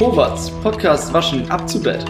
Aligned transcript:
Howards 0.00 0.52
Podcast 0.62 1.12
Waschen 1.12 1.50
ab 1.50 1.68
zu 1.68 1.82
Bett. 1.82 2.04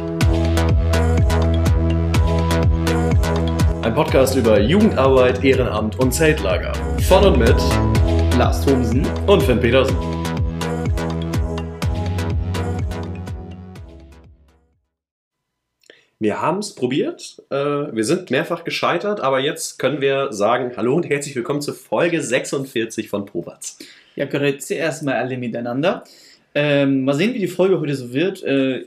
Ein 3.83 3.94
Podcast 3.94 4.37
über 4.37 4.60
Jugendarbeit, 4.60 5.42
Ehrenamt 5.42 5.98
und 5.98 6.12
Zeltlager. 6.12 6.75
Von 7.08 7.25
und 7.25 7.39
mit 7.39 7.57
Lars 8.37 8.62
Thomsen. 8.62 9.07
und 9.27 9.43
Finn 9.43 9.59
Petersen. 9.59 9.96
Wir 16.18 16.43
haben 16.43 16.59
es 16.59 16.75
probiert. 16.75 17.43
Äh, 17.48 17.57
wir 17.57 18.05
sind 18.05 18.30
mehrfach 18.30 18.64
gescheitert, 18.64 19.20
aber 19.20 19.41
jetzt 19.41 19.79
können 19.79 20.02
wir 20.02 20.30
sagen: 20.34 20.73
Hallo 20.77 20.95
und 20.95 21.09
herzlich 21.09 21.34
willkommen 21.34 21.62
zur 21.62 21.73
Folge 21.73 22.20
46 22.20 23.09
von 23.09 23.25
Probatz. 23.25 23.79
Ja, 24.14 24.27
grüezi 24.27 24.75
erstmal 24.75 25.14
alle 25.14 25.39
miteinander. 25.39 26.05
Ähm, 26.61 27.04
mal 27.04 27.14
sehen, 27.14 27.34
wie 27.34 27.38
die 27.38 27.46
Folge 27.46 27.79
heute 27.79 27.94
so 27.94 28.12
wird. 28.12 28.43
Äh, 28.43 28.86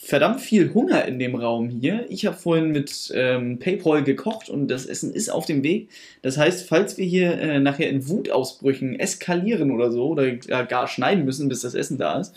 verdammt 0.00 0.40
viel 0.40 0.72
Hunger 0.72 1.04
in 1.04 1.18
dem 1.18 1.34
Raum 1.34 1.68
hier. 1.68 2.06
Ich 2.10 2.24
habe 2.26 2.36
vorhin 2.36 2.70
mit 2.70 3.12
ähm, 3.12 3.58
PayPal 3.58 4.04
gekocht 4.04 4.48
und 4.48 4.68
das 4.68 4.86
Essen 4.86 5.12
ist 5.12 5.28
auf 5.28 5.44
dem 5.44 5.64
Weg. 5.64 5.88
Das 6.22 6.38
heißt, 6.38 6.68
falls 6.68 6.96
wir 6.96 7.04
hier 7.04 7.32
äh, 7.40 7.58
nachher 7.58 7.90
in 7.90 8.08
Wutausbrüchen 8.08 9.00
eskalieren 9.00 9.72
oder 9.72 9.90
so 9.90 10.06
oder 10.06 10.30
gar 10.36 10.86
schneiden 10.86 11.24
müssen, 11.24 11.48
bis 11.48 11.62
das 11.62 11.74
Essen 11.74 11.98
da 11.98 12.20
ist, 12.20 12.36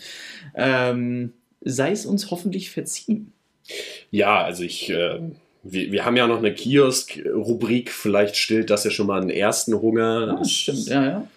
ähm, 0.56 1.34
sei 1.62 1.92
es 1.92 2.08
uns 2.08 2.32
hoffentlich 2.32 2.72
verziehen. 2.72 3.34
Ja, 4.10 4.44
also 4.44 4.64
ich. 4.64 4.90
Äh, 4.90 5.20
wir, 5.64 5.92
wir 5.92 6.06
haben 6.06 6.18
ja 6.18 6.26
noch 6.26 6.40
eine 6.40 6.56
Kiosk-Rubrik. 6.56 7.92
Vielleicht 7.92 8.36
stillt 8.36 8.72
das 8.72 8.84
ja 8.84 8.90
schon 8.90 9.06
mal 9.06 9.22
einen 9.22 9.30
ersten 9.30 9.80
Hunger. 9.80 10.40
Ah, 10.40 10.44
stimmt, 10.44 10.88
ja, 10.88 11.06
ja. 11.06 11.28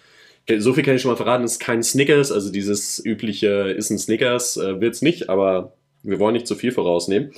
So 0.59 0.73
viel 0.73 0.83
kann 0.83 0.95
ich 0.95 1.01
schon 1.01 1.11
mal 1.11 1.17
verraten, 1.17 1.43
es 1.43 1.53
ist 1.53 1.59
kein 1.59 1.81
Snickers, 1.81 2.31
also 2.31 2.51
dieses 2.51 3.03
übliche 3.03 3.71
ist 3.71 3.89
ein 3.89 3.97
Snickers, 3.97 4.57
äh, 4.57 4.79
wird 4.79 4.93
es 4.93 5.01
nicht, 5.01 5.29
aber 5.29 5.73
wir 6.03 6.19
wollen 6.19 6.33
nicht 6.33 6.47
zu 6.47 6.55
viel 6.55 6.71
vorausnehmen. 6.71 7.31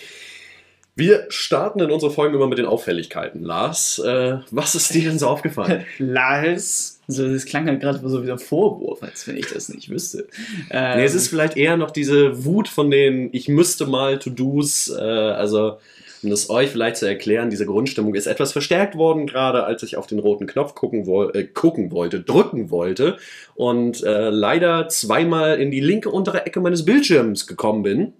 Wir 0.97 1.27
starten 1.29 1.79
in 1.79 1.91
unsere 1.91 2.11
Folgen 2.11 2.33
immer 2.33 2.47
mit 2.47 2.57
den 2.57 2.65
Auffälligkeiten. 2.65 3.43
Lars, 3.43 3.99
äh, 3.99 4.39
was 4.49 4.73
ist 4.73 4.95
dir 4.95 5.07
denn 5.07 5.19
so 5.19 5.27
aufgefallen? 5.27 5.85
Lars. 5.99 6.99
Also 7.07 7.31
das 7.31 7.45
klang 7.45 7.67
halt 7.67 7.81
gerade 7.81 7.99
so 8.09 8.25
wie 8.25 8.31
ein 8.31 8.39
Vorwurf, 8.39 9.03
als 9.03 9.27
wenn 9.27 9.37
ich 9.37 9.45
das 9.45 9.69
nicht 9.69 9.89
wüsste. 9.89 10.27
Ähm, 10.71 10.97
nee, 10.97 11.05
es 11.05 11.13
ist 11.13 11.27
vielleicht 11.27 11.55
eher 11.55 11.77
noch 11.77 11.91
diese 11.91 12.43
Wut 12.43 12.67
von 12.67 12.89
den 12.89 13.29
Ich 13.31 13.47
müsste 13.47 13.85
mal 13.85 14.17
To-Dos, 14.17 14.89
äh, 14.89 14.99
also 14.99 15.77
um 16.23 16.29
das 16.29 16.49
euch 16.49 16.69
vielleicht 16.69 16.97
zu 16.97 17.07
erklären, 17.07 17.49
diese 17.49 17.65
Grundstimmung 17.65 18.15
ist 18.15 18.27
etwas 18.27 18.51
verstärkt 18.51 18.95
worden, 18.95 19.27
gerade 19.27 19.65
als 19.65 19.83
ich 19.83 19.97
auf 19.97 20.07
den 20.07 20.19
roten 20.19 20.47
Knopf 20.47 20.75
gucken, 20.75 21.05
woll 21.05 21.31
äh, 21.35 21.43
gucken 21.43 21.91
wollte, 21.91 22.21
drücken 22.21 22.69
wollte 22.69 23.17
und 23.55 24.03
äh, 24.03 24.29
leider 24.29 24.87
zweimal 24.89 25.59
in 25.59 25.71
die 25.71 25.79
linke 25.79 26.09
untere 26.09 26.45
Ecke 26.45 26.59
meines 26.59 26.85
Bildschirms 26.85 27.47
gekommen 27.47 27.83
bin. 27.83 28.13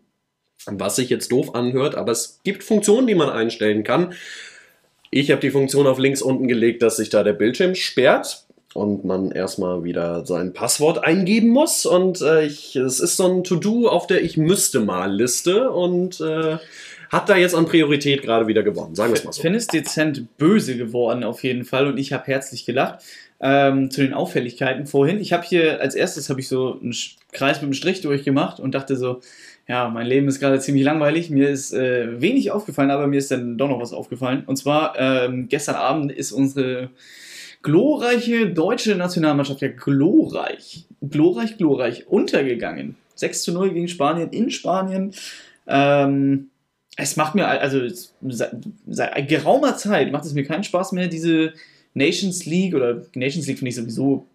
Was 0.66 0.98
sich 0.98 1.10
jetzt 1.10 1.32
doof 1.32 1.56
anhört, 1.56 1.96
aber 1.96 2.12
es 2.12 2.42
gibt 2.44 2.64
Funktionen, 2.64 3.08
die 3.08 3.16
man 3.16 3.30
einstellen 3.30 3.84
kann. 3.84 4.14
Ich 5.12 5.32
habe 5.32 5.40
die 5.40 5.52
Funktion 5.52 5.88
auf 5.88 5.98
links 5.98 6.22
unten 6.22 6.48
gelegt, 6.50 6.82
dass 6.82 6.98
sich 6.98 7.10
da 7.10 7.24
der 7.24 7.34
Bildschirm 7.34 7.74
sperrt 7.76 8.48
und 8.74 9.06
man 9.06 9.32
erstmal 9.32 9.84
wieder 9.84 10.26
sein 10.26 10.54
Passwort 10.54 11.04
eingeben 11.04 11.50
muss. 11.50 11.86
Und 11.86 12.22
äh, 12.22 12.46
ich, 12.46 12.76
es 12.76 13.00
ist 13.00 13.18
so 13.18 13.26
ein 13.26 13.44
To-Do 13.44 13.88
auf 13.88 14.08
der 14.08 14.24
Ich 14.24 14.38
müsste 14.38 14.82
mal 14.82 15.12
Liste 15.12 15.72
und 15.72 16.20
äh, 16.22 16.58
hat 17.10 17.30
da 17.30 17.38
jetzt 17.38 17.56
an 17.56 17.66
Priorität 17.66 18.22
gerade 18.22 18.48
wieder 18.48 18.64
gewonnen. 18.64 18.96
Sagen 18.96 19.12
wir 19.12 19.18
es 19.18 19.24
mal 19.24 19.34
so. 19.34 19.42
Finn 19.42 19.54
ist 19.54 19.74
dezent 19.74 20.38
böse 20.38 20.78
geworden 20.78 21.24
auf 21.24 21.44
jeden 21.44 21.66
Fall 21.66 21.88
und 21.88 21.98
ich 21.98 22.14
habe 22.14 22.26
herzlich 22.28 22.66
gelacht. 22.66 23.04
Ähm, 23.40 23.92
zu 23.92 24.02
den 24.02 24.14
Auffälligkeiten 24.14 24.88
vorhin. 24.88 25.20
Ich 25.20 25.32
habe 25.32 25.44
hier 25.44 25.80
als 25.80 25.94
erstes 25.94 26.32
habe 26.32 26.40
ich 26.40 26.48
so 26.48 26.80
einen 26.82 26.96
Kreis 27.34 27.58
mit 27.58 27.66
einem 27.66 27.74
Strich 27.74 28.02
durchgemacht 28.02 28.60
und 28.60 28.74
dachte 28.74 28.96
so, 28.96 29.22
ja, 29.68 29.90
mein 29.90 30.08
Leben 30.08 30.28
ist 30.28 30.40
gerade 30.40 30.60
ziemlich 30.60 30.84
langweilig. 30.84 31.30
Mir 31.30 31.50
ist 31.50 31.74
äh, 31.74 32.20
wenig 32.20 32.52
aufgefallen, 32.52 32.90
aber 32.90 33.06
mir 33.06 33.18
ist 33.18 33.30
dann 33.30 33.58
doch 33.58 33.68
noch 33.68 33.80
was 33.80 33.94
aufgefallen. 33.94 34.44
Und 34.46 34.56
zwar 34.56 34.96
ähm, 34.98 35.50
gestern 35.50 35.76
Abend 35.76 36.12
ist 36.12 36.32
unsere 36.32 36.90
glorreiche 37.62 38.48
deutsche 38.50 38.96
Nationalmannschaft 38.96 39.62
ja 39.62 39.68
glorreich, 39.68 40.86
glorreich, 41.02 41.58
glorreich 41.58 42.08
untergegangen. 42.08 42.96
6 43.16 43.44
zu 43.44 43.52
0 43.52 43.74
gegen 43.74 43.88
Spanien 43.88 44.30
in 44.30 44.50
Spanien. 44.50 45.14
Ähm, 45.68 46.50
es 46.98 47.16
macht 47.16 47.36
mir, 47.36 47.48
also 47.48 47.88
seit, 48.22 48.56
seit 48.88 49.30
geraumer 49.30 49.78
Zeit 49.78 50.12
macht 50.12 50.26
es 50.26 50.34
mir 50.34 50.44
keinen 50.44 50.64
Spaß 50.64 50.92
mehr, 50.92 51.08
diese 51.08 51.54
Nations 51.94 52.46
League 52.46 52.74
oder 52.74 53.04
Nations 53.16 53.48
League 53.48 53.60
finde 53.60 53.70
ich 53.70 53.76
sowieso 53.76 54.26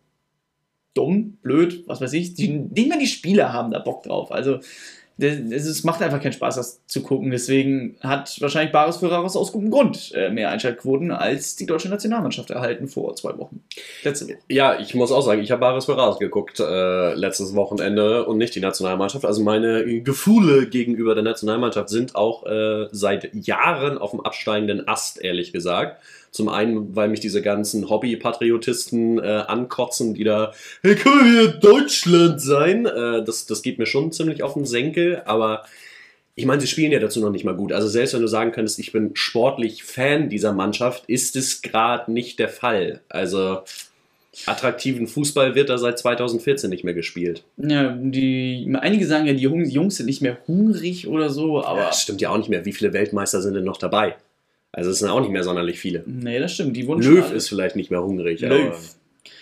dumm, 0.95 1.39
blöd, 1.43 1.85
was 1.87 2.01
weiß 2.01 2.13
ich. 2.13 2.35
Die, 2.35 2.49
nicht 2.49 2.89
mal 2.89 2.99
die 2.99 3.07
Spieler 3.07 3.53
haben 3.53 3.73
da 3.73 3.81
Bock 3.81 4.05
drauf. 4.05 4.31
Also 4.31 4.61
es 5.19 5.85
macht 5.85 6.03
einfach 6.03 6.21
keinen 6.21 6.33
Spaß, 6.33 6.57
das 6.57 6.87
zu 6.87 7.03
gucken. 7.03 7.31
Deswegen 7.31 7.97
hat 8.01 8.41
wahrscheinlich 8.41 8.73
Baris 8.73 8.97
Ferraris 8.97 9.37
aus 9.37 9.53
gutem 9.53 9.71
Grund 9.71 10.13
äh, 10.15 10.31
mehr 10.31 10.51
Einschaltquoten 10.51 11.11
als 11.11 11.57
die 11.57 11.67
deutsche 11.67 11.89
Nationalmannschaft 11.89 12.51
erhalten 12.51 12.89
vor 12.89 13.15
zwei 13.15 13.37
Wochen. 13.39 13.63
Letzte 14.03 14.27
Woche. 14.27 14.39
Ja, 14.49 14.79
ich 14.79 14.95
muss 14.95 15.13
auch 15.13 15.23
sagen, 15.23 15.43
ich 15.43 15.51
habe 15.51 15.61
Bares 15.61 15.85
für 15.85 15.97
Ras 15.97 16.19
geguckt 16.19 16.61
äh, 16.61 17.15
letztes 17.15 17.55
Wochenende 17.55 18.25
und 18.27 18.39
nicht 18.39 18.55
die 18.55 18.61
Nationalmannschaft. 18.61 19.25
Also 19.25 19.43
meine 19.43 20.03
Gefühle 20.03 20.67
gegenüber 20.67 21.15
der 21.15 21.25
Nationalmannschaft 21.25 21.89
sind 21.89 22.17
auch 22.17 22.47
äh, 22.47 22.89
seit 22.93 23.35
Jahren 23.35 23.99
auf 23.99 24.11
dem 24.11 24.21
absteigenden 24.21 24.89
Ast, 24.89 25.23
ehrlich 25.23 25.53
gesagt. 25.53 26.03
Zum 26.33 26.49
einen, 26.49 26.97
weil 26.97 27.11
mich 27.11 27.21
diese 27.21 27.43
ganzen 27.43 27.91
Hobby-Patriotisten 27.91 29.19
äh, 29.19 29.45
ankotzen, 29.47 30.15
die 30.15 30.25
da, 30.25 30.53
hey, 30.83 30.97
können 30.97 31.35
wir 31.35 31.49
Deutschland 31.49 32.41
sein? 32.41 32.87
Äh, 32.87 33.23
das, 33.23 33.47
das 33.47 33.63
geht 33.63 33.79
mir 33.79 33.87
schon 33.87 34.13
ziemlich 34.13 34.43
auf 34.43 34.55
den 34.55 34.65
Senkel, 34.65 35.23
aber 35.27 35.65
ich 36.35 36.47
meine, 36.47 36.63
sie 36.63 36.67
spielen 36.67 36.91
ja 36.91 36.99
dazu 36.99 37.21
noch 37.21 37.31
nicht 37.31 37.45
mal 37.45 37.55
gut. 37.55 37.73
Also 37.73 37.87
selbst 37.87 38.15
wenn 38.15 38.23
du 38.23 38.29
sagen 38.29 38.53
könntest, 38.53 38.79
ich 38.79 38.93
bin 38.93 39.11
sportlich 39.15 39.85
Fan 39.85 40.31
dieser 40.31 40.55
Mannschaft, 40.55 41.05
ist 41.07 41.37
es 41.37 41.61
gerade 41.61 42.11
nicht 42.11 42.39
der 42.39 42.49
Fall. 42.49 43.03
Also 43.11 43.59
attraktiven 44.47 45.07
Fußball 45.07 45.55
wird 45.55 45.69
da 45.69 45.77
seit 45.77 45.99
2014 45.99 46.71
nicht 46.71 46.85
mehr 46.85 46.95
gespielt. 46.95 47.45
Ja, 47.59 47.95
die, 47.95 48.75
einige 48.81 49.07
sagen 49.07 49.27
ja, 49.27 49.35
die 49.35 49.43
Jungs, 49.43 49.71
Jungs 49.71 49.97
sind 49.97 50.07
nicht 50.07 50.23
mehr 50.23 50.39
hungrig 50.47 51.07
oder 51.07 51.29
so, 51.29 51.59
aber. 51.59 51.69
Aber 51.69 51.81
das 51.83 52.01
stimmt 52.01 52.23
ja 52.23 52.31
auch 52.31 52.39
nicht 52.39 52.49
mehr. 52.49 52.65
Wie 52.65 52.73
viele 52.73 52.95
Weltmeister 52.95 53.43
sind 53.43 53.53
denn 53.53 53.65
noch 53.65 53.77
dabei? 53.77 54.17
Also 54.73 54.91
es 54.91 54.99
sind 55.01 55.11
auch 55.11 55.21
nicht 55.21 55.31
mehr 55.31 55.45
sonderlich 55.45 55.79
viele. 55.79 56.03
Nee, 56.07 56.39
das 56.39 56.55
stimmt. 56.55 56.77
Die 56.77 56.87
wurden 56.87 57.03
Löw 57.03 57.31
ist 57.33 57.49
vielleicht 57.49 57.77
nicht 57.77 57.91
mehr 57.91 58.03
hungrig. 58.03 58.41
Löw. 58.41 58.75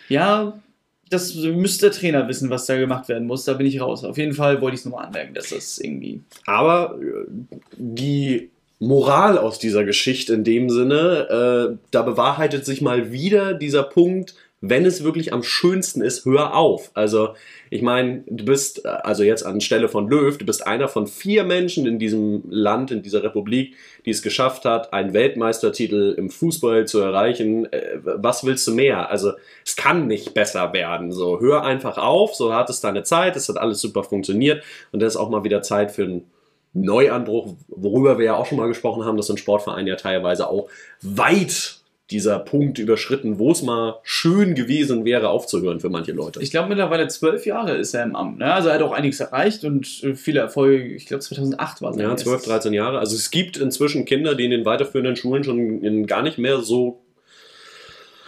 Ja, 0.08 0.60
das 1.08 1.34
müsste 1.34 1.86
der 1.86 1.92
Trainer 1.92 2.28
wissen, 2.28 2.50
was 2.50 2.66
da 2.66 2.76
gemacht 2.76 3.08
werden 3.08 3.26
muss. 3.26 3.44
Da 3.44 3.54
bin 3.54 3.66
ich 3.66 3.80
raus. 3.80 4.04
Auf 4.04 4.18
jeden 4.18 4.34
Fall 4.34 4.60
wollte 4.60 4.74
ich 4.74 4.80
es 4.80 4.84
nochmal 4.84 5.06
anmerken, 5.06 5.34
dass 5.34 5.50
das 5.50 5.78
irgendwie. 5.78 6.20
Aber 6.46 6.98
äh, 7.00 7.30
die 7.76 8.50
Moral 8.80 9.38
aus 9.38 9.58
dieser 9.58 9.84
Geschichte 9.84 10.34
in 10.34 10.42
dem 10.42 10.70
Sinne, 10.70 11.70
äh, 11.70 11.76
da 11.90 12.02
bewahrheitet 12.02 12.64
sich 12.64 12.80
mal 12.80 13.12
wieder 13.12 13.54
dieser 13.54 13.82
Punkt, 13.82 14.34
wenn 14.62 14.84
es 14.84 15.02
wirklich 15.02 15.32
am 15.32 15.42
schönsten 15.42 16.02
ist, 16.02 16.26
hör 16.26 16.54
auf. 16.54 16.90
Also, 16.94 17.34
ich 17.70 17.80
meine, 17.80 18.24
du 18.26 18.44
bist, 18.44 18.84
äh, 18.84 18.88
also 18.88 19.22
jetzt 19.22 19.44
anstelle 19.44 19.88
von 19.88 20.08
Löw, 20.08 20.36
du 20.36 20.44
bist 20.44 20.66
einer 20.66 20.88
von 20.88 21.06
vier 21.06 21.44
Menschen 21.44 21.86
in 21.86 21.98
diesem 21.98 22.42
Land, 22.50 22.90
in 22.90 23.02
dieser 23.02 23.22
Republik, 23.22 23.74
die 24.04 24.10
es 24.10 24.22
geschafft 24.22 24.66
hat, 24.66 24.92
einen 24.92 25.14
Weltmeistertitel 25.14 26.14
im 26.16 26.28
Fußball 26.28 26.86
zu 26.86 27.00
erreichen. 27.00 27.72
Äh, 27.72 28.00
was 28.02 28.44
willst 28.44 28.66
du 28.66 28.74
mehr? 28.74 29.10
Also, 29.10 29.32
es 29.64 29.76
kann 29.76 30.06
nicht 30.06 30.34
besser 30.34 30.72
werden. 30.74 31.10
So, 31.10 31.40
hör 31.40 31.64
einfach 31.64 31.96
auf, 31.96 32.34
so 32.34 32.52
hat 32.52 32.68
es 32.68 32.80
deine 32.80 33.02
Zeit, 33.02 33.36
es 33.36 33.48
hat 33.48 33.56
alles 33.56 33.80
super 33.80 34.04
funktioniert 34.04 34.62
und 34.92 35.00
dann 35.00 35.06
ist 35.06 35.16
auch 35.16 35.30
mal 35.30 35.44
wieder 35.44 35.62
Zeit 35.62 35.90
für 35.90 36.04
einen 36.04 36.30
Neuanbruch, 36.72 37.54
worüber 37.68 38.18
wir 38.18 38.26
ja 38.26 38.34
auch 38.36 38.46
schon 38.46 38.58
mal 38.58 38.68
gesprochen 38.68 39.04
haben, 39.04 39.16
dass 39.16 39.30
ein 39.30 39.38
Verein 39.38 39.86
ja 39.86 39.96
teilweise 39.96 40.48
auch 40.48 40.68
weit 41.02 41.79
dieser 42.10 42.38
Punkt 42.38 42.78
überschritten, 42.78 43.38
wo 43.38 43.52
es 43.52 43.62
mal 43.62 43.98
schön 44.02 44.54
gewesen 44.54 45.04
wäre, 45.04 45.28
aufzuhören 45.28 45.80
für 45.80 45.90
manche 45.90 46.12
Leute. 46.12 46.42
Ich 46.42 46.50
glaube, 46.50 46.68
mittlerweile 46.68 47.08
zwölf 47.08 47.46
Jahre 47.46 47.76
ist 47.76 47.94
er 47.94 48.04
im 48.04 48.16
Amt. 48.16 48.38
Ne? 48.38 48.52
Also 48.52 48.68
er 48.68 48.74
hat 48.74 48.82
auch 48.82 48.92
einiges 48.92 49.20
erreicht 49.20 49.64
und 49.64 50.02
äh, 50.02 50.14
viele 50.14 50.40
Erfolge. 50.40 50.84
Ich 50.94 51.06
glaube, 51.06 51.22
2008 51.22 51.82
war 51.82 51.90
es. 51.90 51.96
ja, 51.96 52.16
12, 52.16 52.44
13 52.44 52.72
Jahre. 52.72 52.98
Also 52.98 53.16
es 53.16 53.30
gibt 53.30 53.56
inzwischen 53.56 54.04
Kinder, 54.04 54.34
die 54.34 54.44
in 54.44 54.50
den 54.50 54.64
weiterführenden 54.64 55.16
Schulen 55.16 55.44
schon 55.44 55.82
in 55.82 56.06
gar 56.06 56.22
nicht 56.22 56.38
mehr 56.38 56.60
so 56.60 57.02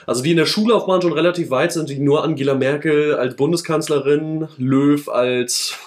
also 0.05 0.23
die 0.23 0.33
in 0.33 0.37
der 0.37 0.47
Schullaufbahn 0.47 1.01
schon 1.01 1.12
relativ 1.12 1.51
weit 1.51 1.73
sind, 1.73 1.89
die 1.89 1.99
nur 1.99 2.25
Angela 2.25 2.55
Merkel 2.55 3.15
als 3.15 3.37
Bundeskanzlerin, 3.37 4.49
Löw 4.59 5.09
als 5.09 5.79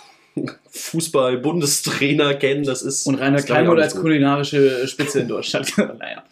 Fußball-Bundestrainer 0.75 2.35
kennen. 2.35 2.63
Das 2.63 2.81
ist 2.81 3.07
Und 3.07 3.15
Rainer 3.15 3.41
Kalmund 3.41 3.79
als 3.79 3.95
kulinarische 3.95 4.87
Spitze 4.87 5.21
in 5.21 5.27
Deutschland. 5.27 5.73
naja. 5.77 6.23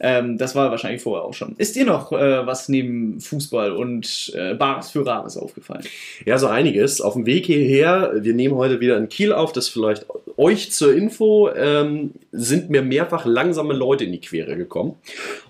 Ähm, 0.00 0.36
das 0.36 0.56
war 0.56 0.70
wahrscheinlich 0.70 1.00
vorher 1.00 1.24
auch 1.24 1.34
schon. 1.34 1.54
Ist 1.58 1.76
dir 1.76 1.84
noch 1.84 2.10
äh, 2.10 2.44
was 2.44 2.68
neben 2.68 3.20
Fußball 3.20 3.70
und 3.72 4.32
äh, 4.34 4.54
Bares 4.54 4.90
für 4.90 5.06
Rares 5.06 5.36
aufgefallen? 5.36 5.84
Ja, 6.24 6.38
so 6.38 6.48
einiges. 6.48 7.00
Auf 7.00 7.12
dem 7.12 7.24
Weg 7.24 7.46
hierher, 7.46 8.12
wir 8.16 8.34
nehmen 8.34 8.56
heute 8.56 8.80
wieder 8.80 8.96
in 8.96 9.08
Kiel 9.08 9.32
auf, 9.32 9.52
das 9.52 9.68
vielleicht 9.68 10.06
euch 10.36 10.72
zur 10.72 10.92
Info, 10.92 11.50
ähm, 11.54 12.12
sind 12.32 12.70
mir 12.70 12.82
mehrfach 12.82 13.26
langsame 13.26 13.74
Leute 13.74 14.04
in 14.04 14.12
die 14.12 14.20
Quere 14.20 14.56
gekommen. 14.56 14.96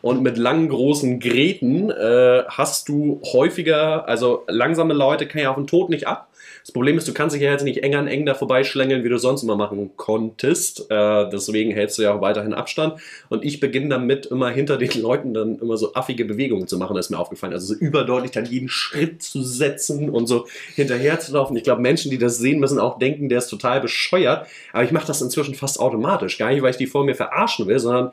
Und 0.02 0.22
mit 0.22 0.36
langen, 0.36 0.68
großen 0.68 1.18
Gräten 1.18 1.90
äh, 1.90 2.42
hast 2.48 2.90
du 2.90 3.22
häufiger, 3.32 4.06
also 4.06 4.42
langsame 4.48 4.92
Leute 4.92 5.26
kann 5.26 5.40
ja 5.40 5.50
auf 5.50 5.56
den 5.56 5.66
Tod 5.66 5.88
nicht 5.88 6.06
ab. 6.06 6.28
Das 6.62 6.72
Problem 6.72 6.96
ist, 6.96 7.08
du 7.08 7.14
kannst 7.14 7.34
dich 7.34 7.42
ja 7.42 7.50
jetzt 7.50 7.64
nicht 7.64 7.82
eng 7.82 7.94
an 7.94 8.06
eng 8.06 8.24
da 8.32 8.38
vorbeischlängeln, 8.38 9.04
wie 9.04 9.08
du 9.08 9.18
sonst 9.18 9.42
immer 9.42 9.56
machen 9.56 9.90
konntest. 9.96 10.90
Äh, 10.90 11.30
deswegen 11.30 11.70
hältst 11.70 11.98
du 11.98 12.02
ja 12.02 12.14
auch 12.14 12.20
weiterhin 12.20 12.54
Abstand. 12.54 13.00
Und 13.28 13.44
ich 13.44 13.60
beginne 13.60 13.88
damit, 13.88 14.26
immer 14.26 14.50
hinter 14.50 14.76
den 14.76 15.00
Leuten 15.00 15.34
dann 15.34 15.58
immer 15.58 15.76
so 15.76 15.94
affige 15.94 16.24
Bewegungen 16.24 16.66
zu 16.66 16.78
machen, 16.78 16.96
das 16.96 17.06
ist 17.06 17.10
mir 17.10 17.18
aufgefallen. 17.18 17.52
Also 17.52 17.74
so 17.74 17.80
überdeutlich 17.80 18.32
dann 18.32 18.46
jeden 18.46 18.68
Schritt 18.68 19.22
zu 19.22 19.42
setzen 19.42 20.10
und 20.10 20.26
so 20.26 20.46
hinterher 20.74 21.20
zu 21.20 21.32
laufen. 21.32 21.56
Ich 21.56 21.64
glaube, 21.64 21.82
Menschen, 21.82 22.10
die 22.10 22.18
das 22.18 22.38
sehen, 22.38 22.60
müssen 22.60 22.78
auch 22.78 22.98
denken, 22.98 23.28
der 23.28 23.38
ist 23.38 23.48
total 23.48 23.80
bescheuert. 23.80 24.46
Aber 24.72 24.84
ich 24.84 24.92
mache 24.92 25.06
das 25.06 25.22
inzwischen 25.22 25.54
fast 25.54 25.80
automatisch. 25.80 26.38
Gar 26.38 26.50
nicht, 26.50 26.62
weil 26.62 26.70
ich 26.70 26.76
die 26.76 26.86
vor 26.86 27.04
mir 27.04 27.14
verarschen 27.14 27.66
will, 27.66 27.78
sondern 27.78 28.10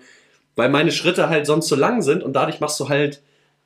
weil 0.56 0.70
meine 0.70 0.92
Schritte 0.92 1.30
halt 1.30 1.46
sonst 1.46 1.68
so 1.68 1.76
lang 1.76 2.02
sind 2.02 2.24
und 2.24 2.34
dadurch 2.34 2.60
machst 2.60 2.80
du 2.80 2.90
halt 2.90 3.22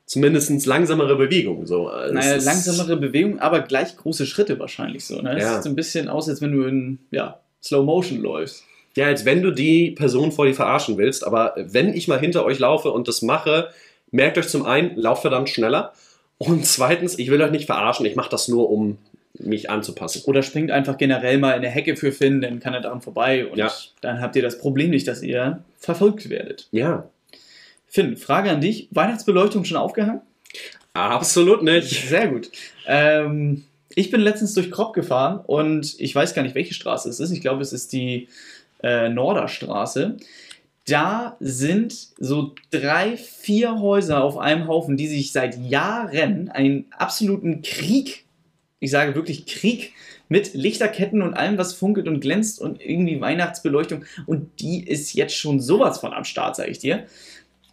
zumindest 0.06 0.66
langsamere 0.66 1.16
Bewegungen. 1.16 1.66
So. 1.66 1.88
Naja, 1.88 2.36
langsamere 2.36 2.96
Bewegungen, 2.96 3.38
aber 3.38 3.60
gleich 3.60 3.96
große 3.96 4.26
Schritte 4.26 4.58
wahrscheinlich 4.58 5.04
so. 5.06 5.20
Ne? 5.20 5.36
Es 5.36 5.42
ja. 5.42 5.62
sieht 5.62 5.70
ein 5.70 5.76
bisschen 5.76 6.08
aus, 6.08 6.28
als 6.28 6.40
wenn 6.40 6.52
du 6.52 6.64
in 6.64 6.98
ja, 7.10 7.40
Slow 7.62 7.84
Motion 7.84 8.20
läufst. 8.20 8.64
Ja, 8.96 9.06
als 9.06 9.24
wenn 9.24 9.42
du 9.42 9.50
die 9.50 9.90
Person 9.90 10.30
vor 10.30 10.46
dir 10.46 10.54
verarschen 10.54 10.98
willst. 10.98 11.26
Aber 11.26 11.54
wenn 11.56 11.94
ich 11.94 12.06
mal 12.06 12.20
hinter 12.20 12.44
euch 12.44 12.58
laufe 12.58 12.92
und 12.92 13.08
das 13.08 13.22
mache, 13.22 13.70
merkt 14.10 14.38
euch 14.38 14.48
zum 14.48 14.64
einen, 14.64 14.94
lauft 14.96 15.22
verdammt 15.22 15.48
schneller. 15.48 15.92
Und 16.38 16.64
zweitens, 16.66 17.18
ich 17.18 17.30
will 17.30 17.42
euch 17.42 17.50
nicht 17.50 17.66
verarschen, 17.66 18.06
ich 18.06 18.16
mache 18.16 18.30
das 18.30 18.48
nur, 18.48 18.70
um 18.70 18.98
mich 19.36 19.68
anzupassen. 19.68 20.22
Oder 20.26 20.42
springt 20.42 20.70
einfach 20.70 20.96
generell 20.96 21.38
mal 21.38 21.52
in 21.52 21.62
der 21.62 21.70
Hecke 21.70 21.96
für 21.96 22.12
Finn, 22.12 22.40
dann 22.40 22.60
kann 22.60 22.72
er 22.72 22.80
daran 22.80 23.00
vorbei 23.00 23.46
und 23.46 23.58
ja. 23.58 23.72
dann 24.00 24.20
habt 24.20 24.36
ihr 24.36 24.42
das 24.42 24.58
Problem 24.58 24.90
nicht, 24.90 25.08
dass 25.08 25.22
ihr 25.22 25.64
verfolgt 25.76 26.30
werdet. 26.30 26.68
Ja. 26.70 27.08
Finn, 27.94 28.16
Frage 28.16 28.50
an 28.50 28.60
dich. 28.60 28.88
Weihnachtsbeleuchtung 28.90 29.64
schon 29.64 29.76
aufgehangen? 29.76 30.20
Absolut 30.94 31.62
nicht. 31.62 32.08
Sehr 32.08 32.26
gut. 32.26 32.50
Ähm, 32.88 33.66
ich 33.94 34.10
bin 34.10 34.20
letztens 34.20 34.52
durch 34.52 34.72
Kropp 34.72 34.94
gefahren 34.94 35.38
und 35.46 35.94
ich 36.00 36.12
weiß 36.12 36.34
gar 36.34 36.42
nicht, 36.42 36.56
welche 36.56 36.74
Straße 36.74 37.08
es 37.08 37.20
ist. 37.20 37.30
Ich 37.30 37.40
glaube, 37.40 37.62
es 37.62 37.72
ist 37.72 37.92
die 37.92 38.26
äh, 38.82 39.08
Norderstraße. 39.10 40.16
Da 40.88 41.36
sind 41.38 41.94
so 42.18 42.56
drei, 42.72 43.16
vier 43.16 43.78
Häuser 43.78 44.24
auf 44.24 44.38
einem 44.38 44.66
Haufen, 44.66 44.96
die 44.96 45.06
sich 45.06 45.30
seit 45.30 45.56
Jahren 45.56 46.48
einen 46.48 46.86
absoluten 46.98 47.62
Krieg, 47.62 48.24
ich 48.80 48.90
sage 48.90 49.14
wirklich 49.14 49.46
Krieg, 49.46 49.92
mit 50.28 50.54
Lichterketten 50.54 51.22
und 51.22 51.34
allem, 51.34 51.58
was 51.58 51.74
funkelt 51.74 52.08
und 52.08 52.18
glänzt 52.18 52.60
und 52.60 52.84
irgendwie 52.84 53.20
Weihnachtsbeleuchtung. 53.20 54.04
Und 54.26 54.60
die 54.60 54.82
ist 54.82 55.12
jetzt 55.12 55.36
schon 55.36 55.60
sowas 55.60 56.00
von 56.00 56.12
am 56.12 56.24
Start, 56.24 56.56
sage 56.56 56.72
ich 56.72 56.80
dir 56.80 57.06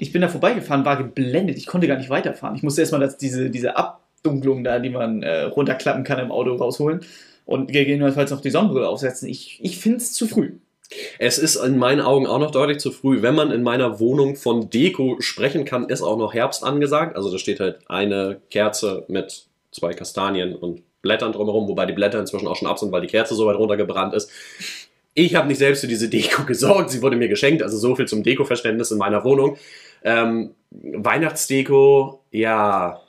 ich 0.02 0.12
bin 0.12 0.24
da 0.24 0.30
vorbeigefahren, 0.30 0.84
war 0.84 0.98
geblendet. 0.98 1.58
Ich 1.58 1.68
konnte 1.68 1.88
gar 1.88 1.96
nicht 1.96 2.10
weiterfahren. 2.10 2.56
Ich 2.56 2.64
musste 2.64 2.82
erstmal 2.82 3.08
diese, 3.22 3.52
diese 3.52 3.78
Abdunklung 3.78 4.64
da, 4.64 4.80
die 4.80 4.90
man 4.90 5.22
äh, 5.22 5.44
runterklappen 5.44 6.04
kann 6.04 6.18
im 6.18 6.32
Auto, 6.32 6.56
rausholen 6.56 7.02
und 7.46 7.72
gegebenenfalls 7.72 8.32
noch 8.32 8.42
die 8.42 8.50
Sonnenbrille 8.50 8.90
aufsetzen. 8.90 9.30
Ich, 9.30 9.60
ich 9.62 9.78
finde 9.78 9.98
es 9.98 10.14
zu 10.14 10.26
früh. 10.26 10.54
Es 11.20 11.38
ist 11.38 11.56
in 11.56 11.78
meinen 11.78 12.02
Augen 12.02 12.26
auch 12.26 12.40
noch 12.40 12.50
deutlich 12.50 12.80
zu 12.80 12.92
früh. 12.92 13.22
Wenn 13.22 13.36
man 13.36 13.52
in 13.52 13.62
meiner 13.62 14.00
Wohnung 14.00 14.38
von 14.38 14.72
Deko 14.72 15.18
sprechen 15.20 15.66
kann, 15.66 15.88
ist 15.88 16.02
auch 16.02 16.18
noch 16.18 16.34
Herbst 16.34 16.64
angesagt. 16.64 17.16
Also 17.16 17.32
da 17.32 17.38
steht 17.38 17.60
halt 17.60 17.80
eine 17.88 18.42
Kerze 18.50 19.06
mit 19.08 19.46
zwei 19.72 19.94
Kastanien 19.94 20.56
und 20.56 20.82
Blättern 21.04 21.32
drumherum, 21.32 21.68
wobei 21.68 21.86
die 21.86 21.94
Blätter 21.94 22.20
inzwischen 22.20 22.48
auch 22.48 22.56
schon 22.56 22.68
ab 22.68 22.80
sind, 22.80 22.92
weil 22.92 23.02
die 23.02 23.08
Kerze 23.08 23.36
so 23.36 23.46
weit 23.46 23.58
runtergebrannt 23.58 24.16
ist. 24.16 24.32
Ich 25.14 25.36
habe 25.36 25.48
nicht 25.48 25.58
selbst 25.58 25.82
für 25.82 25.88
diese 25.88 26.10
Deko 26.10 26.44
gesorgt, 26.46 26.90
sie 26.90 27.04
wurde 27.04 27.18
mir 27.18 27.28
geschenkt, 27.28 27.62
also 27.62 27.78
so 27.78 27.96
viel 27.96 28.08
zum 28.08 28.24
Deko-Verständnis 28.24 28.90
in 28.90 28.98
meiner 28.98 29.24
Wohnung. 29.24 29.58
Ähm, 30.04 30.56
Weihnachtsdeko, 30.72 32.24
ja, 32.32 33.02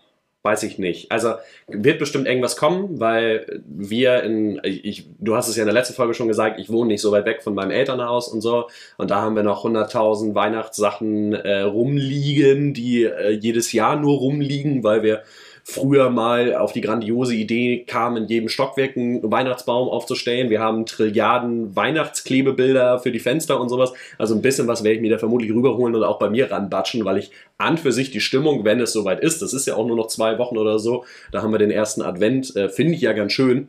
weiß 0.42 0.64
ich 0.64 0.78
nicht. 0.78 1.12
Also 1.12 1.34
wird 1.68 2.00
bestimmt 2.00 2.26
irgendwas 2.26 2.56
kommen, 2.56 2.98
weil 2.98 3.62
wir 3.64 4.24
in, 4.24 4.60
ich, 4.64 5.06
du 5.20 5.36
hast 5.36 5.48
es 5.48 5.56
ja 5.56 5.62
in 5.62 5.68
der 5.68 5.74
letzten 5.74 5.94
Folge 5.94 6.14
schon 6.14 6.26
gesagt, 6.26 6.58
ich 6.58 6.68
wohne 6.68 6.88
nicht 6.88 7.00
so 7.00 7.12
weit 7.12 7.26
weg 7.26 7.42
von 7.42 7.54
meinem 7.54 7.70
Elternhaus 7.70 8.26
und 8.28 8.40
so. 8.40 8.68
Und 8.98 9.10
da 9.12 9.20
haben 9.20 9.36
wir 9.36 9.44
noch 9.44 9.64
100.000 9.64 10.34
Weihnachtssachen 10.34 11.32
äh, 11.32 11.60
rumliegen, 11.60 12.74
die 12.74 13.04
äh, 13.04 13.30
jedes 13.30 13.72
Jahr 13.72 13.96
nur 13.96 14.18
rumliegen, 14.18 14.82
weil 14.82 15.04
wir 15.04 15.22
früher 15.64 16.10
mal 16.10 16.54
auf 16.56 16.72
die 16.72 16.80
grandiose 16.80 17.34
Idee 17.34 17.84
kam, 17.86 18.16
in 18.16 18.26
jedem 18.26 18.48
Stockwerk 18.48 18.96
einen 18.96 19.30
Weihnachtsbaum 19.30 19.88
aufzustellen. 19.88 20.50
Wir 20.50 20.60
haben 20.60 20.86
Trilliarden 20.86 21.74
Weihnachtsklebebilder 21.76 22.98
für 22.98 23.12
die 23.12 23.20
Fenster 23.20 23.60
und 23.60 23.68
sowas. 23.68 23.92
Also 24.18 24.34
ein 24.34 24.42
bisschen 24.42 24.66
was 24.66 24.82
werde 24.82 24.96
ich 24.96 25.02
mir 25.02 25.10
da 25.10 25.18
vermutlich 25.18 25.52
rüberholen 25.52 25.94
und 25.94 26.02
auch 26.02 26.18
bei 26.18 26.30
mir 26.30 26.50
ranbatschen, 26.50 27.04
weil 27.04 27.18
ich 27.18 27.30
an 27.58 27.78
für 27.78 27.92
sich 27.92 28.10
die 28.10 28.20
Stimmung, 28.20 28.64
wenn 28.64 28.80
es 28.80 28.92
soweit 28.92 29.20
ist, 29.20 29.40
das 29.40 29.52
ist 29.52 29.66
ja 29.66 29.76
auch 29.76 29.86
nur 29.86 29.96
noch 29.96 30.08
zwei 30.08 30.38
Wochen 30.38 30.58
oder 30.58 30.78
so, 30.78 31.04
da 31.30 31.42
haben 31.42 31.52
wir 31.52 31.58
den 31.58 31.70
ersten 31.70 32.02
Advent, 32.02 32.56
äh, 32.56 32.68
finde 32.68 32.94
ich 32.94 33.00
ja 33.00 33.12
ganz 33.12 33.32
schön. 33.32 33.68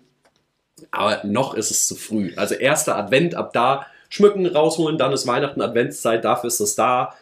Aber 0.92 1.22
noch 1.24 1.54
ist 1.54 1.72
es 1.72 1.88
zu 1.88 1.96
früh. 1.96 2.32
Also 2.36 2.56
erster 2.56 2.98
Advent, 2.98 3.36
ab 3.36 3.54
da 3.54 3.86
schmücken, 4.10 4.46
rausholen, 4.46 4.98
dann 4.98 5.14
ist 5.14 5.28
Weihnachten, 5.28 5.62
Adventszeit, 5.62 6.26
dafür 6.26 6.48
ist 6.48 6.60
es 6.60 6.76
da. 6.76 7.14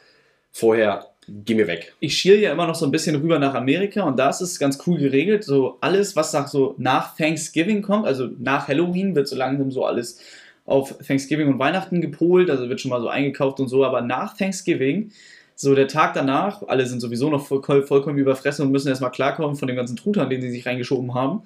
Vorher 0.52 1.11
geh 1.46 1.56
mir 1.56 1.68
weg. 1.68 1.94
Ich 2.00 2.18
schiele 2.18 2.38
ja 2.38 2.52
immer 2.52 2.68
noch 2.68 2.76
so 2.76 2.86
ein 2.86 2.92
bisschen 2.92 3.16
rüber 3.16 3.40
nach 3.40 3.54
Amerika 3.54 4.04
und 4.04 4.18
da 4.18 4.30
ist 4.30 4.42
es 4.42 4.60
ganz 4.60 4.80
cool 4.86 4.98
geregelt. 4.98 5.44
So 5.44 5.78
alles, 5.82 6.16
was 6.16 6.34
nach, 6.34 6.48
so 6.48 6.76
nach 6.78 7.16
Thanksgiving 7.16 7.82
kommt, 7.82 8.06
also 8.06 8.30
nach 8.40 8.68
Halloween, 8.68 9.16
wird 9.16 9.28
so 9.28 9.36
langsam 9.36 9.72
so 9.72 9.86
alles 9.86 10.20
auf 10.66 10.98
Thanksgiving 11.00 11.48
und 11.48 11.60
Weihnachten 11.60 12.02
gepolt, 12.02 12.50
also 12.50 12.70
wird 12.70 12.82
schon 12.82 12.92
mal 12.92 13.02
so 13.02 13.08
eingekauft 13.08 13.60
und 13.60 13.68
so, 13.68 13.84
aber 13.84 14.02
nach 14.02 14.38
Thanksgiving, 14.38 15.12
so 15.56 15.76
der 15.76 15.88
Tag 15.88 16.14
danach, 16.14 16.64
alle 16.68 16.86
sind 16.86 17.02
sowieso 17.02 17.30
noch 17.30 17.46
voll, 17.46 17.84
vollkommen 17.84 18.18
überfressen 18.18 18.66
und 18.66 18.72
müssen 18.72 18.88
erstmal 18.88 19.12
klarkommen 19.12 19.56
von 19.56 19.68
dem 19.68 19.78
ganzen 19.78 19.96
Truthahn, 19.96 20.30
den 20.30 20.42
sie 20.42 20.50
sich 20.50 20.66
reingeschoben 20.66 21.14
haben. 21.14 21.44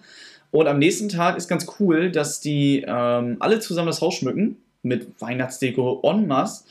Und 0.52 0.68
am 0.68 0.80
nächsten 0.80 1.10
Tag 1.10 1.38
ist 1.38 1.48
ganz 1.48 1.68
cool, 1.80 2.12
dass 2.12 2.40
die 2.40 2.86
ähm, 2.88 3.38
alle 3.40 3.60
zusammen 3.60 3.88
das 3.88 4.02
Haus 4.02 4.16
schmücken 4.16 4.58
mit 4.84 5.20
Weihnachtsdeko 5.20 6.02
en 6.04 6.28
masse. 6.28 6.64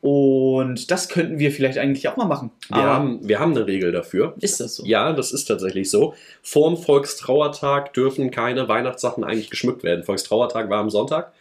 Und 0.00 0.90
das 0.90 1.10
könnten 1.10 1.38
wir 1.38 1.52
vielleicht 1.52 1.76
eigentlich 1.76 2.08
auch 2.08 2.16
mal 2.16 2.24
machen. 2.24 2.50
Wir, 2.70 2.82
haben, 2.82 3.28
wir 3.28 3.38
haben 3.38 3.54
eine 3.54 3.66
Regel 3.66 3.92
dafür. 3.92 4.34
Ist 4.40 4.58
das 4.58 4.76
so? 4.76 4.86
Ja, 4.86 5.12
das 5.12 5.32
ist 5.32 5.44
tatsächlich 5.44 5.90
so. 5.90 6.14
Vorm 6.42 6.78
Volkstrauertag 6.78 7.92
dürfen 7.92 8.30
keine 8.30 8.66
Weihnachtssachen 8.66 9.24
eigentlich 9.24 9.50
geschmückt 9.50 9.82
werden. 9.82 10.04
Volkstrauertag 10.04 10.70
war 10.70 10.78
am 10.78 10.88
Sonntag. 10.88 11.32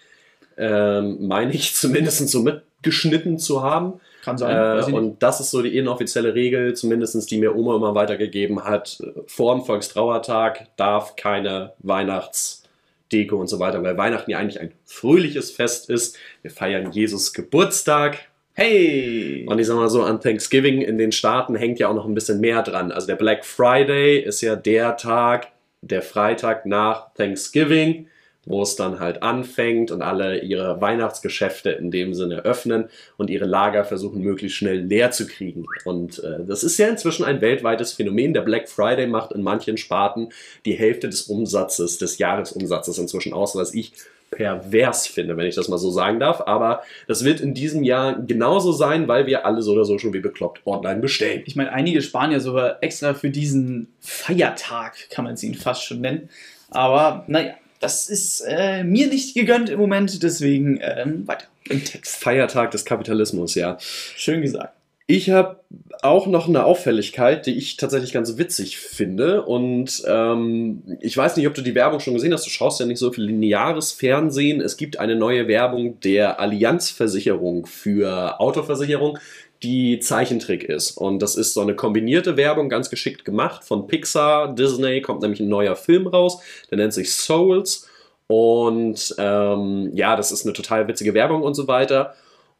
Ähm, 0.57 1.25
meine 1.25 1.53
ich 1.53 1.73
zumindest 1.75 2.27
so 2.27 2.41
mitgeschnitten 2.41 3.39
zu 3.39 3.63
haben. 3.63 4.01
Kann 4.23 4.38
sein. 4.38 4.89
Äh, 4.89 4.91
und 4.94 5.23
das 5.23 5.39
ist 5.39 5.51
so 5.51 5.61
die 5.61 5.77
inoffizielle 5.77 6.35
Regel, 6.35 6.73
zumindest 6.73 7.31
die 7.31 7.38
mir 7.38 7.56
Oma 7.56 7.77
immer 7.77 7.95
weitergegeben 7.95 8.65
hat. 8.65 9.01
Vor 9.27 9.56
dem 9.56 9.63
Volkstrauertag 9.63 10.67
darf 10.75 11.15
keine 11.15 11.71
Weihnachtsdeko 11.79 13.38
und 13.38 13.47
so 13.47 13.59
weiter, 13.59 13.81
weil 13.83 13.97
Weihnachten 13.97 14.31
ja 14.31 14.38
eigentlich 14.38 14.59
ein 14.59 14.73
fröhliches 14.85 15.51
Fest 15.51 15.89
ist. 15.89 16.18
Wir 16.42 16.51
feiern 16.51 16.92
Jesus 16.92 17.31
Geburtstag, 17.31 18.29
Hey! 18.61 19.45
Und 19.47 19.57
ich 19.57 19.68
sag 19.68 19.78
mal 19.78 19.87
so, 19.87 20.04
an 20.04 20.19
Thanksgiving 20.19 20.81
in 20.81 20.97
den 20.97 21.13
Staaten 21.13 21.56
hängt 21.56 21.80
ja 21.80 21.87
auch 21.87 21.94
noch 21.94 22.06
ein 22.06 22.13
bisschen 22.13 22.42
mehr 22.42 22.61
dran. 22.61 22.92
Also 22.92 23.07
der 23.07 23.16
Black 23.16 23.45
Friday 23.45 24.19
ist 24.19 24.42
ja 24.42 24.57
der 24.57 24.97
Tag, 24.97 25.47
der 25.80 26.01
Freitag 26.01 26.66
nach 26.66 27.13
Thanksgiving, 27.13 28.07
wo 28.45 28.61
es 28.61 28.75
dann 28.75 28.99
halt 28.99 29.23
anfängt 29.23 29.92
und 29.92 30.01
alle 30.01 30.42
ihre 30.42 30.81
Weihnachtsgeschäfte 30.81 31.69
in 31.69 31.89
dem 31.89 32.13
Sinne 32.13 32.44
öffnen 32.44 32.89
und 33.16 33.30
ihre 33.30 33.45
Lager 33.45 33.85
versuchen 33.85 34.21
möglichst 34.21 34.57
schnell 34.57 34.80
leer 34.80 35.11
zu 35.11 35.25
kriegen. 35.25 35.66
Und 35.85 36.21
äh, 36.21 36.44
das 36.45 36.66
ist 36.66 36.78
ja 36.78 36.89
inzwischen 36.89 37.23
ein 37.23 37.39
weltweites 37.39 37.94
Phänomen. 37.94 38.33
Der 38.33 38.42
Black 38.42 38.68
Friday 38.68 39.07
macht 39.07 39.31
in 39.31 39.42
manchen 39.42 39.78
Sparten 39.78 40.33
die 40.66 40.73
Hälfte 40.73 41.07
des 41.07 41.21
Umsatzes, 41.21 41.97
des 41.97 42.18
Jahresumsatzes 42.18 42.97
inzwischen 42.97 43.31
aus, 43.31 43.56
was 43.56 43.73
ich 43.73 43.94
pervers 44.31 45.07
finde, 45.07 45.38
wenn 45.38 45.48
ich 45.48 45.56
das 45.56 45.68
mal 45.68 45.78
so 45.78 45.92
sagen 45.92 46.19
darf. 46.19 46.42
Aber 46.45 46.83
das 47.07 47.24
wird 47.24 47.42
in 47.42 47.54
diesem 47.54 47.83
Jahr 47.83 48.19
genauso 48.19 48.71
sein, 48.71 49.07
weil 49.07 49.26
wir 49.26 49.45
alle 49.45 49.62
so 49.62 49.74
oder 49.74 49.86
so 49.86 49.98
schon 49.98 50.14
wie 50.14 50.19
bekloppt 50.19 50.66
online 50.66 51.00
bestellen. 51.00 51.44
Ich 51.45 51.56
meine, 51.56 51.71
einige 51.71 52.02
sparen 52.02 52.31
ja 52.31 52.40
sogar 52.40 52.81
extra 52.81 53.14
für 53.14 53.30
diesen 53.30 53.88
Feiertag, 54.00 55.09
kann 55.09 55.26
man 55.26 55.33
es 55.33 55.44
ihn 55.44 55.56
fast 55.56 55.83
schon 55.83 56.02
nennen. 56.02 56.30
Aber 56.69 57.24
naja, 57.28 57.56
das 57.80 58.09
ist 58.09 58.42
äh, 58.48 58.83
mir 58.83 59.07
nicht 59.07 59.36
gegönnt 59.36 59.69
im 59.69 59.80
Moment, 59.80 60.21
deswegen 60.21 60.80
ähm, 60.81 61.28
weiter 61.28 61.45
im 61.69 61.83
Text. 61.83 62.18
Feiertag 62.18 62.71
des 62.71 62.86
Kapitalismus, 62.86 63.56
ja. 63.56 63.78
Schön 63.80 64.42
gesagt. 64.42 64.74
Ich 65.07 65.30
habe 65.30 65.59
auch 66.01 66.27
noch 66.27 66.47
eine 66.47 66.63
Auffälligkeit, 66.63 67.45
die 67.45 67.57
ich 67.57 67.75
tatsächlich 67.75 68.13
ganz 68.13 68.37
witzig 68.37 68.77
finde. 68.77 69.44
Und 69.44 70.01
ähm, 70.07 70.83
ich 71.01 71.15
weiß 71.15 71.35
nicht, 71.35 71.47
ob 71.47 71.53
du 71.53 71.61
die 71.61 71.75
Werbung 71.75 71.99
schon 71.99 72.13
gesehen 72.13 72.33
hast. 72.33 72.45
Du 72.45 72.49
schaust 72.49 72.79
ja 72.79 72.85
nicht 72.85 72.99
so 72.99 73.11
viel 73.11 73.25
lineares 73.25 73.91
Fernsehen. 73.91 74.61
Es 74.61 74.77
gibt 74.77 74.99
eine 74.99 75.15
neue 75.15 75.47
Werbung 75.47 75.99
der 75.99 76.39
Allianzversicherung 76.39 77.65
für 77.65 78.39
Autoversicherung, 78.39 79.19
die 79.61 79.99
Zeichentrick 79.99 80.63
ist. 80.63 80.91
Und 80.97 81.21
das 81.21 81.35
ist 81.35 81.53
so 81.53 81.61
eine 81.61 81.75
kombinierte 81.75 82.37
Werbung, 82.37 82.69
ganz 82.69 82.89
geschickt 82.89 83.25
gemacht 83.25 83.65
von 83.65 83.87
Pixar, 83.87 84.56
Disney. 84.56 85.01
Kommt 85.01 85.21
nämlich 85.21 85.41
ein 85.41 85.49
neuer 85.49 85.75
Film 85.75 86.07
raus, 86.07 86.41
der 86.71 86.77
nennt 86.77 86.94
sich 86.94 87.13
Souls. 87.13 87.89
Und 88.27 89.15
ähm, 89.18 89.91
ja, 89.94 90.15
das 90.15 90.31
ist 90.31 90.45
eine 90.45 90.53
total 90.53 90.87
witzige 90.87 91.13
Werbung 91.13 91.41
und 91.41 91.56
so 91.56 91.68
weiter. 91.68 92.15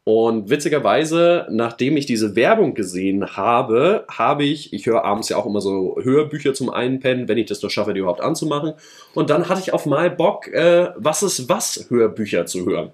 Und 0.06 0.50
witzigerweise, 0.50 1.46
nachdem 1.52 1.96
ich 1.96 2.06
diese 2.06 2.36
Werbung 2.36 2.74
gesehen 2.74 3.36
habe, 3.36 4.06
habe 4.10 4.44
ich, 4.44 4.74
ich 4.74 4.86
höre 4.88 5.06
abends 5.06 5.30
ja 5.30 5.38
auch 5.38 5.46
immer 5.46 5.62
so 5.62 5.98
Hörbücher 6.02 6.54
zum 6.54 6.70
Einpennen, 6.70 7.28
wenn 7.28 7.38
ich 7.38 7.46
das 7.46 7.62
noch 7.62 7.70
schaffe, 7.70 7.94
die 7.94 8.00
überhaupt 8.00 8.22
anzumachen. 8.22 8.74
Und 9.14 9.30
dann 9.30 9.50
hatte 9.50 9.62
ich 9.62 9.74
auf 9.74 9.86
mal 9.86 10.10
Bock, 10.10 10.48
äh, 10.48 10.90
was 10.96 11.22
ist 11.22 11.48
was 11.50 11.86
Hörbücher 11.90 12.46
zu 12.46 12.66
hören. 12.66 12.92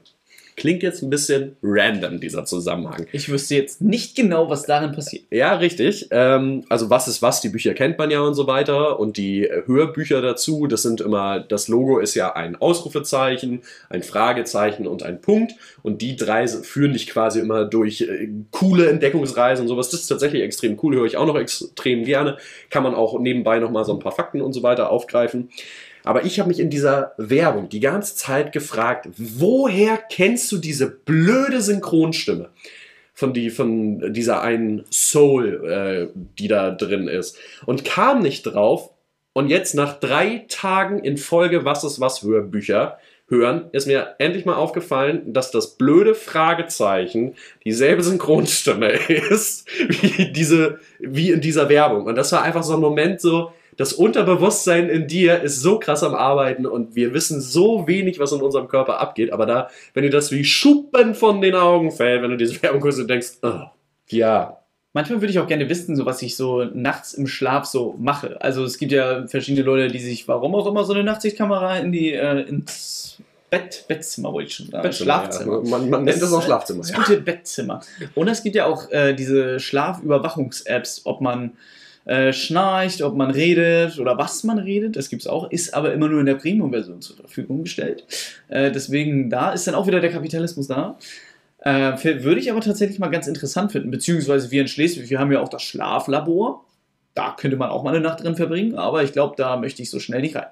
Klingt 0.57 0.83
jetzt 0.83 1.03
ein 1.03 1.09
bisschen 1.09 1.57
random, 1.61 2.21
dieser 2.21 2.45
Zusammenhang. 2.45 3.07
Ich 3.11 3.27
wüsste 3.27 3.55
jetzt 3.55 3.81
nicht 3.81 4.15
genau, 4.15 4.49
was 4.49 4.63
darin 4.63 4.93
passiert. 4.93 5.25
Ja, 5.29 5.55
richtig. 5.55 6.07
Ähm, 6.11 6.63
also 6.69 6.89
was 6.89 7.09
ist 7.09 7.21
was, 7.21 7.41
die 7.41 7.49
Bücher 7.49 7.73
kennt 7.73 7.97
man 7.97 8.09
ja 8.09 8.21
und 8.21 8.35
so 8.35 8.47
weiter. 8.47 8.97
Und 8.97 9.17
die 9.17 9.49
Hörbücher 9.65 10.21
dazu, 10.21 10.67
das 10.67 10.81
sind 10.81 11.01
immer, 11.01 11.41
das 11.41 11.67
Logo 11.67 11.99
ist 11.99 12.15
ja 12.15 12.33
ein 12.33 12.55
Ausrufezeichen, 12.55 13.63
ein 13.89 14.01
Fragezeichen 14.01 14.87
und 14.87 15.03
ein 15.03 15.19
Punkt. 15.19 15.53
Und 15.83 16.01
die 16.01 16.15
drei 16.15 16.47
führen 16.47 16.93
dich 16.93 17.07
quasi 17.07 17.41
immer 17.41 17.65
durch 17.65 18.01
äh, 18.01 18.29
coole 18.51 18.89
Entdeckungsreisen 18.89 19.63
und 19.63 19.67
sowas. 19.67 19.89
Das 19.89 20.01
ist 20.01 20.07
tatsächlich 20.07 20.41
extrem 20.41 20.79
cool, 20.81 20.95
höre 20.95 21.05
ich 21.05 21.17
auch 21.17 21.27
noch 21.27 21.37
extrem 21.37 22.05
gerne. 22.05 22.37
Kann 22.69 22.83
man 22.83 22.95
auch 22.95 23.19
nebenbei 23.19 23.59
nochmal 23.59 23.83
so 23.83 23.91
ein 23.91 23.99
paar 23.99 24.13
Fakten 24.13 24.41
und 24.41 24.53
so 24.53 24.63
weiter 24.63 24.89
aufgreifen. 24.89 25.49
Aber 26.05 26.23
ich 26.23 26.39
habe 26.39 26.49
mich 26.49 26.59
in 26.59 26.69
dieser 26.69 27.13
Werbung 27.17 27.67
die 27.67 27.79
ganze 27.79 28.15
Zeit 28.15 28.51
gefragt, 28.51 29.09
woher 29.17 29.97
kennst 29.97 30.51
du 30.51 30.57
diese 30.57 30.89
blöde 30.89 31.61
Synchronstimme? 31.61 32.49
Von, 33.17 33.33
die, 33.33 33.49
von 33.49 34.13
dieser 34.13 34.41
einen 34.41 34.83
Soul, 34.91 35.65
äh, 35.65 36.19
die 36.37 36.49
da 36.49 36.71
drin 36.71 37.07
ist. 37.07 37.37
Und 37.65 37.85
kam 37.85 38.21
nicht 38.21 38.43
drauf. 38.43 38.91
Und 39.31 39.47
jetzt 39.47 39.73
nach 39.73 39.99
drei 40.01 40.45
Tagen 40.49 40.99
in 40.99 41.17
Folge 41.17 41.63
Was 41.63 41.85
ist 41.85 42.01
was 42.01 42.23
Hörbücher 42.23 42.97
hören, 43.27 43.69
ist 43.71 43.87
mir 43.87 44.15
endlich 44.19 44.45
mal 44.45 44.55
aufgefallen, 44.55 45.33
dass 45.33 45.49
das 45.49 45.77
blöde 45.77 46.13
Fragezeichen 46.13 47.35
dieselbe 47.63 48.03
Synchronstimme 48.03 48.89
ist 49.31 49.67
wie, 49.87 50.31
diese, 50.31 50.79
wie 50.99 51.31
in 51.31 51.41
dieser 51.41 51.69
Werbung. 51.69 52.05
Und 52.05 52.15
das 52.15 52.31
war 52.31 52.43
einfach 52.43 52.63
so 52.63 52.73
ein 52.73 52.81
Moment 52.81 53.21
so, 53.21 53.51
das 53.77 53.93
Unterbewusstsein 53.93 54.89
in 54.89 55.07
dir 55.07 55.41
ist 55.41 55.61
so 55.61 55.79
krass 55.79 56.03
am 56.03 56.15
Arbeiten 56.15 56.65
und 56.65 56.95
wir 56.95 57.13
wissen 57.13 57.41
so 57.41 57.87
wenig, 57.87 58.19
was 58.19 58.31
in 58.31 58.41
unserem 58.41 58.67
Körper 58.67 58.99
abgeht. 58.99 59.33
Aber 59.33 59.45
da, 59.45 59.69
wenn 59.93 60.03
dir 60.03 60.09
das 60.09 60.31
wie 60.31 60.45
Schuppen 60.45 61.15
von 61.15 61.41
den 61.41 61.55
Augen 61.55 61.91
fällt, 61.91 62.21
wenn 62.21 62.31
du 62.31 62.37
diese 62.37 62.61
Werbung 62.61 62.81
guckst 62.81 62.99
und 62.99 63.09
denkst, 63.09 63.33
oh, 63.41 63.61
ja. 64.09 64.59
Manchmal 64.93 65.19
würde 65.19 65.31
ich 65.31 65.39
auch 65.39 65.47
gerne 65.47 65.67
wissen, 65.67 65.97
so 65.97 66.05
was 66.05 66.21
ich 66.21 66.37
so 66.37 66.63
nachts 66.63 67.13
im 67.15 67.27
Schlaf 67.27 67.65
so 67.65 67.95
mache. 67.99 68.41
Also 68.41 68.63
es 68.63 68.77
gibt 68.77 68.93
ja 68.93 69.27
verschiedene 69.27 69.65
Leute, 69.65 69.91
die 69.91 69.99
sich, 69.99 70.25
warum 70.29 70.55
auch 70.55 70.67
immer, 70.67 70.85
so 70.85 70.93
eine 70.93 71.03
Nachtsichtkamera 71.03 71.79
in 71.79 71.91
die, 71.91 72.13
äh, 72.13 72.43
ins 72.43 73.17
Bett, 73.49 73.85
Bettzimmer 73.87 74.31
wollte 74.33 74.47
ich 74.47 74.55
schon 74.55 74.69
sagen. 74.69 74.93
Schlafzimmer. 74.93 75.61
Ja. 75.63 75.69
Man, 75.69 75.89
man 75.89 76.03
nennt 76.05 76.21
das 76.21 76.33
auch 76.33 76.43
Schlafzimmer. 76.43 76.79
Das 76.79 76.91
ja. 76.91 76.97
gute 76.97 77.21
Bettzimmer. 77.21 77.81
Und 78.15 78.27
es 78.29 78.41
gibt 78.41 78.55
ja 78.55 78.65
auch 78.65 78.89
äh, 78.91 79.13
diese 79.13 79.59
Schlafüberwachungs-Apps, 79.59 81.01
ob 81.03 81.19
man 81.19 81.57
äh, 82.05 82.33
schnarcht, 82.33 83.01
ob 83.01 83.15
man 83.15 83.31
redet 83.31 83.99
oder 83.99 84.17
was 84.17 84.43
man 84.43 84.59
redet. 84.59 84.95
Das 84.95 85.09
gibt 85.09 85.23
es 85.23 85.27
auch, 85.27 85.49
ist 85.51 85.73
aber 85.73 85.93
immer 85.93 86.07
nur 86.07 86.19
in 86.19 86.25
der 86.25 86.35
Premium-Version 86.35 87.01
zur 87.01 87.15
Verfügung 87.17 87.63
gestellt. 87.63 88.05
Äh, 88.47 88.71
deswegen, 88.71 89.29
da 89.29 89.51
ist 89.51 89.67
dann 89.67 89.75
auch 89.75 89.87
wieder 89.87 89.99
der 89.99 90.11
Kapitalismus 90.11 90.67
da. 90.67 90.97
Äh, 91.59 92.23
würde 92.23 92.39
ich 92.39 92.51
aber 92.51 92.61
tatsächlich 92.61 92.99
mal 92.99 93.07
ganz 93.07 93.25
interessant 93.25 93.71
finden, 93.71 93.89
beziehungsweise 93.89 94.51
wir 94.51 94.61
in 94.61 94.67
Schleswig, 94.67 95.09
wir 95.09 95.19
haben 95.19 95.31
ja 95.31 95.41
auch 95.41 95.49
das 95.49 95.63
Schlaflabor. 95.63 96.63
Da 97.15 97.35
könnte 97.39 97.57
man 97.57 97.69
auch 97.69 97.81
mal 97.81 97.95
eine 97.95 98.01
Nacht 98.01 98.23
drin 98.23 98.35
verbringen, 98.35 98.75
aber 98.75 99.01
ich 99.01 99.13
glaube, 99.13 99.35
da 99.37 99.57
möchte 99.57 99.81
ich 99.81 99.89
so 99.89 99.99
schnell 99.99 100.21
nicht 100.21 100.35
rein. 100.35 100.47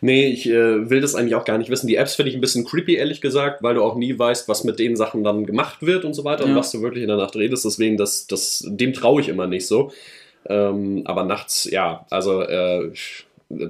Nee, 0.00 0.28
ich 0.28 0.48
äh, 0.48 0.88
will 0.90 1.00
das 1.00 1.14
eigentlich 1.14 1.34
auch 1.34 1.44
gar 1.44 1.58
nicht 1.58 1.70
wissen. 1.70 1.86
Die 1.86 1.96
Apps 1.96 2.14
finde 2.14 2.30
ich 2.30 2.34
ein 2.34 2.40
bisschen 2.40 2.64
creepy, 2.64 2.96
ehrlich 2.96 3.20
gesagt, 3.20 3.62
weil 3.62 3.74
du 3.74 3.82
auch 3.82 3.94
nie 3.94 4.18
weißt, 4.18 4.48
was 4.48 4.64
mit 4.64 4.78
den 4.78 4.96
Sachen 4.96 5.22
dann 5.22 5.44
gemacht 5.44 5.82
wird 5.82 6.04
und 6.04 6.14
so 6.14 6.24
weiter 6.24 6.44
ja. 6.44 6.50
und 6.50 6.56
was 6.56 6.72
du 6.72 6.82
wirklich 6.82 7.02
in 7.02 7.08
der 7.08 7.18
Nacht 7.18 7.36
redest. 7.36 7.64
Deswegen, 7.64 7.96
das, 7.96 8.26
das, 8.26 8.64
dem 8.66 8.92
traue 8.92 9.20
ich 9.20 9.28
immer 9.28 9.46
nicht 9.46 9.66
so. 9.66 9.92
Ähm, 10.46 11.02
aber 11.04 11.24
nachts, 11.24 11.64
ja, 11.70 12.06
also 12.10 12.42
äh, 12.42 12.92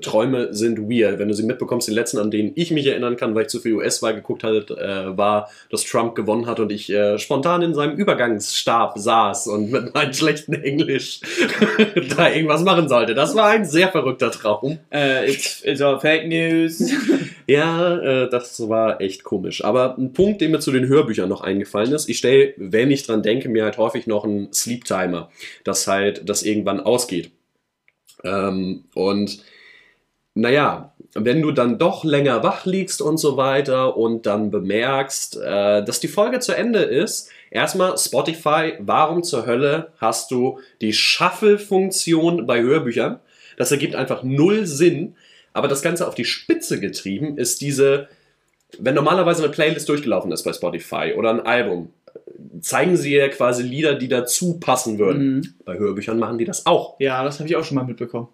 Träume 0.02 0.52
sind 0.52 0.78
weird. 0.78 1.18
Wenn 1.18 1.28
du 1.28 1.34
sie 1.34 1.42
mitbekommst, 1.42 1.88
die 1.88 1.92
letzten, 1.92 2.18
an 2.18 2.30
denen 2.30 2.52
ich 2.54 2.70
mich 2.70 2.86
erinnern 2.86 3.16
kann, 3.16 3.34
weil 3.34 3.42
ich 3.42 3.48
zu 3.48 3.60
viel 3.60 3.74
US-Wahl 3.74 4.14
geguckt 4.14 4.44
hatte, 4.44 4.76
äh, 4.76 5.16
war, 5.16 5.50
dass 5.70 5.84
Trump 5.84 6.14
gewonnen 6.14 6.46
hat 6.46 6.60
und 6.60 6.70
ich 6.70 6.90
äh, 6.90 7.18
spontan 7.18 7.62
in 7.62 7.74
seinem 7.74 7.96
Übergangsstab 7.96 8.98
saß 8.98 9.46
und 9.46 9.72
mit 9.72 9.94
meinem 9.94 10.12
schlechten 10.12 10.52
Englisch 10.52 11.20
da 12.16 12.30
irgendwas 12.30 12.62
machen 12.62 12.88
sollte. 12.88 13.14
Das 13.14 13.34
war 13.34 13.48
ein 13.48 13.64
sehr 13.64 13.88
verrückter 13.88 14.30
Traum. 14.30 14.78
Uh, 14.92 15.24
it's, 15.26 15.62
it's 15.64 15.80
all 15.80 15.98
fake 15.98 16.28
news. 16.28 16.92
ja, 17.46 18.24
äh, 18.24 18.28
das 18.28 18.68
war 18.68 19.00
echt 19.00 19.24
komisch. 19.24 19.64
Aber 19.64 19.96
ein 19.96 20.12
Punkt, 20.12 20.42
der 20.42 20.50
mir 20.50 20.60
zu 20.60 20.72
den 20.72 20.88
Hörbüchern 20.88 21.28
noch 21.28 21.40
eingefallen 21.40 21.92
ist, 21.92 22.08
ich 22.10 22.18
stelle, 22.18 22.52
wenn 22.58 22.90
ich 22.90 23.06
dran 23.06 23.22
denke, 23.22 23.48
mir 23.48 23.64
halt 23.64 23.78
häufig 23.78 24.06
noch 24.06 24.24
einen 24.24 24.52
Sleep 24.52 24.84
Timer, 24.84 25.30
dass 25.64 25.86
halt 25.86 26.28
das 26.28 26.42
irgendwann 26.42 26.80
ausgeht. 26.80 27.30
Ähm, 28.24 28.84
und 28.94 29.42
naja, 30.40 30.94
wenn 31.14 31.42
du 31.42 31.52
dann 31.52 31.78
doch 31.78 32.02
länger 32.02 32.42
wach 32.42 32.64
liegst 32.64 33.02
und 33.02 33.18
so 33.18 33.36
weiter 33.36 33.96
und 33.96 34.24
dann 34.26 34.50
bemerkst, 34.50 35.36
äh, 35.36 35.84
dass 35.84 36.00
die 36.00 36.08
Folge 36.08 36.40
zu 36.40 36.56
Ende 36.56 36.80
ist, 36.80 37.30
erstmal 37.50 37.98
Spotify, 37.98 38.74
warum 38.78 39.22
zur 39.22 39.44
Hölle 39.44 39.92
hast 39.98 40.30
du 40.30 40.60
die 40.80 40.94
Shuffle-Funktion 40.94 42.46
bei 42.46 42.62
Hörbüchern? 42.62 43.20
Das 43.58 43.70
ergibt 43.70 43.94
einfach 43.94 44.22
null 44.22 44.66
Sinn, 44.66 45.14
aber 45.52 45.68
das 45.68 45.82
Ganze 45.82 46.08
auf 46.08 46.14
die 46.14 46.24
Spitze 46.24 46.80
getrieben 46.80 47.36
ist 47.36 47.60
diese, 47.60 48.08
wenn 48.78 48.94
normalerweise 48.94 49.42
eine 49.42 49.52
Playlist 49.52 49.88
durchgelaufen 49.90 50.32
ist 50.32 50.44
bei 50.44 50.54
Spotify 50.54 51.14
oder 51.18 51.30
ein 51.30 51.40
Album, 51.40 51.92
zeigen 52.60 52.96
sie 52.96 53.14
ja 53.14 53.28
quasi 53.28 53.62
Lieder, 53.62 53.94
die 53.96 54.08
dazu 54.08 54.58
passen 54.58 54.98
würden. 54.98 55.34
Mhm. 55.34 55.54
Bei 55.66 55.76
Hörbüchern 55.76 56.18
machen 56.18 56.38
die 56.38 56.46
das 56.46 56.64
auch. 56.64 56.98
Ja, 56.98 57.24
das 57.24 57.40
habe 57.40 57.48
ich 57.48 57.56
auch 57.56 57.64
schon 57.64 57.74
mal 57.74 57.84
mitbekommen 57.84 58.28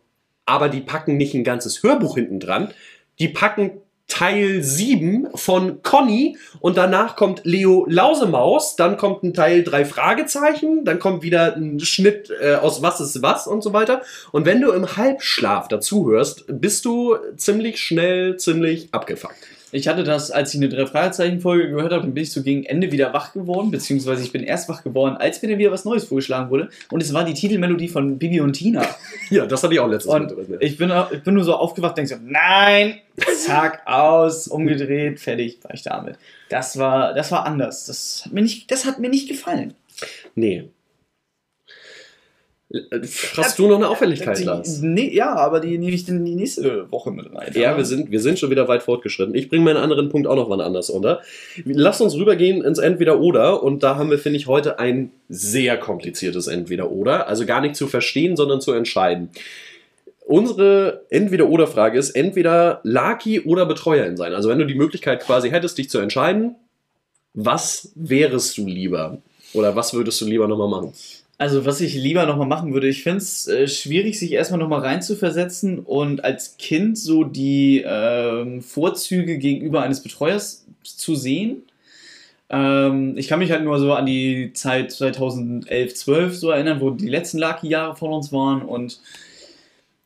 aber 0.47 0.69
die 0.69 0.81
packen 0.81 1.17
nicht 1.17 1.35
ein 1.35 1.45
ganzes 1.45 1.83
Hörbuch 1.83 2.15
hinten 2.15 2.41
dran. 2.41 2.73
Die 3.19 3.29
packen 3.29 3.83
Teil 4.09 4.63
7 4.63 5.29
von 5.35 5.83
Conny 5.83 6.39
und 6.61 6.77
danach 6.77 7.17
kommt 7.17 7.41
Leo 7.45 7.87
Lausemaus, 7.89 8.77
dann 8.77 8.97
kommt 8.97 9.25
ein 9.25 9.35
Teil 9.35 9.65
3 9.65 9.85
Fragezeichen, 9.85 10.85
dann 10.85 11.01
kommt 11.01 11.23
wieder 11.23 11.57
ein 11.57 11.81
Schnitt 11.81 12.31
äh, 12.41 12.55
aus 12.55 12.83
Was 12.83 13.01
ist 13.01 13.21
was 13.23 13.49
und 13.49 13.63
so 13.63 13.73
weiter. 13.73 14.03
Und 14.31 14.47
wenn 14.47 14.61
du 14.61 14.71
im 14.71 14.97
Halbschlaf 14.97 15.67
dazuhörst, 15.67 16.45
bist 16.49 16.85
du 16.85 17.17
ziemlich 17.37 17.81
schnell 17.81 18.37
ziemlich 18.37 18.95
abgefuckt. 18.95 19.56
Ich 19.77 19.89
hatte 19.89 20.05
das, 20.05 20.31
als 20.31 20.55
ich 20.55 20.61
eine 20.61 20.71
Drei-Fragezeichen-Folge 20.71 21.69
gehört 21.69 21.93
habe, 21.93 22.03
dann 22.03 22.15
bin 22.15 22.23
ich 22.23 22.33
so 22.33 22.43
gegen 22.43 22.65
Ende 22.65 22.93
wieder 22.93 23.13
wach 23.13 23.35
geworden, 23.35 23.71
beziehungsweise 23.71 24.23
ich 24.23 24.33
bin 24.33 24.43
erst 24.43 24.71
wach 24.71 24.83
geworden, 24.83 25.19
als 25.19 25.43
mir 25.43 25.49
dann 25.49 25.59
wieder 25.59 25.71
was 25.71 25.85
Neues 25.85 26.05
vorgeschlagen 26.05 26.49
wurde. 26.49 26.71
Und 26.91 27.03
es 27.03 27.13
war 27.13 27.25
die 27.25 27.35
Titelmelodie 27.35 27.89
von 27.89 28.19
Bibi 28.19 28.41
und 28.41 28.55
Tina. 28.55 28.87
ja, 29.31 29.45
das 29.45 29.63
hatte 29.63 29.75
ich 29.75 29.81
auch 29.81 29.89
letztens 29.89 30.15
und 30.15 30.49
mit. 30.49 30.63
Ich 30.63 30.79
bin, 30.79 30.91
ich 31.13 31.23
bin 31.23 31.35
nur 31.35 31.45
so 31.45 31.55
aufgewacht, 31.55 31.99
denke 31.99 32.09
so, 32.09 32.17
nein, 32.25 33.01
zack, 33.37 33.83
aus, 33.85 34.49
umgedreht, 34.49 35.21
fertig, 35.21 35.59
war 35.63 35.75
ich 35.75 35.83
damit. 35.83 36.17
Das 36.49 36.79
war, 36.79 37.13
das 37.13 37.31
war 37.31 37.45
anders. 37.45 37.85
Das 37.85 38.23
hat 38.25 38.33
mir 38.33 38.43
nicht, 38.43 38.71
das 38.71 38.87
hat 38.87 38.99
mir 38.99 39.11
nicht 39.11 39.29
gefallen. 39.29 39.75
Nee, 40.35 40.71
Hast 43.37 43.61
du 43.61 43.69
noch 43.69 43.77
eine 43.77 43.89
Auffälligkeit, 43.89 44.45
Lars? 44.45 44.81
Nee, 44.81 45.15
ja, 45.15 45.37
aber 45.37 45.61
die 45.61 45.79
nehme 45.79 45.93
ich 45.93 46.05
dann 46.05 46.25
die 46.25 46.35
nächste 46.35 46.91
Woche 46.91 47.13
mit 47.13 47.33
rein. 47.33 47.53
Ja, 47.55 47.77
wir 47.77 47.85
sind, 47.85 48.11
wir 48.11 48.21
sind 48.21 48.41
schon 48.41 48.51
wieder 48.51 48.67
weit 48.67 48.83
fortgeschritten. 48.83 49.37
Ich 49.37 49.49
bringe 49.49 49.65
meinen 49.65 49.77
anderen 49.77 50.09
Punkt 50.09 50.27
auch 50.27 50.35
noch 50.35 50.49
mal 50.49 50.61
anders 50.61 50.91
unter. 50.91 51.23
Lass 51.65 52.01
uns 52.01 52.17
rübergehen 52.17 52.65
ins 52.65 52.79
Entweder-Oder. 52.79 53.63
Und 53.63 53.85
da 53.85 53.97
haben 53.97 54.11
wir, 54.11 54.19
finde 54.19 54.39
ich, 54.39 54.49
heute 54.49 54.81
ein 54.81 55.13
sehr 55.29 55.79
kompliziertes 55.79 56.49
Entweder-Oder. 56.49 57.29
Also 57.29 57.47
gar 57.47 57.61
nicht 57.61 57.77
zu 57.77 57.87
verstehen, 57.87 58.37
sondern 58.37 58.61
zu 58.61 58.73
entscheiden. 58.73 59.31
Unsere 60.25 61.03
Entweder-Oder-Frage 61.11 61.97
ist 62.01 62.11
entweder 62.11 62.81
Lucky 62.83 63.43
oder 63.43 63.65
Betreuerin 63.65 64.17
sein. 64.17 64.35
Also 64.35 64.49
wenn 64.49 64.59
du 64.59 64.67
die 64.67 64.75
Möglichkeit 64.75 65.23
quasi 65.23 65.51
hättest, 65.51 65.79
dich 65.79 65.89
zu 65.89 65.99
entscheiden, 65.99 66.57
was 67.33 67.93
wärest 67.95 68.59
du 68.59 68.67
lieber? 68.67 69.19
Oder 69.53 69.77
was 69.77 69.95
würdest 69.95 70.21
du 70.21 70.25
lieber 70.25 70.49
nochmal 70.49 70.69
machen? 70.69 70.93
Also, 71.39 71.67
was 71.67 71.83
ich 71.83 71.95
lieber 71.95 72.25
nochmal 72.25 72.47
machen 72.47 72.73
würde, 72.73 72.89
ich 72.89 73.03
finde 73.03 73.19
es 73.19 73.47
äh, 73.47 73.69
schwierig, 73.69 74.19
sich 74.19 74.33
erstmal 74.33 74.59
nochmal 74.59 74.81
reinzuversetzen 74.81 75.81
und 75.81 76.25
als 76.25 76.57
Kind 76.57 76.97
so 76.97 77.25
die 77.25 77.85
ähm, 77.87 78.63
Vorzüge 78.63 79.37
gegenüber 79.37 79.83
eines 79.83 80.03
Betreuers 80.03 80.67
zu 80.83 81.15
sehen. 81.15 81.63
Ähm, 82.49 83.19
ich 83.19 83.29
kann 83.29 83.41
mich 83.41 83.51
halt 83.51 83.65
nur 83.65 83.79
so 83.79 83.93
an 83.93 84.07
die 84.07 84.53
Zeit 84.55 84.93
2011, 84.93 85.95
12 85.95 86.37
so 86.37 86.51
erinnern, 86.51 86.81
wo 86.81 86.91
die 86.91 87.09
letzten 87.09 87.39
Lucky-Jahre 87.39 87.97
von 87.97 88.13
uns 88.13 88.33
waren 88.33 88.63
und 88.63 89.01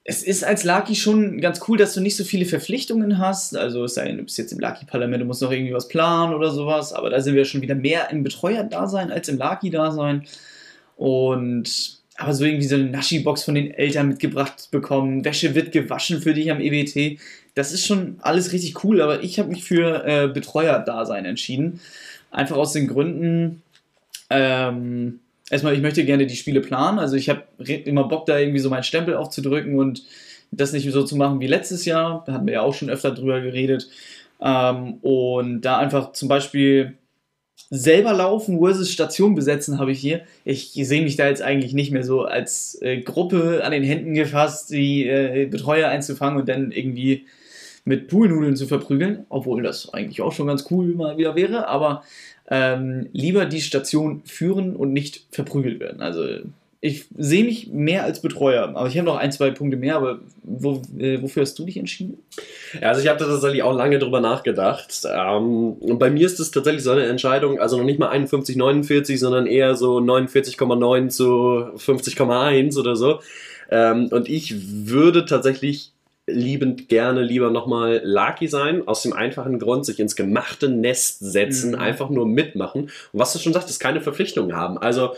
es 0.02 0.22
ist 0.24 0.42
als 0.42 0.64
Lucky 0.64 0.96
schon 0.96 1.40
ganz 1.40 1.60
cool, 1.68 1.78
dass 1.78 1.94
du 1.94 2.00
nicht 2.00 2.16
so 2.16 2.24
viele 2.24 2.46
Verpflichtungen 2.46 3.18
hast. 3.18 3.56
Also 3.56 3.84
es 3.84 3.94
sei 3.94 4.06
denn, 4.06 4.16
du 4.16 4.24
bist 4.24 4.38
jetzt 4.38 4.50
im 4.50 4.58
Lucky-Parlament, 4.58 5.22
du 5.22 5.26
musst 5.26 5.42
noch 5.42 5.52
irgendwie 5.52 5.74
was 5.74 5.86
planen 5.86 6.34
oder 6.34 6.50
sowas, 6.50 6.92
aber 6.92 7.10
da 7.10 7.20
sind 7.20 7.36
wir 7.36 7.44
schon 7.44 7.62
wieder 7.62 7.74
mehr 7.76 8.10
im 8.10 8.24
Betreuer-Dasein 8.24 9.12
als 9.12 9.28
im 9.28 9.38
Lucky-Dasein. 9.38 10.24
Und 11.00 11.98
aber 12.18 12.34
so 12.34 12.44
irgendwie 12.44 12.66
so 12.66 12.74
eine 12.74 12.84
Naschi-Box 12.84 13.44
von 13.44 13.54
den 13.54 13.70
Eltern 13.70 14.08
mitgebracht 14.08 14.68
bekommen, 14.70 15.24
Wäsche 15.24 15.54
wird 15.54 15.72
gewaschen 15.72 16.20
für 16.20 16.34
dich 16.34 16.50
am 16.50 16.60
EBT. 16.60 17.18
Das 17.54 17.72
ist 17.72 17.86
schon 17.86 18.18
alles 18.20 18.52
richtig 18.52 18.84
cool, 18.84 19.00
aber 19.00 19.22
ich 19.22 19.38
habe 19.38 19.48
mich 19.48 19.64
für 19.64 20.04
äh, 20.04 20.28
Betreuer-Dasein 20.28 21.24
entschieden. 21.24 21.80
Einfach 22.30 22.56
aus 22.56 22.74
den 22.74 22.86
Gründen, 22.88 23.62
Ähm, 24.30 25.20
erstmal, 25.50 25.74
ich 25.74 25.80
möchte 25.80 26.04
gerne 26.04 26.26
die 26.26 26.36
Spiele 26.36 26.60
planen. 26.60 26.98
Also 26.98 27.16
ich 27.16 27.28
habe 27.30 27.44
immer 27.84 28.04
Bock, 28.04 28.26
da 28.26 28.38
irgendwie 28.38 28.60
so 28.60 28.70
meinen 28.70 28.84
Stempel 28.84 29.14
aufzudrücken 29.16 29.76
und 29.78 30.04
das 30.52 30.72
nicht 30.72 30.90
so 30.92 31.02
zu 31.04 31.16
machen 31.16 31.40
wie 31.40 31.46
letztes 31.46 31.84
Jahr. 31.86 32.24
Da 32.26 32.34
hatten 32.34 32.46
wir 32.46 32.54
ja 32.54 32.62
auch 32.62 32.74
schon 32.74 32.90
öfter 32.90 33.12
drüber 33.12 33.40
geredet. 33.40 33.88
Ähm, 34.40 34.94
und 35.02 35.62
da 35.62 35.78
einfach 35.78 36.12
zum 36.12 36.28
Beispiel 36.28 36.98
selber 37.70 38.12
laufen 38.12 38.58
versus 38.58 38.90
Station 38.90 39.36
besetzen 39.36 39.78
habe 39.78 39.92
ich 39.92 40.00
hier. 40.00 40.22
Ich 40.44 40.72
sehe 40.72 41.02
mich 41.02 41.16
da 41.16 41.28
jetzt 41.28 41.42
eigentlich 41.42 41.72
nicht 41.72 41.92
mehr 41.92 42.02
so 42.02 42.22
als 42.22 42.76
äh, 42.82 43.00
Gruppe 43.00 43.62
an 43.64 43.70
den 43.70 43.84
Händen 43.84 44.14
gefasst, 44.14 44.70
die 44.70 45.06
äh, 45.06 45.46
Betreuer 45.46 45.88
einzufangen 45.88 46.40
und 46.40 46.48
dann 46.48 46.72
irgendwie 46.72 47.26
mit 47.84 48.08
Poolnudeln 48.08 48.56
zu 48.56 48.66
verprügeln, 48.66 49.24
obwohl 49.28 49.62
das 49.62 49.94
eigentlich 49.94 50.20
auch 50.20 50.32
schon 50.32 50.48
ganz 50.48 50.66
cool 50.70 50.94
mal 50.94 51.16
wieder 51.16 51.36
wäre, 51.36 51.68
aber 51.68 52.02
ähm, 52.48 53.08
lieber 53.12 53.46
die 53.46 53.60
Station 53.60 54.22
führen 54.24 54.74
und 54.74 54.92
nicht 54.92 55.26
verprügelt 55.30 55.80
werden. 55.80 56.02
Also 56.02 56.24
ich 56.82 57.06
sehe 57.14 57.44
mich 57.44 57.68
mehr 57.68 58.04
als 58.04 58.22
Betreuer, 58.22 58.72
aber 58.74 58.88
ich 58.88 58.96
habe 58.96 59.04
noch 59.04 59.18
ein, 59.18 59.32
zwei 59.32 59.50
Punkte 59.50 59.76
mehr, 59.76 59.96
aber 59.96 60.20
wo, 60.42 60.80
äh, 60.98 61.20
wofür 61.20 61.42
hast 61.42 61.58
du 61.58 61.66
dich 61.66 61.76
entschieden? 61.76 62.22
Ja, 62.80 62.88
also 62.88 63.02
ich 63.02 63.08
habe 63.08 63.18
da 63.18 63.26
tatsächlich 63.26 63.62
auch 63.62 63.76
lange 63.76 63.98
drüber 63.98 64.22
nachgedacht. 64.22 65.02
Ähm, 65.04 65.74
und 65.74 65.98
bei 65.98 66.10
mir 66.10 66.24
ist 66.24 66.40
es 66.40 66.50
tatsächlich 66.50 66.82
so 66.82 66.92
eine 66.92 67.04
Entscheidung, 67.04 67.60
also 67.60 67.76
noch 67.76 67.84
nicht 67.84 67.98
mal 67.98 68.08
51, 68.08 68.56
49, 68.56 69.20
sondern 69.20 69.46
eher 69.46 69.74
so 69.74 69.98
49,9 69.98 71.08
zu 71.10 71.24
50,1 71.76 72.78
oder 72.78 72.96
so. 72.96 73.20
Ähm, 73.70 74.08
und 74.10 74.30
ich 74.30 74.54
würde 74.88 75.26
tatsächlich 75.26 75.92
liebend 76.26 76.88
gerne 76.88 77.22
lieber 77.22 77.50
nochmal 77.50 78.00
Lucky 78.04 78.48
sein, 78.48 78.88
aus 78.88 79.02
dem 79.02 79.12
einfachen 79.12 79.58
Grund, 79.58 79.84
sich 79.84 80.00
ins 80.00 80.16
gemachte 80.16 80.70
Nest 80.70 81.18
setzen, 81.20 81.72
mhm. 81.72 81.78
einfach 81.78 82.08
nur 82.08 82.26
mitmachen. 82.26 82.84
Und 82.84 82.90
was 83.12 83.34
du 83.34 83.38
schon 83.38 83.52
sagtest, 83.52 83.80
keine 83.80 84.00
Verpflichtungen 84.00 84.56
haben. 84.56 84.78
Also 84.78 85.10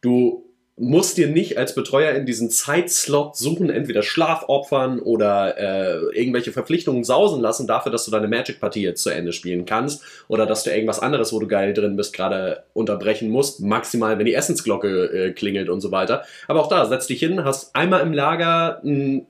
du 0.00 0.49
musst 0.80 1.18
dir 1.18 1.28
nicht 1.28 1.58
als 1.58 1.74
Betreuer 1.74 2.14
in 2.14 2.24
diesen 2.24 2.48
Zeitslot 2.48 3.36
suchen, 3.36 3.68
entweder 3.68 4.02
Schlaf 4.02 4.44
opfern 4.48 4.98
oder 4.98 5.58
äh, 5.58 6.18
irgendwelche 6.18 6.52
Verpflichtungen 6.52 7.04
sausen 7.04 7.42
lassen 7.42 7.66
dafür, 7.66 7.92
dass 7.92 8.06
du 8.06 8.10
deine 8.10 8.28
Magic-Partie 8.28 8.82
jetzt 8.82 9.02
zu 9.02 9.10
Ende 9.10 9.34
spielen 9.34 9.66
kannst 9.66 10.02
oder 10.26 10.46
dass 10.46 10.64
du 10.64 10.70
irgendwas 10.70 10.98
anderes, 10.98 11.34
wo 11.34 11.38
du 11.38 11.46
geil 11.46 11.74
drin 11.74 11.96
bist, 11.96 12.14
gerade 12.14 12.62
unterbrechen 12.72 13.28
musst, 13.28 13.60
maximal, 13.60 14.18
wenn 14.18 14.24
die 14.24 14.34
Essensglocke 14.34 15.04
äh, 15.04 15.32
klingelt 15.32 15.68
und 15.68 15.82
so 15.82 15.92
weiter. 15.92 16.24
Aber 16.48 16.60
auch 16.60 16.68
da, 16.68 16.86
setz 16.86 17.06
dich 17.06 17.20
hin, 17.20 17.44
hast 17.44 17.76
einmal 17.76 18.00
im 18.00 18.14
Lager 18.14 18.80
ein 18.82 19.26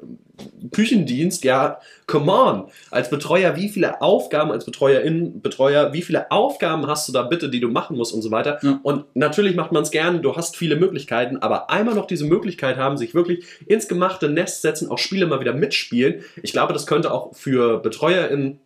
Küchendienst, 0.72 1.44
ja, 1.44 1.80
come 2.06 2.32
on. 2.32 2.64
Als 2.90 3.10
Betreuer, 3.10 3.56
wie 3.56 3.68
viele 3.68 4.00
Aufgaben, 4.02 4.50
als 4.50 4.64
Betreuerin, 4.64 5.40
Betreuer, 5.40 5.92
wie 5.92 6.02
viele 6.02 6.30
Aufgaben 6.30 6.86
hast 6.86 7.08
du 7.08 7.12
da 7.12 7.22
bitte, 7.22 7.48
die 7.48 7.60
du 7.60 7.68
machen 7.68 7.96
musst 7.96 8.12
und 8.12 8.22
so 8.22 8.30
weiter. 8.30 8.58
Ja. 8.62 8.80
Und 8.82 9.04
natürlich 9.14 9.56
macht 9.56 9.72
man 9.72 9.82
es 9.82 9.90
gerne, 9.90 10.20
du 10.20 10.36
hast 10.36 10.56
viele 10.56 10.76
Möglichkeiten, 10.76 11.38
aber 11.38 11.70
einmal 11.70 11.94
noch 11.94 12.06
diese 12.06 12.24
Möglichkeit 12.24 12.76
haben, 12.76 12.96
sich 12.96 13.14
wirklich 13.14 13.44
ins 13.66 13.88
gemachte 13.88 14.28
Nest 14.28 14.62
setzen, 14.62 14.90
auch 14.90 14.98
Spiele 14.98 15.26
mal 15.26 15.40
wieder 15.40 15.54
mitspielen. 15.54 16.22
Ich 16.42 16.52
glaube, 16.52 16.72
das 16.72 16.86
könnte 16.86 17.12
auch 17.12 17.34
für 17.34 17.78
BetreuerInnen 17.78 18.60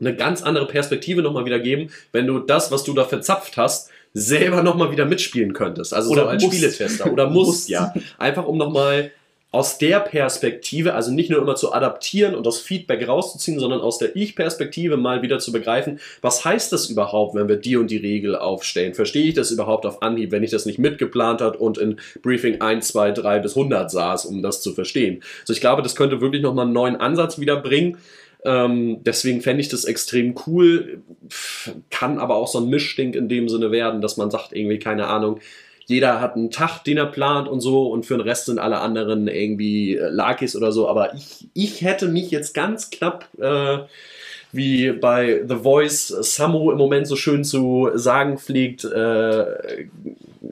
eine 0.00 0.16
ganz 0.16 0.42
andere 0.42 0.66
Perspektive 0.66 1.22
nochmal 1.22 1.44
wieder 1.44 1.60
geben, 1.60 1.90
wenn 2.12 2.26
du 2.26 2.40
das, 2.40 2.72
was 2.72 2.84
du 2.84 2.94
da 2.94 3.04
verzapft 3.04 3.56
hast, 3.56 3.90
selber 4.12 4.62
nochmal 4.62 4.92
wieder 4.92 5.04
mitspielen 5.06 5.52
könntest. 5.52 5.92
Also 5.92 6.10
oder 6.10 6.22
so 6.22 6.28
als 6.28 6.42
musst. 6.42 6.54
Spieletester. 6.54 7.12
Oder 7.12 7.30
musst, 7.30 7.68
ja. 7.68 7.92
Einfach 8.18 8.46
um 8.46 8.56
nochmal 8.56 9.10
aus 9.54 9.78
der 9.78 10.00
Perspektive, 10.00 10.94
also 10.94 11.12
nicht 11.12 11.30
nur 11.30 11.40
immer 11.40 11.54
zu 11.54 11.72
adaptieren 11.72 12.34
und 12.34 12.44
das 12.44 12.58
Feedback 12.58 13.06
rauszuziehen, 13.06 13.60
sondern 13.60 13.80
aus 13.80 13.98
der 13.98 14.16
Ich-Perspektive 14.16 14.96
mal 14.96 15.22
wieder 15.22 15.38
zu 15.38 15.52
begreifen, 15.52 16.00
was 16.22 16.44
heißt 16.44 16.72
das 16.72 16.90
überhaupt, 16.90 17.36
wenn 17.36 17.48
wir 17.48 17.54
die 17.54 17.76
und 17.76 17.88
die 17.88 17.98
Regel 17.98 18.34
aufstellen? 18.34 18.94
Verstehe 18.94 19.28
ich 19.28 19.34
das 19.34 19.52
überhaupt 19.52 19.86
auf 19.86 20.02
Anhieb, 20.02 20.32
wenn 20.32 20.42
ich 20.42 20.50
das 20.50 20.66
nicht 20.66 20.80
mitgeplant 20.80 21.40
hat 21.40 21.56
und 21.56 21.78
in 21.78 22.00
Briefing 22.20 22.60
1, 22.62 22.88
2, 22.88 23.12
3 23.12 23.38
bis 23.38 23.56
100 23.56 23.92
saß, 23.92 24.26
um 24.26 24.42
das 24.42 24.60
zu 24.60 24.72
verstehen? 24.72 25.22
Also 25.42 25.52
ich 25.52 25.60
glaube, 25.60 25.82
das 25.82 25.94
könnte 25.94 26.20
wirklich 26.20 26.42
nochmal 26.42 26.64
einen 26.64 26.74
neuen 26.74 26.96
Ansatz 26.96 27.38
wieder 27.38 27.56
bringen. 27.56 27.98
Ähm, 28.44 29.04
deswegen 29.04 29.40
fände 29.40 29.60
ich 29.60 29.68
das 29.68 29.84
extrem 29.84 30.34
cool, 30.46 31.00
kann 31.90 32.18
aber 32.18 32.34
auch 32.34 32.48
so 32.48 32.58
ein 32.58 32.68
Mischding 32.68 33.14
in 33.14 33.28
dem 33.28 33.48
Sinne 33.48 33.70
werden, 33.70 34.00
dass 34.00 34.16
man 34.16 34.32
sagt, 34.32 34.52
irgendwie, 34.52 34.80
keine 34.80 35.06
Ahnung, 35.06 35.38
jeder 35.86 36.20
hat 36.20 36.36
einen 36.36 36.50
Tag, 36.50 36.82
den 36.84 36.96
er 36.96 37.06
plant 37.06 37.48
und 37.48 37.60
so 37.60 37.88
und 37.88 38.06
für 38.06 38.16
den 38.16 38.26
Rest 38.26 38.46
sind 38.46 38.58
alle 38.58 38.78
anderen 38.78 39.28
irgendwie 39.28 39.96
äh, 39.96 40.08
Lakis 40.08 40.56
oder 40.56 40.72
so. 40.72 40.88
Aber 40.88 41.14
ich, 41.14 41.48
ich 41.52 41.82
hätte 41.82 42.08
mich 42.08 42.30
jetzt 42.30 42.54
ganz 42.54 42.90
knapp, 42.90 43.28
äh, 43.38 43.78
wie 44.52 44.92
bei 44.92 45.42
The 45.46 45.56
Voice 45.56 46.08
Samu 46.08 46.70
im 46.70 46.78
Moment 46.78 47.08
so 47.08 47.16
schön 47.16 47.44
zu 47.44 47.90
sagen 47.94 48.38
fliegt, 48.38 48.84
äh, 48.84 49.86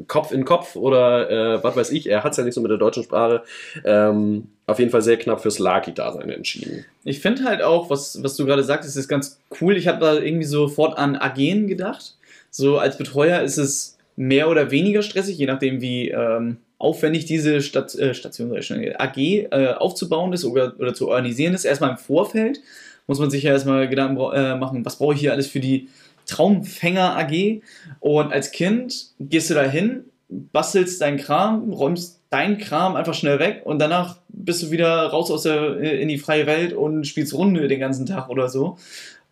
Kopf 0.08 0.32
in 0.32 0.44
Kopf 0.44 0.74
oder 0.76 1.30
äh, 1.30 1.64
was 1.64 1.76
weiß 1.76 1.90
ich, 1.90 2.08
er 2.08 2.24
hat 2.24 2.32
es 2.32 2.38
ja 2.38 2.44
nicht 2.44 2.54
so 2.54 2.60
mit 2.60 2.70
der 2.70 2.78
deutschen 2.78 3.04
Sprache, 3.04 3.42
ähm, 3.84 4.48
auf 4.66 4.78
jeden 4.78 4.90
Fall 4.90 5.02
sehr 5.02 5.18
knapp 5.18 5.40
fürs 5.40 5.58
Laki-Dasein 5.58 6.30
entschieden. 6.30 6.84
Ich 7.04 7.20
finde 7.20 7.44
halt 7.44 7.62
auch, 7.62 7.90
was, 7.90 8.22
was 8.22 8.36
du 8.36 8.44
gerade 8.44 8.64
sagtest, 8.64 8.96
ist 8.96 9.08
ganz 9.08 9.40
cool. 9.60 9.76
Ich 9.76 9.86
habe 9.86 10.00
da 10.00 10.14
irgendwie 10.14 10.46
sofort 10.46 10.98
an 10.98 11.16
Agen 11.16 11.66
gedacht. 11.66 12.16
So 12.50 12.78
als 12.78 12.98
Betreuer 12.98 13.40
ist 13.42 13.58
es 13.58 13.91
mehr 14.16 14.48
oder 14.48 14.70
weniger 14.70 15.02
stressig, 15.02 15.38
je 15.38 15.46
nachdem, 15.46 15.80
wie 15.80 16.08
ähm, 16.08 16.58
aufwendig 16.78 17.24
diese 17.24 17.62
Stat 17.62 17.94
äh, 17.94 18.14
Station, 18.14 18.52
AG 18.98 19.16
äh, 19.16 19.74
aufzubauen 19.78 20.32
ist 20.32 20.44
oder, 20.44 20.74
oder 20.78 20.94
zu 20.94 21.08
organisieren 21.08 21.54
ist. 21.54 21.64
Erstmal 21.64 21.90
im 21.90 21.98
Vorfeld 21.98 22.60
muss 23.06 23.18
man 23.18 23.30
sich 23.30 23.44
ja 23.44 23.52
erstmal 23.52 23.88
Gedanken 23.88 24.20
äh, 24.32 24.56
machen, 24.56 24.84
was 24.84 24.98
brauche 24.98 25.14
ich 25.14 25.20
hier 25.20 25.32
alles 25.32 25.46
für 25.46 25.60
die 25.60 25.88
Traumfänger 26.26 27.16
AG. 27.16 27.62
Und 28.00 28.32
als 28.32 28.52
Kind 28.52 29.12
gehst 29.18 29.50
du 29.50 29.54
da 29.54 29.62
hin, 29.62 30.04
bastelst 30.28 31.00
deinen 31.00 31.18
Kram, 31.18 31.72
räumst 31.72 32.20
deinen 32.30 32.58
Kram 32.58 32.96
einfach 32.96 33.14
schnell 33.14 33.38
weg 33.38 33.62
und 33.64 33.78
danach 33.78 34.16
bist 34.28 34.62
du 34.62 34.70
wieder 34.70 35.06
raus 35.06 35.30
aus 35.30 35.42
der, 35.42 35.78
äh, 35.78 36.00
in 36.00 36.08
die 36.08 36.18
freie 36.18 36.46
Welt 36.46 36.72
und 36.72 37.06
spielst 37.06 37.34
Runde 37.34 37.68
den 37.68 37.80
ganzen 37.80 38.06
Tag 38.06 38.28
oder 38.28 38.48
so. 38.48 38.78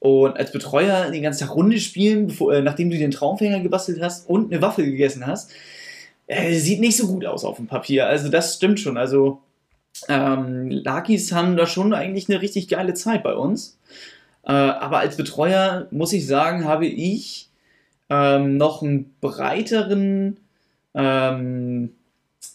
Und 0.01 0.39
als 0.39 0.51
Betreuer 0.51 1.11
den 1.11 1.23
ganzen 1.23 1.47
Tag 1.47 1.55
Runde 1.55 1.79
spielen, 1.79 2.29
bevor, 2.29 2.55
äh, 2.55 2.63
nachdem 2.63 2.91
du 2.91 2.99
den 2.99 3.11
Traumfänger 3.11 3.61
gebastelt 3.61 4.01
hast 4.03 4.29
und 4.29 4.51
eine 4.51 4.63
Waffe 4.63 4.83
gegessen 4.83 5.27
hast, 5.27 5.53
äh, 6.27 6.55
sieht 6.55 6.81
nicht 6.81 6.97
so 6.97 7.07
gut 7.07 7.27
aus 7.27 7.45
auf 7.45 7.57
dem 7.57 7.67
Papier. 7.67 8.07
Also 8.07 8.31
das 8.31 8.57
stimmt 8.57 8.81
schon. 8.81 8.97
Also 8.97 9.43
ähm, 10.09 10.71
Lakis 10.71 11.33
haben 11.33 11.57
da 11.57 11.67
schon 11.67 11.93
eigentlich 11.93 12.29
eine 12.31 12.41
richtig 12.41 12.69
geile 12.69 12.95
Zeit 12.95 13.23
bei 13.23 13.35
uns. 13.35 13.79
Äh, 14.45 14.53
aber 14.53 14.99
als 14.99 15.17
Betreuer 15.17 15.87
muss 15.91 16.15
ich 16.15 16.27
sagen, 16.27 16.65
habe 16.65 16.87
ich 16.87 17.49
ähm, 18.09 18.57
noch 18.57 18.83
einen 18.83 19.15
breiteren 19.21 20.39
ähm, 20.95 21.93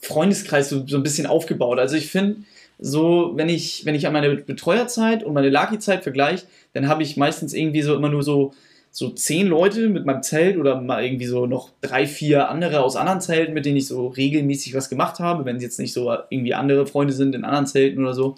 Freundeskreis 0.01 0.69
so, 0.69 0.87
so 0.87 0.97
ein 0.97 1.03
bisschen 1.03 1.27
aufgebaut. 1.27 1.77
Also 1.77 1.95
ich 1.95 2.09
finde, 2.09 2.37
so, 2.79 3.33
wenn 3.35 3.49
ich, 3.49 3.85
wenn 3.85 3.95
ich 3.95 4.05
an 4.07 4.13
meine 4.13 4.35
Betreuerzeit 4.35 5.23
und 5.23 5.33
meine 5.33 5.49
Lucky-Zeit 5.49 6.03
vergleiche, 6.03 6.45
dann 6.73 6.87
habe 6.87 7.03
ich 7.03 7.17
meistens 7.17 7.53
irgendwie 7.53 7.81
so 7.81 7.95
immer 7.95 8.09
nur 8.09 8.23
so, 8.23 8.53
so 8.91 9.09
zehn 9.09 9.47
Leute 9.47 9.89
mit 9.89 10.05
meinem 10.05 10.23
Zelt 10.23 10.57
oder 10.57 10.79
mal 10.79 11.03
irgendwie 11.03 11.25
so 11.25 11.45
noch 11.45 11.71
drei, 11.81 12.05
vier 12.05 12.49
andere 12.49 12.81
aus 12.81 12.95
anderen 12.95 13.21
Zelten, 13.21 13.53
mit 13.53 13.65
denen 13.65 13.77
ich 13.77 13.87
so 13.87 14.07
regelmäßig 14.07 14.73
was 14.73 14.89
gemacht 14.89 15.19
habe, 15.19 15.45
wenn 15.45 15.57
es 15.57 15.63
jetzt 15.63 15.79
nicht 15.79 15.93
so 15.93 16.13
irgendwie 16.29 16.53
andere 16.53 16.85
Freunde 16.87 17.13
sind 17.13 17.35
in 17.35 17.45
anderen 17.45 17.67
Zelten 17.67 17.99
oder 17.99 18.13
so. 18.13 18.35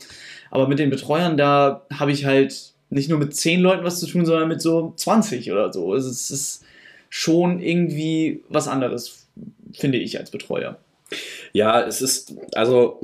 Aber 0.50 0.68
mit 0.68 0.80
den 0.80 0.90
Betreuern, 0.90 1.38
da 1.38 1.86
habe 1.94 2.12
ich 2.12 2.26
halt 2.26 2.74
nicht 2.90 3.10
nur 3.10 3.20
mit 3.20 3.36
zehn 3.36 3.62
Leuten 3.62 3.84
was 3.84 4.00
zu 4.00 4.08
tun, 4.08 4.26
sondern 4.26 4.48
mit 4.48 4.62
so 4.62 4.94
20 4.96 5.52
oder 5.52 5.72
so. 5.74 5.92
Also 5.92 6.10
es 6.10 6.32
ist 6.32 6.64
schon 7.10 7.60
irgendwie 7.60 8.44
was 8.50 8.68
anderes, 8.68 9.28
finde 9.74 9.98
ich 9.98 10.20
als 10.20 10.32
Betreuer. 10.32 10.78
Ja, 11.54 11.82
es 11.82 12.02
ist, 12.02 12.36
also, 12.54 13.00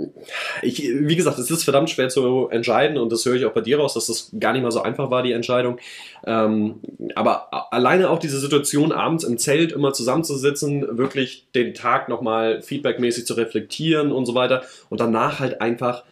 ich, 0.61 0.83
wie 0.83 1.15
gesagt, 1.15 1.39
es 1.39 1.49
ist 1.49 1.63
verdammt 1.63 1.89
schwer 1.89 2.09
zu 2.09 2.49
entscheiden 2.49 2.97
und 2.97 3.11
das 3.11 3.25
höre 3.25 3.35
ich 3.35 3.45
auch 3.45 3.53
bei 3.53 3.61
dir 3.61 3.79
raus, 3.79 3.93
dass 3.93 4.07
das 4.07 4.31
gar 4.39 4.53
nicht 4.53 4.61
mal 4.61 4.71
so 4.71 4.81
einfach 4.81 5.09
war, 5.09 5.23
die 5.23 5.31
Entscheidung. 5.31 5.79
Ähm, 6.25 6.81
aber 7.15 7.73
alleine 7.73 8.09
auch 8.09 8.19
diese 8.19 8.39
Situation, 8.39 8.91
abends 8.91 9.23
im 9.23 9.37
Zelt 9.37 9.71
immer 9.71 9.93
zusammenzusitzen, 9.93 10.97
wirklich 10.97 11.47
den 11.55 11.73
Tag 11.73 12.09
nochmal 12.09 12.61
feedbackmäßig 12.61 13.25
zu 13.25 13.35
reflektieren 13.35 14.11
und 14.11 14.25
so 14.25 14.35
weiter 14.35 14.63
und 14.89 14.99
danach 14.99 15.39
halt 15.39 15.61
einfach 15.61 16.03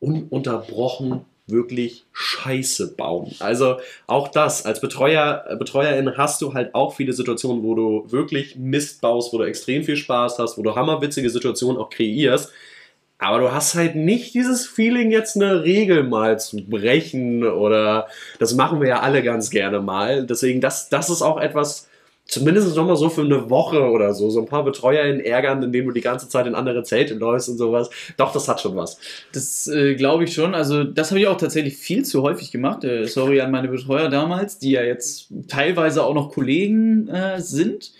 ununterbrochen 0.00 1.24
wirklich 1.46 2.04
Scheiße 2.12 2.94
bauen. 2.96 3.34
Also 3.38 3.76
auch 4.06 4.28
das, 4.28 4.64
als 4.64 4.80
Betreuer, 4.80 5.44
Betreuerin 5.58 6.16
hast 6.16 6.40
du 6.40 6.54
halt 6.54 6.74
auch 6.74 6.94
viele 6.94 7.12
Situationen, 7.12 7.62
wo 7.62 7.74
du 7.74 8.10
wirklich 8.10 8.56
Mist 8.56 9.00
baust, 9.00 9.32
wo 9.32 9.38
du 9.38 9.44
extrem 9.44 9.84
viel 9.84 9.96
Spaß 9.96 10.38
hast, 10.38 10.56
wo 10.56 10.62
du 10.62 10.74
hammerwitzige 10.74 11.28
Situationen 11.28 11.76
auch 11.76 11.90
kreierst. 11.90 12.50
Aber 13.18 13.38
du 13.38 13.52
hast 13.52 13.74
halt 13.74 13.94
nicht 13.94 14.34
dieses 14.34 14.66
Feeling, 14.66 15.10
jetzt 15.10 15.36
eine 15.36 15.62
Regel 15.62 16.02
mal 16.02 16.38
zu 16.38 16.56
brechen 16.64 17.44
oder 17.44 18.08
das 18.38 18.54
machen 18.54 18.80
wir 18.80 18.88
ja 18.88 19.00
alle 19.00 19.22
ganz 19.22 19.50
gerne 19.50 19.80
mal. 19.80 20.26
Deswegen, 20.26 20.60
das, 20.60 20.88
das 20.88 21.10
ist 21.10 21.22
auch 21.22 21.38
etwas, 21.38 21.88
zumindest 22.26 22.74
nochmal 22.74 22.96
so 22.96 23.10
für 23.10 23.20
eine 23.20 23.50
Woche 23.50 23.82
oder 23.90 24.14
so, 24.14 24.30
so 24.30 24.40
ein 24.40 24.46
paar 24.46 24.64
BetreuerInnen 24.64 25.20
ärgern, 25.20 25.62
indem 25.62 25.86
du 25.86 25.92
die 25.92 26.00
ganze 26.00 26.28
Zeit 26.28 26.46
in 26.46 26.54
andere 26.54 26.82
Zelte 26.82 27.14
läufst 27.14 27.48
und 27.48 27.58
sowas. 27.58 27.90
Doch, 28.16 28.32
das 28.32 28.48
hat 28.48 28.60
schon 28.60 28.76
was. 28.76 28.98
Das 29.32 29.66
äh, 29.66 29.94
glaube 29.94 30.24
ich 30.24 30.34
schon. 30.34 30.54
Also, 30.54 30.84
das 30.84 31.10
habe 31.10 31.20
ich 31.20 31.26
auch 31.26 31.36
tatsächlich 31.36 31.76
viel 31.76 32.04
zu 32.04 32.22
häufig 32.22 32.50
gemacht. 32.50 32.84
Äh, 32.84 33.06
sorry 33.06 33.40
an 33.40 33.50
meine 33.50 33.68
Betreuer 33.68 34.08
damals, 34.08 34.58
die 34.58 34.72
ja 34.72 34.82
jetzt 34.82 35.28
teilweise 35.48 36.04
auch 36.04 36.14
noch 36.14 36.30
Kollegen 36.30 37.08
äh, 37.08 37.40
sind. 37.40 37.92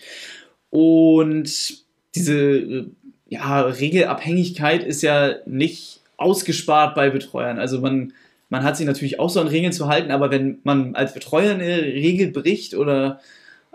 Und 0.69 1.83
diese 2.15 2.35
äh, 2.35 2.85
ja, 3.27 3.61
Regelabhängigkeit 3.61 4.83
ist 4.83 5.01
ja 5.01 5.35
nicht 5.45 6.01
ausgespart 6.17 6.95
bei 6.95 7.09
Betreuern. 7.09 7.59
Also 7.59 7.79
man, 7.79 8.13
man 8.49 8.63
hat 8.63 8.77
sich 8.77 8.87
natürlich 8.87 9.19
auch 9.19 9.29
so 9.29 9.39
an 9.39 9.47
Regeln 9.47 9.73
zu 9.73 9.87
halten, 9.87 10.11
aber 10.11 10.31
wenn 10.31 10.59
man 10.63 10.95
als 10.95 11.13
Betreuer 11.13 11.53
eine 11.53 11.83
Regel 11.83 12.31
bricht 12.31 12.73
oder 12.73 13.19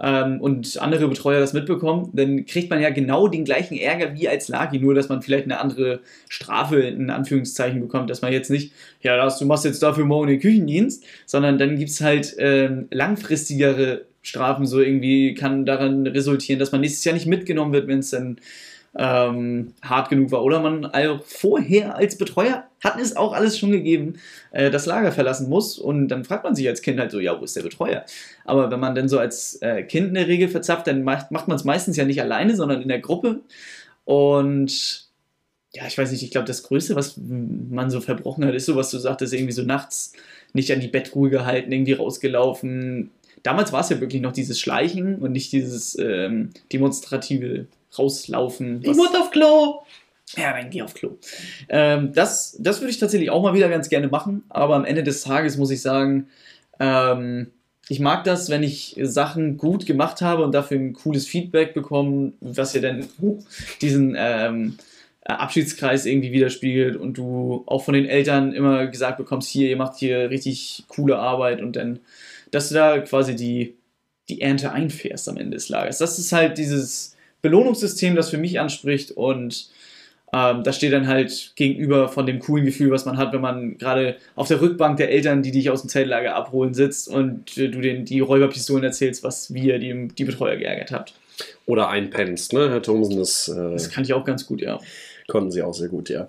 ähm, 0.01 0.41
und 0.41 0.81
andere 0.81 1.09
Betreuer 1.09 1.41
das 1.41 1.53
mitbekommen, 1.53 2.11
dann 2.13 2.47
kriegt 2.47 2.71
man 2.71 2.81
ja 2.81 2.91
genau 2.91 3.29
den 3.29 3.45
gleichen 3.45 3.77
Ärger 3.77 4.15
wie 4.15 4.29
als 4.29 4.49
Lagi, 4.49 4.79
nur 4.79 4.95
dass 4.95 5.09
man 5.09 5.23
vielleicht 5.23 5.45
eine 5.45 5.61
andere 5.61 6.01
Strafe 6.29 6.81
in 6.81 7.11
Anführungszeichen 7.11 7.81
bekommt, 7.81 8.11
dass 8.11 8.23
man 8.23 8.33
jetzt 8.33 8.51
nicht, 8.51 8.73
ja, 9.03 9.17
das, 9.17 9.39
du 9.39 9.47
machst 9.47 9.65
jetzt 9.65 9.83
dafür 9.83 10.05
morgen 10.07 10.29
den 10.29 10.41
Küchendienst, 10.41 11.05
sondern 11.27 11.59
dann 11.59 11.77
gibt 11.77 11.91
es 11.91 12.01
halt 12.01 12.35
ähm, 12.39 12.89
langfristigere 12.91 14.07
Strafen, 14.23 14.67
so 14.67 14.81
irgendwie 14.81 15.35
kann 15.35 15.65
daran 15.65 16.07
resultieren, 16.07 16.59
dass 16.59 16.73
man 16.73 16.81
nächstes 16.81 17.05
Jahr 17.05 17.15
nicht 17.15 17.27
mitgenommen 17.27 17.73
wird, 17.73 17.87
wenn 17.87 18.01
es 18.01 18.11
dann 18.11 18.37
ähm, 18.97 19.75
hart 19.83 20.09
genug 20.09 20.33
war. 20.33 20.43
Oder 20.43 20.61
man 20.61 20.85
also 20.87 21.21
vorher 21.25 21.97
als 21.97 22.19
Betreuer 22.19 22.65
hat 22.83 22.99
es 22.99 23.17
auch 23.17 23.33
alles 23.33 23.59
schon 23.59 23.71
gegeben, 23.73 24.15
äh, 24.51 24.71
das 24.71 24.87
Lager 24.87 25.13
verlassen 25.13 25.49
muss. 25.49 25.79
Und 25.79 26.09
dann 26.09 26.25
fragt 26.25 26.45
man 26.45 26.55
sich 26.55 26.67
als 26.69 26.83
Kind 26.83 26.99
halt 26.99 27.11
so, 27.11 27.21
ja, 27.21 27.39
wo 27.39 27.45
ist 27.45 27.57
der 27.57 27.63
Betreuer? 27.63 28.05
Aber 28.45 28.71
wenn 28.71 28.81
man 28.81 28.95
dann 28.95 29.09
so 29.09 29.19
als 29.19 29.57
äh, 29.63 29.83
Kind 29.85 30.11
eine 30.11 30.27
Regel 30.27 30.49
verzapft, 30.49 30.87
dann 30.87 31.05
macht, 31.05 31.31
macht 31.31 31.49
man 31.49 31.57
es 31.57 31.65
meistens 31.65 31.97
ja 31.97 32.05
nicht 32.05 32.21
alleine, 32.21 32.57
sondern 32.57 32.83
in 32.83 32.89
der 32.89 33.01
Gruppe. 33.01 33.41
Und 34.05 35.09
ja, 35.73 35.87
ich 35.87 35.97
weiß 35.97 36.11
nicht, 36.11 36.23
ich 36.25 36.33
glaube, 36.33 36.49
das 36.49 36.65
Größte, 36.65 36.97
was 36.97 37.17
man 37.17 37.91
so 37.91 38.01
verbrochen 38.01 38.45
hat, 38.45 38.55
ist 38.55 38.67
so, 38.67 38.75
was 38.75 38.91
du 38.91 38.99
sagtest, 38.99 39.33
irgendwie 39.33 39.53
so 39.53 39.63
nachts 39.63 40.15
nicht 40.53 40.73
an 40.73 40.81
die 40.81 40.89
Bettruhe 40.89 41.31
gehalten, 41.31 41.71
irgendwie 41.71 41.93
rausgelaufen. 41.93 43.11
Damals 43.45 43.73
war 43.73 43.81
es 43.83 43.89
ja 43.89 44.01
wirklich 44.01 44.21
noch 44.21 44.33
dieses 44.33 44.59
Schleichen 44.59 45.17
und 45.17 45.31
nicht 45.31 45.53
dieses 45.53 45.97
ähm, 45.97 46.51
demonstrative 46.73 47.67
rauslaufen. 47.99 48.81
Ich 48.83 48.97
muss 48.97 49.15
auf 49.15 49.31
Klo. 49.31 49.83
Ja, 50.37 50.53
dann 50.53 50.71
geh 50.71 50.83
auf 50.83 50.95
Klo. 50.95 51.19
Ähm, 51.69 52.13
das, 52.13 52.57
das 52.61 52.81
würde 52.81 52.91
ich 52.91 52.99
tatsächlich 52.99 53.31
auch 53.31 53.43
mal 53.43 53.55
wieder 53.55 53.69
ganz 53.69 53.89
gerne 53.89 54.09
machen, 54.09 54.45
aber 54.49 54.77
am 54.77 54.85
Ende 54.85 55.03
des 55.03 55.23
Tages 55.23 55.57
muss 55.57 55.71
ich 55.71 55.83
sagen, 55.83 56.29
ähm, 56.79 57.51
ich 57.89 57.99
mag 57.99 58.23
das, 58.23 58.49
wenn 58.49 58.63
ich 58.63 58.97
Sachen 59.03 59.57
gut 59.57 59.85
gemacht 59.85 60.23
habe 60.23 60.45
und 60.45 60.53
dafür 60.53 60.79
ein 60.79 60.93
cooles 60.93 61.27
Feedback 61.27 61.75
bekomme, 61.75 62.33
was 62.41 62.73
ja 62.73 62.81
dann 62.81 63.09
uh, 63.21 63.43
diesen 63.81 64.15
ähm, 64.17 64.79
Abschiedskreis 65.25 66.07
irgendwie 66.07 66.31
widerspiegelt 66.31 66.97
und 66.97 67.19
du 67.19 67.65
auch 67.67 67.85
von 67.85 67.95
den 67.95 68.07
Eltern 68.07 68.53
immer 68.53 68.87
gesagt 68.87 69.19
bekommst, 69.19 69.49
hier, 69.49 69.69
ihr 69.69 69.77
macht 69.77 69.99
hier 69.99 70.31
richtig 70.31 70.85
coole 70.87 71.19
Arbeit 71.19 71.61
und 71.61 71.75
dann, 71.75 71.99
dass 72.53 72.69
du 72.69 72.77
da 72.77 72.99
quasi 73.01 73.35
die, 73.35 73.77
die 74.29 74.41
Ernte 74.41 74.71
einfährst 74.71 75.29
am 75.29 75.37
Ende 75.37 75.57
des 75.57 75.69
Lagers. 75.69 75.99
Das 75.99 76.19
ist 76.21 76.31
halt 76.31 76.59
dieses, 76.59 77.17
Belohnungssystem, 77.43 78.15
das 78.17 78.31
für 78.31 78.39
mich 78.39 78.61
anspricht 78.61 79.13
und 79.13 79.71
ähm, 80.33 80.63
das 80.63 80.77
steht 80.77 80.93
dann 80.93 81.09
halt 81.09 81.53
gegenüber 81.57 82.09
von 82.09 82.27
dem 82.27 82.39
coolen 82.39 82.65
Gefühl, 82.65 82.91
was 82.91 83.05
man 83.05 83.17
hat, 83.17 83.33
wenn 83.33 83.41
man 83.41 83.79
gerade 83.79 84.17
auf 84.37 84.49
der 84.49 84.61
Rückbank 84.61 84.97
der 84.97 85.11
Eltern, 85.11 85.43
die 85.43 85.51
dich 85.51 85.71
aus 85.71 85.83
dem 85.83 85.89
Zeltlager 85.89 86.37
abholen, 86.37 86.75
sitzt 86.75 87.09
und 87.09 87.57
äh, 87.59 87.69
du 87.69 87.81
denen 87.81 88.05
die 88.05 88.21
Räuberpistolen 88.21 88.85
erzählst, 88.85 89.25
was 89.25 89.53
wir 89.53 89.79
die, 89.79 90.09
die 90.09 90.25
Betreuer 90.25 90.57
geärgert 90.57 90.93
habt. 90.93 91.15
Oder 91.67 91.89
einpennst, 91.89 92.53
ne, 92.53 92.71
Herr 92.71 92.83
Thomsen? 92.83 93.17
Das, 93.19 93.49
äh, 93.49 93.73
das 93.73 93.91
kann 93.91 94.05
ich 94.05 94.13
auch 94.13 94.25
ganz 94.25 94.47
gut, 94.47 94.61
ja. 94.61 94.79
Konnten 95.27 95.51
Sie 95.51 95.63
auch 95.63 95.75
sehr 95.75 95.89
gut, 95.89 96.09
ja. 96.09 96.27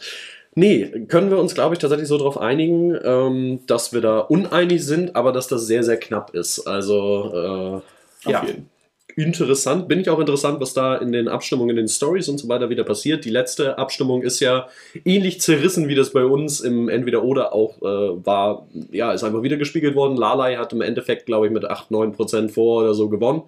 Nee, 0.54 1.06
können 1.08 1.30
wir 1.30 1.38
uns, 1.38 1.54
glaube 1.54 1.76
ich, 1.76 1.80
tatsächlich 1.80 2.08
so 2.08 2.18
darauf 2.18 2.38
einigen, 2.38 2.98
ähm, 3.04 3.60
dass 3.68 3.94
wir 3.94 4.02
da 4.02 4.20
uneinig 4.20 4.84
sind, 4.84 5.16
aber 5.16 5.32
dass 5.32 5.48
das 5.48 5.66
sehr, 5.66 5.84
sehr 5.84 5.98
knapp 5.98 6.34
ist. 6.34 6.62
Also, 6.68 7.84
äh, 8.26 8.30
ja. 8.30 8.46
Jeden 8.46 8.71
interessant. 9.16 9.88
Bin 9.88 10.00
ich 10.00 10.10
auch 10.10 10.20
interessant, 10.20 10.60
was 10.60 10.74
da 10.74 10.96
in 10.98 11.12
den 11.12 11.28
Abstimmungen, 11.28 11.72
in 11.72 11.76
den 11.78 11.88
Stories 11.88 12.30
und 12.30 12.38
so 12.38 12.48
weiter 12.48 12.70
wieder 12.70 12.84
passiert. 12.84 13.26
Die 13.26 13.30
letzte 13.30 13.78
Abstimmung 13.78 14.22
ist 14.22 14.40
ja 14.40 14.68
ähnlich 15.06 15.42
zerrissen, 15.42 15.88
wie 15.88 15.96
das 15.96 16.12
bei 16.12 16.26
uns 16.26 16.62
im 16.62 16.90
Entweder-Oder 16.90 17.54
auch 17.54 17.82
äh, 17.82 18.26
war. 18.26 18.68
Ja, 18.92 19.14
ist 19.14 19.24
einfach 19.24 19.44
wieder 19.44 19.58
gespiegelt 19.58 19.96
worden. 19.96 20.18
Lalai 20.18 20.56
hat 20.56 20.74
im 20.74 20.82
Endeffekt, 20.82 21.26
glaube 21.26 21.48
ich, 21.48 21.54
mit 21.54 21.66
8, 21.66 21.92
9 21.92 22.14
Prozent 22.14 22.52
vor 22.52 22.82
oder 22.82 22.94
so 22.94 23.10
gewonnen. 23.10 23.44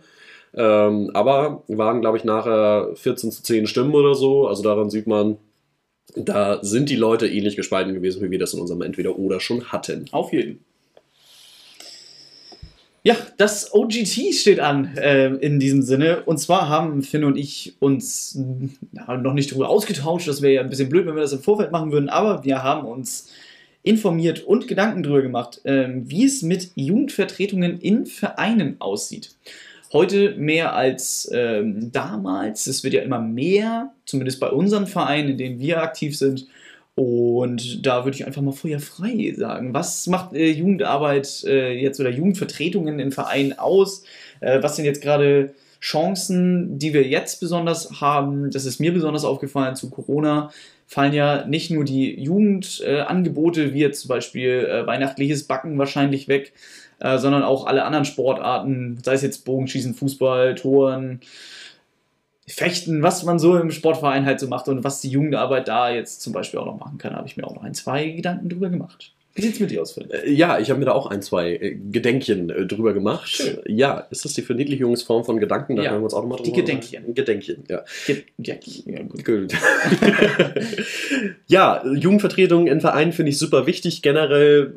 Ähm, 0.56 1.12
aber 1.14 1.64
waren, 1.68 2.02
glaube 2.02 2.18
ich, 2.18 2.24
nachher 2.24 2.90
14 2.96 3.32
zu 3.32 3.44
10 3.44 3.68
Stimmen 3.68 3.94
oder 3.94 4.16
so. 4.16 4.48
Also 4.48 4.64
daran 4.64 4.90
sieht 4.90 5.08
man, 5.08 5.38
da 6.16 6.60
sind 6.64 6.90
die 6.90 6.96
Leute 6.96 7.28
ähnlich 7.28 7.56
gespalten 7.56 7.94
gewesen, 7.94 8.22
wie 8.22 8.32
wir 8.32 8.40
das 8.40 8.54
in 8.54 8.60
unserem 8.60 8.82
Entweder-Oder 8.82 9.40
schon 9.40 9.72
hatten. 9.72 10.06
Auf 10.12 10.32
jeden 10.32 10.58
Fall. 10.58 10.73
Ja, 13.06 13.18
das 13.36 13.74
OGT 13.74 14.34
steht 14.34 14.62
an 14.62 14.96
äh, 14.96 15.28
in 15.28 15.60
diesem 15.60 15.82
Sinne. 15.82 16.24
Und 16.24 16.38
zwar 16.38 16.70
haben 16.70 17.04
Finn 17.04 17.26
und 17.26 17.38
ich 17.38 17.76
uns 17.80 18.40
na, 18.94 19.18
noch 19.18 19.34
nicht 19.34 19.52
darüber 19.52 19.68
ausgetauscht. 19.68 20.30
Das 20.30 20.42
wäre 20.42 20.54
ja 20.54 20.62
ein 20.62 20.70
bisschen 20.70 20.88
blöd, 20.88 21.06
wenn 21.06 21.16
wir 21.16 21.22
das 21.22 21.34
im 21.34 21.42
Vorfeld 21.42 21.74
machen 21.74 21.92
würden. 21.92 22.08
Aber 22.08 22.46
wir 22.46 22.64
haben 22.64 22.88
uns 22.88 23.30
informiert 23.84 24.46
und 24.46 24.70
Gedanken 24.70 25.04
darüber 25.04 25.22
gemacht, 25.22 25.60
äh, 25.66 25.90
wie 25.90 26.24
es 26.24 26.44
mit 26.44 26.72
Jugendvertretungen 26.76 27.82
in 27.82 28.06
Vereinen 28.06 28.78
aussieht. 28.80 29.36
Heute 29.92 30.36
mehr 30.38 30.74
als 30.74 31.30
ähm, 31.34 31.92
damals. 31.92 32.68
Es 32.68 32.86
wird 32.86 32.94
ja 32.94 33.02
immer 33.02 33.20
mehr, 33.20 33.92
zumindest 34.06 34.40
bei 34.40 34.50
unseren 34.50 34.88
Vereinen, 34.88 35.32
in 35.32 35.38
denen 35.38 35.60
wir 35.60 35.82
aktiv 35.82 36.18
sind. 36.18 36.48
Und 36.96 37.86
da 37.86 38.06
würde 38.06 38.16
ich 38.16 38.26
einfach 38.26 38.42
mal 38.42 38.52
Feuer 38.52 38.80
frei 38.80 39.34
sagen. 39.36 39.74
Was 39.74 40.06
macht 40.08 40.34
äh, 40.34 40.52
Jugendarbeit 40.52 41.44
äh, 41.46 41.74
jetzt 41.74 42.00
oder 42.00 42.12
Jugendvertretungen 42.12 43.00
in 43.00 43.12
Vereinen 43.12 43.58
aus? 43.58 44.04
Äh, 44.42 44.62
was 44.62 44.76
sind 44.76 44.86
jetzt 44.86 45.02
gerade 45.02 45.54
Chancen, 45.82 46.78
die 46.78 46.94
wir 46.94 47.04
jetzt 47.08 47.40
besonders 47.40 48.00
haben? 48.00 48.52
Das 48.52 48.66
ist 48.66 48.80
mir 48.80 48.94
besonders 48.94 49.26
aufgefallen 49.26 49.76
zu 49.76 49.90
Corona. 49.90 50.52
Fallen 50.86 51.14
ja 51.14 51.48
nicht 51.48 51.72
nur 51.72 51.84
die 51.84 52.22
Jugendangebote, 52.22 53.74
wie 53.74 53.80
jetzt 53.80 54.02
zum 54.02 54.10
Beispiel 54.10 54.68
äh, 54.70 54.86
weihnachtliches 54.86 55.46
Backen 55.46 55.80
wahrscheinlich 55.80 56.28
weg, 56.28 56.54
äh, 57.00 57.18
sondern 57.18 57.42
auch 57.42 57.66
alle 57.66 57.86
anderen 57.86 58.06
Sportarten, 58.06 59.00
sei 59.04 59.14
es 59.14 59.24
jetzt 59.24 59.46
Bogenschießen, 59.46 59.96
Fußball, 59.96 60.54
Toren, 60.54 61.22
Fechten, 62.48 63.02
was 63.04 63.24
man 63.24 63.40
so 63.40 63.58
im 63.58 63.72
Sportverein 63.72 64.26
halt 64.26 64.40
so 64.40 64.48
macht 64.48 64.68
und 64.68 64.84
was 64.84 65.02
die 65.02 65.10
Jugendarbeit 65.10 65.68
da 65.68 65.90
jetzt 65.90 66.22
zum 66.22 66.34
Beispiel 66.34 66.60
auch 66.60 66.66
noch 66.66 66.80
machen 66.80 66.98
kann, 66.98 67.16
habe 67.16 67.28
ich 67.28 67.38
mir 67.38 67.48
auch 67.48 67.56
noch 67.56 67.64
ein, 67.64 67.74
zwei 67.74 68.10
Gedanken 68.10 68.50
drüber 68.50 68.70
gemacht. 68.70 69.14
Wie 69.36 69.42
sieht 69.42 69.56
es 69.56 69.60
mit 69.60 69.72
dir 69.72 69.82
aus, 69.82 69.94
Philipp? 69.94 70.14
Äh, 70.14 70.32
ja, 70.32 70.60
ich 70.60 70.70
habe 70.70 70.80
mir 70.80 70.86
da 70.86 70.92
auch 70.92 71.08
ein, 71.08 71.24
zwei 71.24 71.54
äh, 71.54 71.76
Gedenkchen 71.76 72.50
äh, 72.52 72.68
drüber 72.68 72.94
gemacht. 72.94 73.30
Schön. 73.30 73.60
Ja, 73.66 74.00
ist 74.12 74.26
das 74.26 74.34
die 74.34 74.44
Verniedlichungsform 74.44 75.26
von 75.26 75.40
Gedanken? 75.40 75.76
Da 75.76 75.84
ja, 75.84 75.92
wir 75.92 76.02
uns 76.02 76.14
auch 76.14 76.22
nochmal 76.22 76.38
drüber 76.38 76.52
Die 76.52 76.62
Gedenkchen. 76.62 77.16
Gedenkchen, 77.16 77.64
ja. 77.68 77.84
Ge 78.06 78.24
ja, 78.38 78.56
gut. 79.24 79.54
ja, 81.48 81.84
Jugendvertretung 81.96 82.68
in 82.68 82.80
Vereinen 82.80 83.12
finde 83.12 83.32
ich 83.32 83.40
super 83.40 83.66
wichtig. 83.66 84.04
Generell 84.04 84.76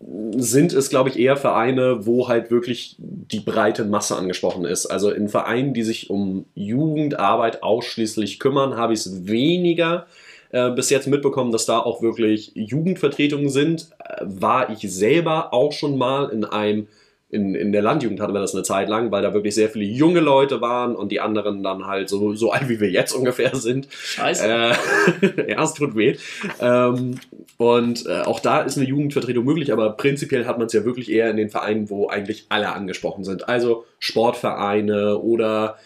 sind 0.00 0.72
es, 0.72 0.88
glaube 0.88 1.10
ich, 1.10 1.18
eher 1.18 1.36
Vereine, 1.36 2.06
wo 2.06 2.28
halt 2.28 2.50
wirklich 2.50 2.96
die 2.98 3.40
breite 3.40 3.84
Masse 3.84 4.16
angesprochen 4.16 4.64
ist. 4.64 4.86
Also 4.86 5.10
in 5.10 5.28
Vereinen, 5.28 5.74
die 5.74 5.82
sich 5.82 6.08
um 6.08 6.46
Jugendarbeit 6.54 7.62
ausschließlich 7.62 8.40
kümmern, 8.40 8.76
habe 8.76 8.94
ich 8.94 9.00
es 9.00 9.26
weniger 9.26 10.06
äh, 10.52 10.70
bis 10.70 10.88
jetzt 10.90 11.06
mitbekommen, 11.06 11.52
dass 11.52 11.66
da 11.66 11.78
auch 11.78 12.00
wirklich 12.00 12.52
Jugendvertretungen 12.54 13.50
sind. 13.50 13.90
Äh, 13.98 14.24
war 14.24 14.70
ich 14.70 14.80
selber 14.90 15.52
auch 15.52 15.72
schon 15.72 15.98
mal 15.98 16.30
in 16.30 16.44
einem 16.44 16.88
in, 17.32 17.54
in 17.54 17.70
der 17.70 17.82
Landjugend 17.82 18.20
hatten 18.20 18.32
wir 18.32 18.40
das 18.40 18.54
eine 18.54 18.64
Zeit 18.64 18.88
lang, 18.88 19.12
weil 19.12 19.22
da 19.22 19.32
wirklich 19.32 19.54
sehr 19.54 19.70
viele 19.70 19.84
junge 19.84 20.18
Leute 20.18 20.60
waren 20.60 20.96
und 20.96 21.12
die 21.12 21.20
anderen 21.20 21.62
dann 21.62 21.86
halt 21.86 22.08
so, 22.08 22.34
so 22.34 22.50
alt 22.50 22.68
wie 22.68 22.80
wir 22.80 22.90
jetzt 22.90 23.12
ungefähr 23.12 23.54
sind. 23.54 23.86
Scheiße. 23.90 24.44
Äh, 24.48 25.48
ja, 25.52 25.62
es 25.62 25.74
tut 25.74 25.94
weh. 25.94 26.16
Ähm, 26.60 27.20
und 27.60 28.06
äh, 28.06 28.22
auch 28.22 28.40
da 28.40 28.62
ist 28.62 28.78
eine 28.78 28.86
Jugendvertretung 28.86 29.44
möglich, 29.44 29.70
aber 29.70 29.90
prinzipiell 29.90 30.46
hat 30.46 30.56
man 30.56 30.68
es 30.68 30.72
ja 30.72 30.86
wirklich 30.86 31.12
eher 31.12 31.28
in 31.28 31.36
den 31.36 31.50
Vereinen, 31.50 31.90
wo 31.90 32.08
eigentlich 32.08 32.46
alle 32.48 32.72
angesprochen 32.72 33.22
sind. 33.22 33.50
Also 33.50 33.84
Sportvereine 33.98 35.18
oder 35.18 35.76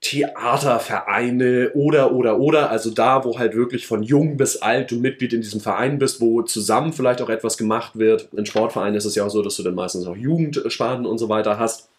Theatervereine 0.00 1.72
oder, 1.74 2.12
oder, 2.12 2.38
oder, 2.38 2.70
also 2.70 2.88
da, 2.88 3.22
wo 3.26 3.38
halt 3.38 3.54
wirklich 3.54 3.86
von 3.86 4.02
jung 4.02 4.38
bis 4.38 4.62
alt 4.62 4.90
du 4.90 4.96
Mitglied 4.96 5.34
in 5.34 5.42
diesem 5.42 5.60
Verein 5.60 5.98
bist, 5.98 6.22
wo 6.22 6.40
zusammen 6.40 6.94
vielleicht 6.94 7.20
auch 7.20 7.28
etwas 7.28 7.58
gemacht 7.58 7.98
wird. 7.98 8.30
In 8.32 8.46
Sportvereinen 8.46 8.94
ist 8.94 9.04
es 9.04 9.14
ja 9.14 9.26
auch 9.26 9.30
so, 9.30 9.42
dass 9.42 9.56
du 9.56 9.62
dann 9.62 9.74
meistens 9.74 10.06
auch 10.06 10.16
Jugendsparten 10.16 11.04
und 11.04 11.18
so 11.18 11.28
weiter 11.28 11.58
hast. 11.58 11.90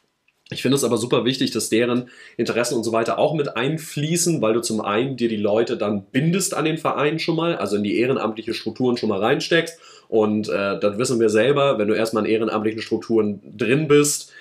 Ich 0.50 0.62
finde 0.62 0.76
es 0.76 0.84
aber 0.86 0.98
super 0.98 1.26
wichtig, 1.26 1.52
dass 1.52 1.70
deren 1.70 2.10
Interessen 2.38 2.76
und 2.76 2.84
so 2.84 2.94
weiter 2.94 3.20
auch 3.20 3.34
mit 3.34 3.58
einfließen, 3.58 4.42
weil 4.42 4.54
du 4.54 4.62
zum 4.62 4.80
einen 4.80 5.18
dir 5.18 5.28
die 5.28 5.36
Leute 5.36 5.76
dann 5.76 6.06
bindest 6.12 6.54
an 6.54 6.66
den 6.66 6.78
Verein 6.78 7.20
schon 7.20 7.36
mal, 7.36 7.58
also 7.58 7.76
in 7.76 7.84
die 7.84 7.98
ehrenamtliche 8.00 8.54
Strukturen 8.54 8.96
schon 8.96 9.10
mal 9.10 9.20
reinsteckst. 9.20 9.78
Und 10.08 10.48
äh, 10.48 10.80
das 10.80 10.98
wissen 10.98 11.20
wir 11.20 11.30
selber, 11.30 11.78
wenn 11.80 11.90
du 11.90 11.94
erstmal 11.94 12.26
in 12.26 12.32
ehrenamtlichen 12.32 12.82
Strukturen 12.82 13.42
drin 13.58 13.90
bist, 13.90 14.32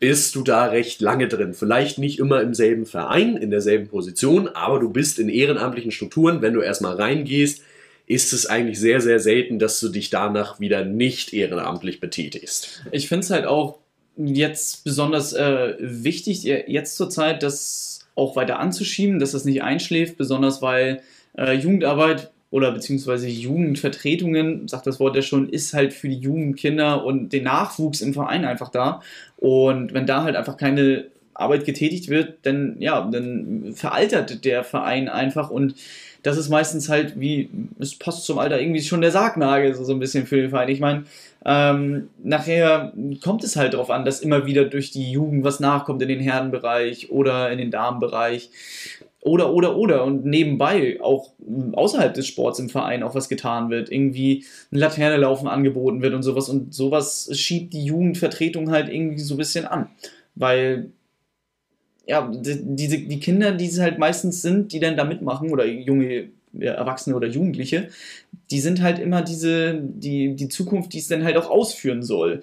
bist 0.00 0.34
du 0.34 0.42
da 0.42 0.64
recht 0.66 1.00
lange 1.00 1.28
drin. 1.28 1.54
Vielleicht 1.54 1.98
nicht 1.98 2.18
immer 2.18 2.40
im 2.40 2.54
selben 2.54 2.84
Verein, 2.86 3.36
in 3.36 3.50
derselben 3.50 3.88
Position, 3.88 4.48
aber 4.48 4.80
du 4.80 4.90
bist 4.90 5.20
in 5.20 5.28
ehrenamtlichen 5.28 5.92
Strukturen. 5.92 6.42
Wenn 6.42 6.54
du 6.54 6.62
erstmal 6.62 6.96
reingehst, 6.96 7.62
ist 8.06 8.32
es 8.32 8.46
eigentlich 8.46 8.80
sehr, 8.80 9.00
sehr 9.00 9.20
selten, 9.20 9.58
dass 9.58 9.78
du 9.80 9.88
dich 9.88 10.10
danach 10.10 10.58
wieder 10.58 10.84
nicht 10.84 11.32
ehrenamtlich 11.32 12.00
betätigst. 12.00 12.82
Ich 12.90 13.08
finde 13.08 13.24
es 13.24 13.30
halt 13.30 13.46
auch 13.46 13.78
jetzt 14.16 14.84
besonders 14.84 15.32
äh, 15.32 15.74
wichtig, 15.78 16.44
jetzt 16.44 16.96
zur 16.96 17.10
Zeit, 17.10 17.42
das 17.42 18.00
auch 18.14 18.36
weiter 18.36 18.58
anzuschieben, 18.58 19.18
dass 19.18 19.32
das 19.32 19.44
nicht 19.44 19.62
einschläft, 19.62 20.16
besonders 20.16 20.62
weil 20.62 21.02
äh, 21.36 21.52
Jugendarbeit 21.52 22.30
oder 22.50 22.70
beziehungsweise 22.70 23.26
Jugendvertretungen, 23.28 24.68
sagt 24.68 24.86
das 24.86 25.00
Wort 25.00 25.16
ja 25.16 25.22
schon, 25.22 25.48
ist 25.48 25.74
halt 25.74 25.92
für 25.92 26.08
die 26.08 26.18
Jugendkinder 26.20 27.04
und 27.04 27.32
den 27.32 27.42
Nachwuchs 27.42 28.00
im 28.00 28.14
Verein 28.14 28.44
einfach 28.44 28.68
da. 28.68 29.02
Und 29.36 29.92
wenn 29.92 30.06
da 30.06 30.22
halt 30.22 30.36
einfach 30.36 30.56
keine 30.56 31.06
Arbeit 31.34 31.64
getätigt 31.64 32.08
wird, 32.08 32.38
dann 32.46 32.76
ja, 32.78 33.00
dann 33.10 33.72
veraltert 33.74 34.44
der 34.44 34.62
Verein 34.62 35.08
einfach 35.08 35.50
und 35.50 35.74
das 36.24 36.38
ist 36.38 36.48
meistens 36.48 36.88
halt 36.88 37.20
wie, 37.20 37.50
es 37.78 37.98
passt 37.98 38.24
zum 38.24 38.38
Alter 38.38 38.58
irgendwie 38.58 38.80
schon 38.80 39.02
der 39.02 39.10
Sargnagel, 39.10 39.74
so, 39.74 39.84
so 39.84 39.92
ein 39.92 39.98
bisschen 39.98 40.26
für 40.26 40.36
den 40.36 40.48
Verein. 40.48 40.70
Ich 40.70 40.80
meine, 40.80 41.04
ähm, 41.44 42.08
nachher 42.22 42.94
kommt 43.22 43.44
es 43.44 43.56
halt 43.56 43.74
darauf 43.74 43.90
an, 43.90 44.06
dass 44.06 44.20
immer 44.20 44.46
wieder 44.46 44.64
durch 44.64 44.90
die 44.90 45.12
Jugend 45.12 45.44
was 45.44 45.60
nachkommt 45.60 46.00
in 46.00 46.08
den 46.08 46.20
Herrenbereich 46.20 47.10
oder 47.10 47.52
in 47.52 47.58
den 47.58 47.70
Damenbereich. 47.70 48.50
Oder, 49.20 49.52
oder, 49.52 49.76
oder. 49.76 50.04
Und 50.04 50.24
nebenbei 50.24 50.98
auch 51.02 51.32
außerhalb 51.72 52.14
des 52.14 52.26
Sports 52.26 52.58
im 52.58 52.70
Verein 52.70 53.02
auch 53.02 53.14
was 53.14 53.28
getan 53.28 53.68
wird. 53.68 53.92
Irgendwie 53.92 54.46
ein 54.72 54.78
Laternelaufen 54.78 55.46
angeboten 55.46 56.00
wird 56.00 56.14
und 56.14 56.22
sowas. 56.22 56.48
Und 56.48 56.74
sowas 56.74 57.28
schiebt 57.32 57.74
die 57.74 57.84
Jugendvertretung 57.84 58.70
halt 58.70 58.88
irgendwie 58.88 59.20
so 59.20 59.34
ein 59.34 59.38
bisschen 59.38 59.66
an. 59.66 59.88
Weil 60.34 60.90
ja, 62.06 62.30
die, 62.32 63.08
die 63.08 63.20
Kinder, 63.20 63.52
die 63.52 63.66
es 63.66 63.80
halt 63.80 63.98
meistens 63.98 64.42
sind, 64.42 64.72
die 64.72 64.80
dann 64.80 64.96
da 64.96 65.04
mitmachen, 65.04 65.50
oder 65.50 65.64
junge 65.66 66.28
Erwachsene 66.60 67.16
oder 67.16 67.28
Jugendliche, 67.28 67.88
die 68.50 68.60
sind 68.60 68.82
halt 68.82 68.98
immer 68.98 69.22
diese, 69.22 69.80
die, 69.82 70.36
die 70.36 70.48
Zukunft, 70.48 70.92
die 70.92 70.98
es 70.98 71.08
dann 71.08 71.24
halt 71.24 71.36
auch 71.36 71.50
ausführen 71.50 72.02
soll. 72.02 72.42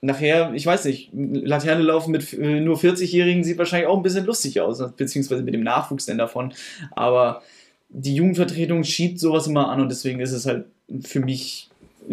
Nachher, 0.00 0.52
ich 0.54 0.64
weiß 0.64 0.84
nicht, 0.84 1.10
Laterne 1.12 1.82
laufen 1.82 2.12
mit 2.12 2.32
äh, 2.32 2.60
nur 2.60 2.76
40-Jährigen 2.76 3.42
sieht 3.42 3.58
wahrscheinlich 3.58 3.88
auch 3.88 3.96
ein 3.96 4.02
bisschen 4.02 4.26
lustig 4.26 4.60
aus, 4.60 4.82
beziehungsweise 4.96 5.42
mit 5.42 5.54
dem 5.54 5.64
Nachwuchs 5.64 6.06
denn 6.06 6.18
davon. 6.18 6.52
Aber 6.92 7.42
die 7.88 8.14
Jugendvertretung 8.14 8.84
schiebt 8.84 9.18
sowas 9.18 9.46
immer 9.46 9.70
an 9.70 9.80
und 9.80 9.88
deswegen 9.88 10.20
ist 10.20 10.32
es 10.32 10.46
halt 10.46 10.66
für 11.02 11.20
mich, 11.20 11.70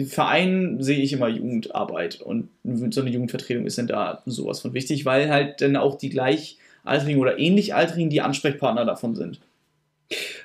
Verein 0.08 0.78
sehe 0.82 1.00
ich 1.00 1.14
immer 1.14 1.28
Jugendarbeit 1.28 2.22
und 2.22 2.50
so 2.64 3.02
eine 3.02 3.10
Jugendvertretung 3.12 3.66
ist 3.66 3.78
dann 3.78 3.88
da 3.88 4.24
sowas 4.26 4.62
von 4.62 4.74
wichtig, 4.74 5.06
weil 5.06 5.30
halt 5.30 5.62
dann 5.62 5.76
auch 5.76 5.98
die 5.98 6.10
gleich 6.10 6.58
Altrigen 6.86 7.20
oder 7.20 7.40
ähnlich 7.40 7.74
Altrigen 7.74 8.10
die 8.10 8.22
Ansprechpartner 8.22 8.86
davon 8.86 9.16
sind. 9.16 9.40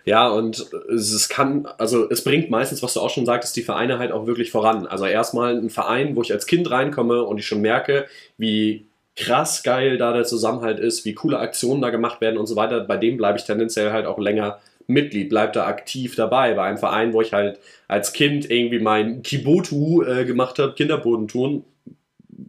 Ja, 0.04 0.28
und 0.28 0.66
es 0.88 1.28
kann, 1.28 1.68
also 1.78 2.08
es 2.08 2.24
bringt 2.24 2.50
meistens, 2.50 2.82
was 2.82 2.94
du 2.94 3.00
auch 3.00 3.10
schon 3.10 3.26
sagtest, 3.26 3.54
die 3.56 3.62
Vereine 3.62 3.98
halt 3.98 4.12
auch 4.12 4.26
wirklich 4.26 4.50
voran. 4.50 4.86
Also 4.86 5.04
erstmal 5.04 5.56
ein 5.56 5.70
Verein, 5.70 6.16
wo 6.16 6.22
ich 6.22 6.32
als 6.32 6.46
Kind 6.46 6.70
reinkomme 6.70 7.22
und 7.22 7.38
ich 7.38 7.46
schon 7.46 7.60
merke, 7.60 8.06
wie 8.38 8.86
krass 9.16 9.62
geil 9.62 9.98
da 9.98 10.12
der 10.12 10.24
Zusammenhalt 10.24 10.78
ist, 10.80 11.04
wie 11.04 11.14
coole 11.14 11.38
Aktionen 11.38 11.82
da 11.82 11.90
gemacht 11.90 12.20
werden 12.22 12.38
und 12.38 12.46
so 12.46 12.56
weiter. 12.56 12.80
Bei 12.80 12.96
dem 12.96 13.18
bleibe 13.18 13.38
ich 13.38 13.44
tendenziell 13.44 13.92
halt 13.92 14.06
auch 14.06 14.18
länger 14.18 14.60
Mitglied, 14.86 15.28
bleibe 15.28 15.52
da 15.52 15.66
aktiv 15.66 16.16
dabei. 16.16 16.54
Bei 16.54 16.64
einem 16.64 16.78
Verein, 16.78 17.12
wo 17.12 17.20
ich 17.20 17.32
halt 17.32 17.58
als 17.86 18.12
Kind 18.14 18.50
irgendwie 18.50 18.80
mein 18.80 19.22
Kibotu 19.22 20.02
äh, 20.02 20.24
gemacht 20.24 20.58
habe, 20.58 20.74
Kinderbodentouren, 20.74 21.64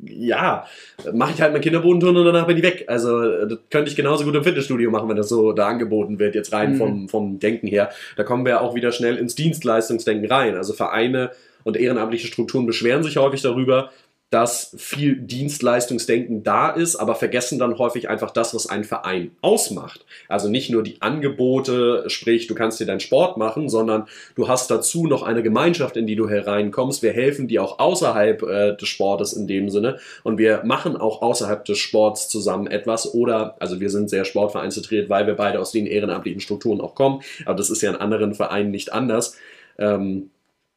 ja, 0.03 0.65
mache 1.13 1.33
ich 1.35 1.41
halt 1.41 1.53
mein 1.53 1.61
Kinderbodenturnen 1.61 2.17
und 2.17 2.25
danach 2.25 2.47
bin 2.47 2.57
ich 2.57 2.63
weg. 2.63 2.85
Also 2.87 3.45
das 3.45 3.59
könnte 3.69 3.89
ich 3.89 3.95
genauso 3.95 4.23
gut 4.23 4.35
im 4.35 4.43
Fitnessstudio 4.43 4.89
machen, 4.89 5.09
wenn 5.09 5.17
das 5.17 5.29
so 5.29 5.53
da 5.53 5.67
angeboten 5.67 6.19
wird, 6.19 6.35
jetzt 6.35 6.53
rein 6.53 6.73
mhm. 6.73 6.77
vom, 6.77 7.09
vom 7.09 7.39
Denken 7.39 7.67
her. 7.67 7.89
Da 8.17 8.23
kommen 8.23 8.45
wir 8.45 8.61
auch 8.61 8.75
wieder 8.75 8.91
schnell 8.91 9.17
ins 9.17 9.35
Dienstleistungsdenken 9.35 10.29
rein. 10.29 10.55
Also 10.55 10.73
Vereine 10.73 11.31
und 11.63 11.77
ehrenamtliche 11.77 12.27
Strukturen 12.27 12.65
beschweren 12.65 13.03
sich 13.03 13.17
häufig 13.17 13.41
darüber, 13.41 13.91
dass 14.31 14.73
viel 14.77 15.17
Dienstleistungsdenken 15.17 16.41
da 16.41 16.69
ist, 16.69 16.95
aber 16.95 17.15
vergessen 17.15 17.59
dann 17.59 17.77
häufig 17.77 18.09
einfach 18.09 18.31
das, 18.31 18.55
was 18.55 18.65
einen 18.65 18.85
Verein 18.85 19.31
ausmacht. 19.41 20.05
Also 20.29 20.47
nicht 20.47 20.69
nur 20.69 20.83
die 20.83 21.01
Angebote, 21.01 22.05
sprich, 22.07 22.47
du 22.47 22.55
kannst 22.55 22.79
dir 22.79 22.85
deinen 22.85 23.01
Sport 23.01 23.35
machen, 23.35 23.67
sondern 23.67 24.07
du 24.35 24.47
hast 24.47 24.71
dazu 24.71 25.05
noch 25.05 25.21
eine 25.21 25.43
Gemeinschaft, 25.43 25.97
in 25.97 26.07
die 26.07 26.15
du 26.15 26.29
hereinkommst. 26.29 27.03
Wir 27.03 27.11
helfen 27.11 27.49
dir 27.49 27.61
auch 27.61 27.79
außerhalb 27.79 28.41
äh, 28.43 28.77
des 28.77 28.87
Sportes 28.87 29.33
in 29.33 29.47
dem 29.47 29.69
Sinne 29.69 29.99
und 30.23 30.37
wir 30.37 30.63
machen 30.63 30.95
auch 30.95 31.21
außerhalb 31.21 31.65
des 31.65 31.79
Sports 31.79 32.29
zusammen 32.29 32.67
etwas 32.67 33.13
oder, 33.13 33.57
also 33.59 33.81
wir 33.81 33.89
sind 33.89 34.09
sehr 34.09 34.23
sportvereinzentriert, 34.23 35.09
weil 35.09 35.27
wir 35.27 35.35
beide 35.35 35.59
aus 35.59 35.73
den 35.73 35.85
ehrenamtlichen 35.85 36.39
Strukturen 36.39 36.79
auch 36.79 36.95
kommen, 36.95 37.21
aber 37.45 37.55
das 37.55 37.69
ist 37.69 37.81
ja 37.81 37.89
in 37.89 37.97
anderen 37.97 38.33
Vereinen 38.33 38.71
nicht 38.71 38.93
anders. 38.93 39.35
Ähm, 39.77 40.29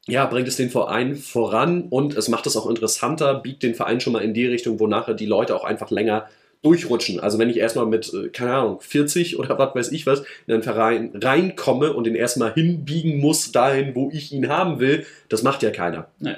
ja, 0.07 0.25
bringt 0.25 0.47
es 0.47 0.55
den 0.55 0.69
Verein 0.69 1.15
voran 1.15 1.87
und 1.89 2.15
es 2.15 2.29
macht 2.29 2.45
es 2.45 2.55
auch 2.55 2.69
interessanter, 2.69 3.35
biegt 3.35 3.63
den 3.63 3.73
Verein 3.73 3.99
schon 3.99 4.13
mal 4.13 4.23
in 4.23 4.33
die 4.33 4.45
Richtung, 4.45 4.79
wo 4.79 4.87
nachher 4.87 5.15
die 5.15 5.25
Leute 5.25 5.55
auch 5.55 5.63
einfach 5.63 5.89
länger 5.89 6.27
durchrutschen. 6.61 7.19
Also 7.19 7.37
wenn 7.39 7.49
ich 7.49 7.57
erstmal 7.57 7.85
mit, 7.85 8.11
äh, 8.13 8.29
keine 8.29 8.53
Ahnung, 8.53 8.79
40 8.81 9.37
oder 9.39 9.57
was 9.57 9.75
weiß 9.75 9.91
ich 9.91 10.05
was, 10.05 10.23
in 10.47 10.53
einen 10.53 10.63
Verein 10.63 11.11
reinkomme 11.13 11.93
und 11.93 12.05
den 12.05 12.15
erstmal 12.15 12.53
hinbiegen 12.53 13.19
muss 13.19 13.51
dahin, 13.51 13.95
wo 13.95 14.09
ich 14.11 14.31
ihn 14.31 14.49
haben 14.49 14.79
will, 14.79 15.05
das 15.29 15.43
macht 15.43 15.63
ja 15.63 15.71
keiner. 15.71 16.07
Nee. 16.19 16.35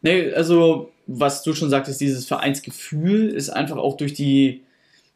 Nee, 0.00 0.32
also 0.32 0.92
was 1.06 1.42
du 1.42 1.54
schon 1.54 1.70
sagtest, 1.70 2.00
dieses 2.00 2.26
Vereinsgefühl 2.26 3.28
ist 3.28 3.50
einfach 3.50 3.76
auch 3.76 3.96
durch 3.96 4.14
die, 4.14 4.62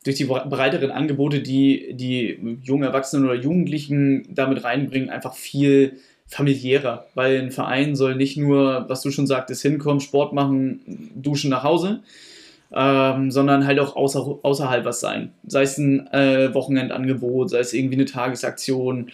durch 0.04 0.16
die 0.16 0.24
breiteren 0.24 0.90
Angebote, 0.90 1.40
die 1.40 1.94
die 1.94 2.58
jungen 2.62 2.84
Erwachsenen 2.84 3.24
oder 3.24 3.34
Jugendlichen 3.34 4.26
damit 4.34 4.64
reinbringen, 4.64 5.10
einfach 5.10 5.34
viel 5.34 5.98
familiärer, 6.32 7.06
weil 7.14 7.38
ein 7.38 7.50
Verein 7.50 7.94
soll 7.94 8.16
nicht 8.16 8.38
nur, 8.38 8.86
was 8.88 9.02
du 9.02 9.10
schon 9.10 9.26
sagtest, 9.26 9.62
hinkommen, 9.62 10.00
Sport 10.00 10.32
machen, 10.32 10.80
duschen 11.14 11.50
nach 11.50 11.62
Hause, 11.62 12.00
ähm, 12.74 13.30
sondern 13.30 13.66
halt 13.66 13.78
auch 13.78 13.96
außer, 13.96 14.38
außerhalb 14.42 14.84
was 14.86 15.00
sein. 15.00 15.32
Sei 15.46 15.62
es 15.62 15.76
ein 15.76 16.06
äh, 16.12 16.54
Wochenendangebot, 16.54 17.50
sei 17.50 17.58
es 17.58 17.74
irgendwie 17.74 17.96
eine 17.96 18.06
Tagesaktion 18.06 19.10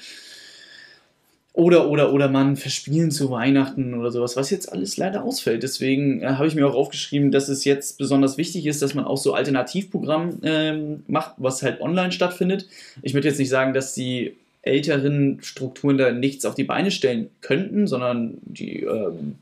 oder, 1.54 1.88
oder, 1.90 2.12
oder 2.12 2.28
man 2.28 2.54
verspielen 2.54 3.11
zu 3.11 3.33
Weihnachten 3.33 3.94
oder 3.94 4.12
sowas, 4.12 4.37
was 4.37 4.50
jetzt 4.50 4.70
alles 4.72 4.96
leider 4.96 5.24
ausfällt. 5.24 5.64
Deswegen 5.64 6.22
äh, 6.22 6.35
habe 6.35 6.46
ich 6.46 6.54
mir 6.54 6.68
auch 6.68 6.76
aufgeschrieben, 6.76 7.33
dass 7.33 7.48
es 7.48 7.64
jetzt 7.64 7.98
besonders 7.98 8.38
wichtig 8.38 8.64
ist, 8.64 8.81
dass 8.81 8.94
man 8.94 9.04
auch 9.04 9.16
so 9.16 9.35
Alternativprogramm 9.35 10.38
ähm, 10.44 11.02
macht, 11.09 11.35
was 11.38 11.64
halt 11.64 11.81
online 11.81 12.12
stattfindet. 12.12 12.68
Ich 13.02 13.12
würde 13.12 13.26
jetzt 13.26 13.40
nicht 13.40 13.48
sagen, 13.48 13.74
dass 13.74 13.92
die 13.92 14.37
älteren 14.62 15.38
Strukturen 15.40 15.98
da 15.98 16.12
nichts 16.12 16.44
auf 16.44 16.54
die 16.54 16.64
Beine 16.64 16.90
stellen 16.90 17.30
könnten, 17.40 17.86
sondern 17.86 18.38
die 18.42 18.82
ähm, 18.82 19.36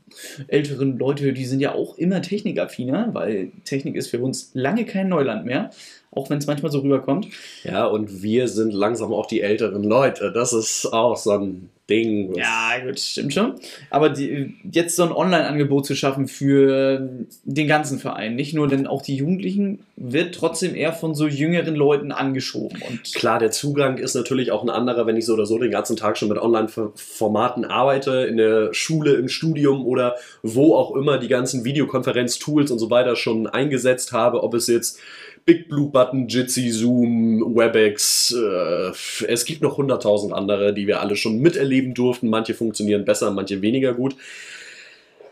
älteren 0.47 0.97
Leute, 0.97 1.33
die 1.33 1.45
sind 1.45 1.59
ja 1.59 1.73
auch 1.73 1.97
immer 1.97 2.21
technikaffiner, 2.21 3.09
weil 3.13 3.51
Technik 3.65 3.95
ist 3.95 4.09
für 4.09 4.19
uns 4.19 4.51
lange 4.53 4.85
kein 4.85 5.09
Neuland 5.09 5.45
mehr, 5.45 5.71
auch 6.11 6.29
wenn 6.29 6.37
es 6.37 6.47
manchmal 6.47 6.71
so 6.71 6.79
rüberkommt. 6.79 7.27
Ja, 7.63 7.85
und 7.85 8.23
wir 8.23 8.47
sind 8.47 8.73
langsam 8.73 9.13
auch 9.13 9.27
die 9.27 9.41
älteren 9.41 9.83
Leute. 9.83 10.31
Das 10.31 10.53
ist 10.53 10.85
auch 10.91 11.17
so 11.17 11.31
ein 11.31 11.69
Ding. 11.89 12.35
Ja, 12.35 12.73
gut, 12.85 12.99
stimmt 12.99 13.33
schon. 13.33 13.53
Aber 13.89 14.09
die, 14.09 14.55
jetzt 14.69 14.97
so 14.97 15.03
ein 15.03 15.11
Online-Angebot 15.13 15.85
zu 15.85 15.95
schaffen 15.95 16.27
für 16.27 17.07
den 17.43 17.67
ganzen 17.67 17.97
Verein, 17.97 18.35
nicht 18.35 18.53
nur, 18.53 18.67
denn 18.67 18.87
auch 18.87 19.01
die 19.01 19.15
Jugendlichen, 19.15 19.79
wird 19.95 20.35
trotzdem 20.35 20.75
eher 20.75 20.91
von 20.91 21.15
so 21.15 21.27
jüngeren 21.27 21.75
Leuten 21.75 22.11
angeschoben. 22.11 22.81
Und 22.89 23.13
Klar, 23.15 23.39
der 23.39 23.51
Zugang 23.51 23.97
ist 23.97 24.15
natürlich 24.15 24.51
auch 24.51 24.63
ein 24.63 24.69
anderer, 24.69 25.07
wenn 25.07 25.15
ich 25.15 25.25
so 25.25 25.33
oder 25.33 25.45
so 25.45 25.57
den 25.57 25.71
ganzen 25.71 25.95
Tag 25.95 26.17
schon 26.17 26.27
mit 26.27 26.37
Online-Formaten 26.37 27.63
arbeite, 27.63 28.25
in 28.25 28.35
der 28.35 28.73
Schule, 28.73 29.13
im 29.13 29.29
Studium 29.29 29.85
oder 29.85 30.15
wo 30.43 30.75
auch 30.75 30.93
immer 30.93 31.17
die 31.17 31.29
ganzen 31.29 31.63
Videokonferenz-Tools 31.63 32.69
und 32.69 32.79
so 32.79 32.89
weiter 32.89 33.15
schon 33.15 33.47
eingesetzt 33.47 34.11
habe, 34.11 34.43
ob 34.43 34.53
es 34.55 34.67
jetzt 34.67 34.99
Big 35.47 35.69
Blue 35.69 35.89
Button, 35.89 36.27
Jitsi, 36.27 36.71
Zoom, 36.71 37.55
WebEx. 37.55 38.35
Äh, 38.35 38.91
es 39.27 39.45
gibt 39.45 39.61
noch 39.61 39.79
100.000 39.79 40.33
andere, 40.33 40.73
die 40.73 40.87
wir 40.87 40.99
alle 40.99 41.15
schon 41.15 41.39
miterleben 41.39 41.93
durften. 41.93 42.29
Manche 42.29 42.53
funktionieren 42.53 43.05
besser, 43.05 43.31
manche 43.31 43.61
weniger 43.61 43.93
gut. 43.93 44.17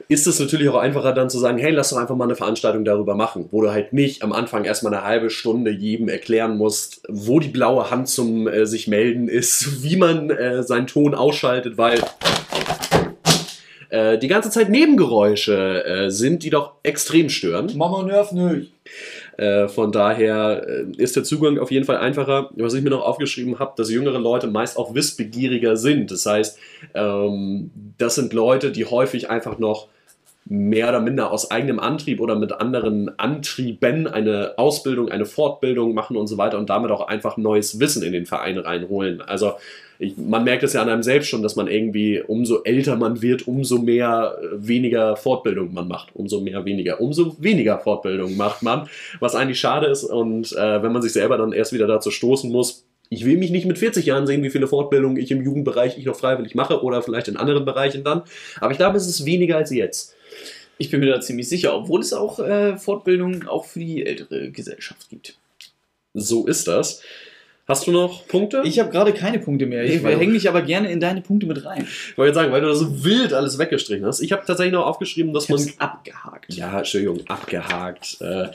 Ist 0.07 0.25
es 0.25 0.39
natürlich 0.39 0.69
auch 0.69 0.77
einfacher 0.77 1.11
dann 1.11 1.29
zu 1.29 1.37
sagen, 1.37 1.57
hey, 1.57 1.71
lass 1.71 1.89
doch 1.89 1.97
einfach 1.97 2.15
mal 2.15 2.23
eine 2.23 2.37
Veranstaltung 2.37 2.85
darüber 2.85 3.13
machen, 3.13 3.49
wo 3.51 3.61
du 3.61 3.71
halt 3.71 3.91
nicht 3.91 4.23
am 4.23 4.31
Anfang 4.31 4.63
erstmal 4.63 4.93
eine 4.93 5.03
halbe 5.03 5.29
Stunde 5.29 5.69
jedem 5.71 6.07
erklären 6.07 6.57
musst, 6.57 7.01
wo 7.09 7.41
die 7.41 7.49
blaue 7.49 7.91
Hand 7.91 8.07
zum 8.07 8.47
äh, 8.47 8.65
sich 8.65 8.87
melden 8.87 9.27
ist, 9.27 9.83
wie 9.83 9.97
man 9.97 10.29
äh, 10.29 10.63
seinen 10.63 10.87
Ton 10.87 11.13
ausschaltet, 11.13 11.77
weil 11.77 11.99
äh, 13.89 14.17
die 14.17 14.29
ganze 14.29 14.49
Zeit 14.49 14.69
Nebengeräusche 14.69 15.83
äh, 15.83 16.09
sind, 16.09 16.43
die 16.43 16.51
doch 16.51 16.75
extrem 16.83 17.27
stören. 17.27 17.69
Mama 17.75 18.01
nervt 18.03 18.31
nicht. 18.31 18.71
Äh, 19.37 19.67
von 19.67 19.91
daher 19.91 20.65
äh, 20.67 20.85
ist 20.97 21.15
der 21.15 21.23
Zugang 21.23 21.57
auf 21.59 21.71
jeden 21.71 21.85
Fall 21.85 21.97
einfacher. 21.97 22.49
Was 22.55 22.73
ich 22.73 22.83
mir 22.83 22.89
noch 22.89 23.05
aufgeschrieben 23.05 23.59
habe, 23.59 23.73
dass 23.75 23.91
jüngere 23.91 24.19
Leute 24.19 24.47
meist 24.47 24.77
auch 24.77 24.93
wissbegieriger 24.93 25.77
sind. 25.77 26.11
Das 26.11 26.25
heißt, 26.25 26.57
ähm, 26.93 27.71
das 27.97 28.15
sind 28.15 28.33
Leute, 28.33 28.71
die 28.71 28.85
häufig 28.85 29.29
einfach 29.29 29.59
noch 29.59 29.89
mehr 30.47 30.89
oder 30.89 30.99
minder 30.99 31.31
aus 31.31 31.49
eigenem 31.49 31.79
Antrieb 31.79 32.21
oder 32.21 32.35
mit 32.35 32.51
anderen 32.53 33.17
Antrieben 33.17 34.07
eine 34.07 34.53
Ausbildung, 34.57 35.09
eine 35.09 35.25
Fortbildung 35.25 35.95
machen 35.95 36.15
und 36.15 36.27
so 36.27 36.37
weiter 36.37 36.59
und 36.59 36.69
damit 36.69 36.91
auch 36.91 37.07
einfach 37.07 37.35
neues 37.37 37.79
Wissen 37.79 38.03
in 38.03 38.13
den 38.13 38.27
Verein 38.27 38.59
reinholen. 38.59 39.21
Also 39.21 39.53
ich, 39.97 40.17
man 40.17 40.43
merkt 40.43 40.61
es 40.61 40.73
ja 40.73 40.83
an 40.83 40.89
einem 40.89 41.01
selbst 41.03 41.29
schon, 41.29 41.41
dass 41.41 41.55
man 41.55 41.67
irgendwie, 41.67 42.21
umso 42.21 42.61
älter 42.63 42.95
man 42.95 43.23
wird, 43.23 43.47
umso 43.47 43.79
mehr 43.79 44.37
äh, 44.39 44.67
weniger 44.67 45.15
Fortbildung 45.15 45.73
man 45.73 45.87
macht, 45.87 46.09
umso 46.15 46.41
mehr 46.41 46.63
weniger, 46.65 47.01
umso 47.01 47.35
weniger 47.39 47.79
Fortbildung 47.79 48.37
macht 48.37 48.61
man, 48.61 48.87
was 49.19 49.33
eigentlich 49.33 49.59
schade 49.59 49.87
ist 49.87 50.03
und 50.03 50.51
äh, 50.51 50.83
wenn 50.83 50.91
man 50.91 51.01
sich 51.01 51.13
selber 51.13 51.37
dann 51.37 51.53
erst 51.53 51.73
wieder 51.73 51.87
dazu 51.87 52.11
stoßen 52.11 52.51
muss, 52.51 52.85
ich 53.09 53.25
will 53.25 53.37
mich 53.37 53.51
nicht 53.51 53.65
mit 53.65 53.77
40 53.77 54.05
Jahren 54.05 54.27
sehen, 54.27 54.43
wie 54.43 54.49
viele 54.49 54.67
Fortbildungen 54.67 55.17
ich 55.17 55.31
im 55.31 55.43
Jugendbereich 55.43 55.97
ich 55.97 56.05
noch 56.05 56.15
freiwillig 56.15 56.55
mache 56.55 56.83
oder 56.83 57.01
vielleicht 57.01 57.27
in 57.27 57.37
anderen 57.37 57.65
Bereichen 57.65 58.03
dann, 58.03 58.23
aber 58.59 58.71
ich 58.71 58.77
glaube, 58.77 58.97
es 58.97 59.07
ist 59.07 59.25
weniger 59.25 59.57
als 59.57 59.71
jetzt. 59.71 60.14
Ich 60.77 60.91
bin 60.91 60.99
mir 60.99 61.07
da 61.11 61.21
ziemlich 61.21 61.47
sicher, 61.49 61.75
obwohl 61.75 62.01
es 62.01 62.13
auch 62.13 62.39
äh, 62.39 62.77
Fortbildungen 62.77 63.47
auch 63.47 63.65
für 63.65 63.79
die 63.79 64.05
ältere 64.05 64.51
Gesellschaft 64.51 65.09
gibt. 65.09 65.37
So 66.13 66.47
ist 66.47 66.67
das. 66.67 67.01
Hast 67.67 67.87
du 67.87 67.91
noch 67.91 68.27
Punkte? 68.27 68.61
Ich 68.63 68.77
habe 68.77 68.91
gerade 68.91 69.11
keine 69.11 69.39
Punkte 69.39 69.65
mehr. 69.65 69.83
Ich 69.85 70.03
hänge 70.03 70.33
mich 70.33 70.47
aber 70.47 70.61
gerne 70.61 70.91
in 70.91 70.99
deine 70.99 71.21
Punkte 71.21 71.47
mit 71.47 71.65
rein. 71.65 71.87
Ich 72.11 72.17
wollte 72.17 72.35
sagen, 72.35 72.51
weil 72.51 72.61
du 72.61 72.67
da 72.67 72.75
so 72.75 73.03
wild 73.03 73.33
alles 73.33 73.57
weggestrichen 73.57 74.05
hast. 74.05 74.21
Ich 74.21 74.31
habe 74.31 74.43
tatsächlich 74.45 74.73
noch 74.73 74.85
aufgeschrieben, 74.85 75.33
dass 75.33 75.45
Ich 75.45 75.49
man. 75.49 75.73
abgehakt. 75.79 76.53
Ja, 76.53 76.77
Entschuldigung, 76.77 77.21
abgehakt. 77.27 78.17
Äh, 78.21 78.49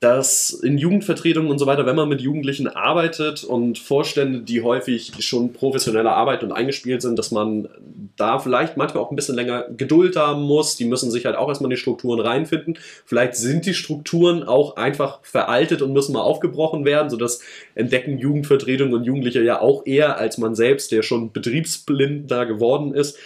dass 0.00 0.50
in 0.50 0.78
Jugendvertretungen 0.78 1.50
und 1.50 1.58
so 1.58 1.66
weiter, 1.66 1.84
wenn 1.84 1.96
man 1.96 2.08
mit 2.08 2.20
Jugendlichen 2.20 2.68
arbeitet 2.68 3.42
und 3.42 3.78
Vorstände, 3.80 4.40
die 4.42 4.62
häufig 4.62 5.12
schon 5.18 5.52
professioneller 5.52 6.12
arbeiten 6.12 6.46
und 6.46 6.52
eingespielt 6.52 7.02
sind, 7.02 7.18
dass 7.18 7.32
man 7.32 7.68
da 8.16 8.38
vielleicht 8.38 8.76
manchmal 8.76 9.02
auch 9.02 9.10
ein 9.10 9.16
bisschen 9.16 9.34
länger 9.34 9.66
Geduld 9.76 10.14
haben 10.14 10.42
muss. 10.42 10.76
Die 10.76 10.84
müssen 10.84 11.10
sich 11.10 11.24
halt 11.24 11.34
auch 11.34 11.48
erstmal 11.48 11.68
in 11.68 11.76
die 11.76 11.80
Strukturen 11.80 12.20
reinfinden. 12.20 12.78
Vielleicht 13.06 13.34
sind 13.34 13.66
die 13.66 13.74
Strukturen 13.74 14.44
auch 14.44 14.76
einfach 14.76 15.18
veraltet 15.22 15.82
und 15.82 15.92
müssen 15.92 16.12
mal 16.12 16.22
aufgebrochen 16.22 16.84
werden, 16.84 17.10
sodass 17.10 17.40
entdecken 17.74 18.18
Jugendvertretungen 18.18 18.94
und 18.94 19.04
Jugendliche 19.04 19.42
ja 19.42 19.60
auch 19.60 19.84
eher 19.84 20.16
als 20.18 20.38
man 20.38 20.54
selbst, 20.54 20.92
der 20.92 21.02
schon 21.02 21.32
betriebsblind 21.32 22.30
da 22.30 22.44
geworden 22.44 22.94
ist. 22.94 23.18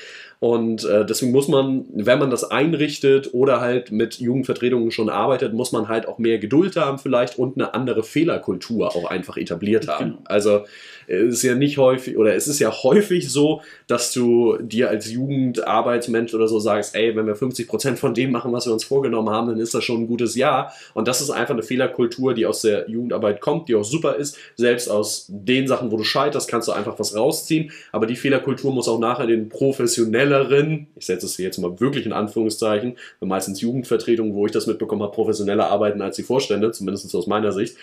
Und 0.42 0.84
äh, 0.86 1.06
deswegen 1.06 1.30
muss 1.30 1.46
man, 1.46 1.84
wenn 1.92 2.18
man 2.18 2.28
das 2.28 2.42
einrichtet 2.42 3.32
oder 3.32 3.60
halt 3.60 3.92
mit 3.92 4.18
Jugendvertretungen 4.18 4.90
schon 4.90 5.08
arbeitet, 5.08 5.52
muss 5.52 5.70
man 5.70 5.86
halt 5.86 6.08
auch 6.08 6.18
mehr 6.18 6.40
Geduld 6.40 6.74
haben 6.74 6.98
vielleicht 6.98 7.38
und 7.38 7.56
eine 7.56 7.74
andere 7.74 8.02
Fehlerkultur 8.02 8.88
auch 8.88 9.08
einfach 9.08 9.36
etabliert 9.36 9.86
haben. 9.86 10.04
Genau. 10.04 10.22
Also 10.24 10.64
es 11.12 11.34
ist 11.34 11.42
ja 11.42 11.54
nicht 11.54 11.76
häufig 11.76 12.16
oder 12.16 12.34
es 12.34 12.48
ist 12.48 12.58
ja 12.58 12.72
häufig 12.82 13.30
so, 13.30 13.60
dass 13.86 14.12
du 14.12 14.56
dir 14.60 14.88
als 14.88 15.10
Jugendarbeitsmensch 15.10 16.32
oder 16.32 16.48
so 16.48 16.58
sagst, 16.58 16.94
ey, 16.94 17.14
wenn 17.14 17.26
wir 17.26 17.36
50% 17.36 17.96
von 17.96 18.14
dem 18.14 18.30
machen, 18.30 18.52
was 18.52 18.66
wir 18.66 18.72
uns 18.72 18.84
vorgenommen 18.84 19.28
haben, 19.28 19.48
dann 19.48 19.60
ist 19.60 19.74
das 19.74 19.84
schon 19.84 20.02
ein 20.02 20.06
gutes 20.06 20.34
Jahr. 20.34 20.72
Und 20.94 21.08
das 21.08 21.20
ist 21.20 21.30
einfach 21.30 21.52
eine 21.52 21.62
Fehlerkultur, 21.62 22.32
die 22.32 22.46
aus 22.46 22.62
der 22.62 22.88
Jugendarbeit 22.88 23.40
kommt, 23.40 23.68
die 23.68 23.74
auch 23.74 23.84
super 23.84 24.16
ist. 24.16 24.38
Selbst 24.56 24.88
aus 24.88 25.26
den 25.28 25.68
Sachen, 25.68 25.90
wo 25.90 25.98
du 25.98 26.04
scheiterst, 26.04 26.48
kannst 26.48 26.68
du 26.68 26.72
einfach 26.72 26.98
was 26.98 27.14
rausziehen. 27.14 27.70
Aber 27.92 28.06
die 28.06 28.16
Fehlerkultur 28.16 28.72
muss 28.72 28.88
auch 28.88 28.98
nachher 28.98 29.26
den 29.26 29.50
professionelleren, 29.50 30.86
ich 30.96 31.06
setze 31.06 31.26
es 31.26 31.36
hier 31.36 31.46
jetzt 31.46 31.58
mal 31.58 31.78
wirklich 31.78 32.06
in 32.06 32.12
Anführungszeichen, 32.12 32.96
meistens 33.20 33.60
Jugendvertretungen, 33.60 34.34
wo 34.34 34.46
ich 34.46 34.52
das 34.52 34.66
mitbekommen 34.66 35.02
habe, 35.02 35.12
professioneller 35.12 35.68
arbeiten 35.68 36.00
als 36.00 36.16
die 36.16 36.22
Vorstände, 36.22 36.72
zumindest 36.72 37.14
aus 37.14 37.26
meiner 37.26 37.52
Sicht. 37.52 37.76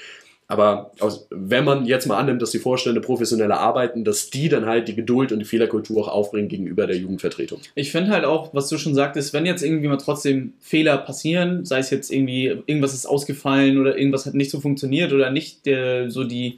Aber 0.52 0.92
aus, 1.00 1.28
wenn 1.30 1.64
man 1.64 1.86
jetzt 1.86 2.08
mal 2.08 2.18
annimmt, 2.18 2.42
dass 2.42 2.50
die 2.50 2.58
Vorstände 2.58 3.02
professioneller 3.02 3.60
arbeiten, 3.60 4.04
dass 4.04 4.32
die 4.32 4.50
dann 4.50 4.66
halt 4.66 4.88
die 4.88 4.96
Geduld 4.96 5.32
und 5.32 5.38
die 5.38 5.46
Fehlerkultur 5.46 6.02
auch 6.02 6.08
aufbringen 6.08 6.48
gegenüber 6.48 6.88
der 6.88 6.98
Jugendvertretung. 6.98 7.60
Ich 7.76 7.92
finde 7.92 8.10
halt 8.10 8.26
auch, 8.26 8.52
was 8.52 8.68
du 8.68 8.80
schon 8.80 8.96
sagtest, 8.96 9.32
wenn 9.32 9.46
jetzt 9.46 9.62
irgendwie 9.62 9.88
mal 9.88 9.98
trotzdem 9.98 10.54
Fehler 10.60 10.98
passieren, 10.98 11.66
sei 11.66 11.78
es 11.78 11.92
jetzt 11.92 12.12
irgendwie, 12.12 12.48
irgendwas 12.66 12.96
ist 12.96 13.06
ausgefallen 13.06 13.78
oder 13.78 13.96
irgendwas 13.96 14.26
hat 14.26 14.34
nicht 14.34 14.50
so 14.50 14.60
funktioniert 14.60 15.14
oder 15.14 15.30
nicht 15.30 15.68
der, 15.68 16.10
so 16.10 16.24
die 16.24 16.58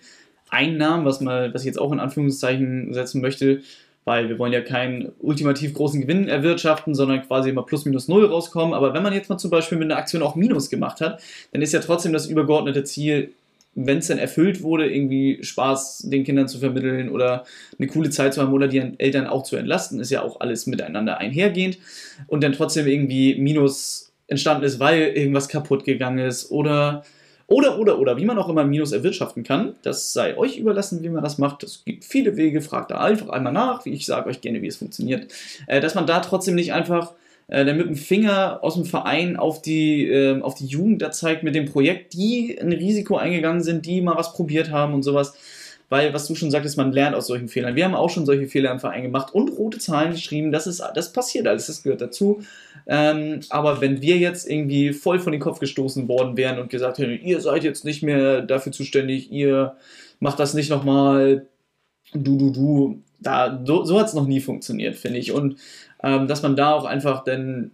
Einnahmen, 0.50 1.04
was, 1.04 1.20
mal, 1.20 1.54
was 1.54 1.64
ich 1.64 1.68
jetzt 1.68 1.80
auch 1.80 1.92
in 1.92 2.00
Anführungszeichen 2.00 2.94
setzen 2.94 3.20
möchte, 3.20 3.60
weil 4.06 4.30
wir 4.30 4.40
wollen 4.40 4.54
ja 4.54 4.62
keinen 4.62 5.12
ultimativ 5.20 5.74
großen 5.74 6.00
Gewinn 6.00 6.30
erwirtschaften, 6.30 6.96
sondern 6.96 7.28
quasi 7.28 7.50
immer 7.50 7.64
plus 7.64 7.84
minus 7.84 8.08
null 8.08 8.26
rauskommen. 8.26 8.74
Aber 8.74 8.94
wenn 8.94 9.04
man 9.04 9.14
jetzt 9.14 9.30
mal 9.30 9.38
zum 9.38 9.52
Beispiel 9.52 9.78
mit 9.78 9.92
einer 9.92 10.00
Aktion 10.00 10.24
auch 10.24 10.36
Minus 10.36 10.70
gemacht 10.70 11.02
hat, 11.02 11.22
dann 11.52 11.62
ist 11.62 11.74
ja 11.74 11.82
trotzdem 11.82 12.14
das 12.14 12.26
übergeordnete 12.26 12.86
Ziel, 12.86 13.34
wenn 13.74 14.00
es 14.00 14.08
dann 14.08 14.18
erfüllt 14.18 14.64
wurde, 14.64 14.92
irgendwie 14.92 15.40
Spaß 15.42 16.10
den 16.10 16.24
Kindern 16.24 16.48
zu 16.48 16.60
vermitteln 16.60 17.10
oder 17.10 17.46
eine 17.78 17.88
coole 17.88 18.10
Zeit 18.10 18.34
zu 18.34 18.42
haben 18.42 18.54
oder 18.54 18.68
die 18.68 18.82
Eltern 18.98 19.28
auch 19.28 19.44
zu 19.44 19.56
entlasten, 19.56 20.00
ist 20.00 20.12
ja 20.12 20.22
auch 20.22 20.42
alles 20.42 20.68
miteinander 20.68 21.20
einhergehend 21.20 21.78
und 22.28 22.44
dann 22.44 22.52
trotzdem 22.52 22.88
irgendwie 22.88 23.36
Minus 23.36 24.12
entstanden 24.28 24.64
ist, 24.64 24.80
weil 24.80 25.02
irgendwas 25.02 25.48
kaputt 25.48 25.84
gegangen 25.86 26.20
ist 26.20 26.52
oder 26.52 27.04
oder 27.48 27.80
oder 27.80 28.00
oder 28.00 28.18
wie 28.18 28.26
man 28.26 28.38
auch 28.38 28.50
immer 28.50 28.64
Minus 28.64 28.94
erwirtschaften 28.94 29.44
kann, 29.44 29.76
das 29.84 30.14
sei 30.14 30.38
euch 30.38 30.58
überlassen, 30.58 31.04
wie 31.04 31.10
man 31.10 31.24
das 31.24 31.38
macht. 31.38 31.64
Es 31.64 31.84
gibt 31.86 32.06
viele 32.06 32.38
Wege, 32.38 32.62
fragt 32.62 32.92
da 32.92 33.00
einfach 33.00 33.30
einmal 33.30 33.52
nach, 33.54 33.86
wie 33.86 33.92
ich 33.92 34.06
sage 34.06 34.30
euch 34.30 34.42
gerne, 34.42 34.62
wie 34.62 34.68
es 34.68 34.78
funktioniert, 34.78 35.32
äh, 35.68 35.82
dass 35.82 35.96
man 35.96 36.08
da 36.08 36.20
trotzdem 36.20 36.56
nicht 36.56 36.74
einfach 36.74 37.14
äh, 37.52 37.66
der 37.66 37.76
mit 37.76 37.86
dem 37.86 37.96
Finger 37.96 38.60
aus 38.64 38.76
dem 38.76 38.86
Verein 38.86 39.36
auf 39.36 39.62
die, 39.62 40.08
äh, 40.08 40.42
auf 40.42 40.56
die 40.56 40.66
Jugend 40.66 41.02
da 41.02 41.12
zeigt 41.12 41.44
mit 41.44 41.54
dem 41.54 41.66
Projekt, 41.66 42.14
die 42.14 42.58
ein 42.60 42.72
Risiko 42.72 43.18
eingegangen 43.18 43.62
sind, 43.62 43.86
die 43.86 44.02
mal 44.02 44.16
was 44.16 44.34
probiert 44.34 44.72
haben 44.72 44.94
und 44.94 45.04
sowas. 45.04 45.34
Weil, 45.90 46.14
was 46.14 46.26
du 46.26 46.36
schon 46.36 46.50
sagtest, 46.50 46.78
man 46.78 46.94
lernt 46.94 47.18
aus 47.18 47.28
solchen 47.28 47.50
Fehlern. 47.50 47.76
Wir 47.76 47.84
haben 47.84 47.96
auch 47.96 48.10
schon 48.10 48.26
solche 48.26 48.48
Fehler 48.48 48.72
im 48.72 48.80
Verein 48.80 49.04
gemacht 49.04 49.34
und 49.34 49.50
rote 49.50 49.78
Zahlen 49.78 50.12
geschrieben. 50.12 50.54
Das, 50.54 50.66
ist, 50.66 50.82
das 50.96 51.12
passiert 51.12 51.46
alles, 51.46 51.68
das 51.68 51.84
gehört 51.84 52.00
dazu. 52.00 52.42
Ähm, 52.88 53.42
aber 53.50 53.82
wenn 53.82 54.02
wir 54.02 54.18
jetzt 54.18 54.50
irgendwie 54.50 54.94
voll 54.94 55.20
von 55.20 55.34
den 55.34 55.42
Kopf 55.42 55.60
gestoßen 55.60 56.08
worden 56.08 56.38
wären 56.38 56.58
und 56.58 56.70
gesagt 56.70 57.00
hätten, 57.00 57.22
ihr 57.22 57.42
seid 57.42 57.66
jetzt 57.66 57.84
nicht 57.84 58.02
mehr 58.02 58.42
dafür 58.42 58.72
zuständig, 58.72 59.30
ihr 59.30 59.76
macht 60.22 60.40
das 60.40 60.54
nicht 60.54 60.70
nochmal, 60.70 61.48
du, 62.14 62.38
du, 62.38 62.52
du, 62.52 63.02
da, 63.20 63.62
so, 63.66 63.84
so 63.84 64.00
hat 64.00 64.08
es 64.08 64.14
noch 64.14 64.28
nie 64.28 64.40
funktioniert, 64.40 64.96
finde 64.96 65.20
ich. 65.20 65.34
Und 65.34 65.58
ähm, 66.04 66.28
dass 66.28 66.42
man 66.42 66.56
da 66.56 66.74
auch 66.74 66.86
einfach 66.86 67.24
dann 67.24 67.72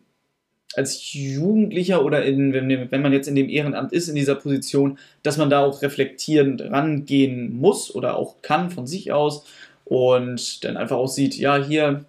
als 0.76 1.13
Jugendlicher 1.13 2.04
oder 2.04 2.24
in, 2.24 2.54
wenn, 2.54 2.92
wenn 2.92 3.02
man 3.02 3.13
jetzt 3.13 3.28
in 3.28 3.36
dem 3.36 3.50
Ehrenamt 3.50 3.94
ist, 3.94 4.10
in 4.10 4.16
dieser 4.16 4.36
Position, 4.36 5.00
dass 5.24 5.38
man 5.38 5.50
da 5.50 5.63
auch 5.63 5.82
reflektierend 5.82 6.62
rangehen 6.62 7.58
muss 7.58 7.94
oder 7.94 8.18
auch 8.18 8.42
kann 8.42 8.70
von 8.70 8.86
sich 8.86 9.12
aus 9.12 9.46
und 9.86 10.63
dann 10.63 10.78
einfach 10.78 10.98
auch 10.98 11.08
sieht, 11.08 11.36
ja, 11.36 11.58
hier, 11.58 12.06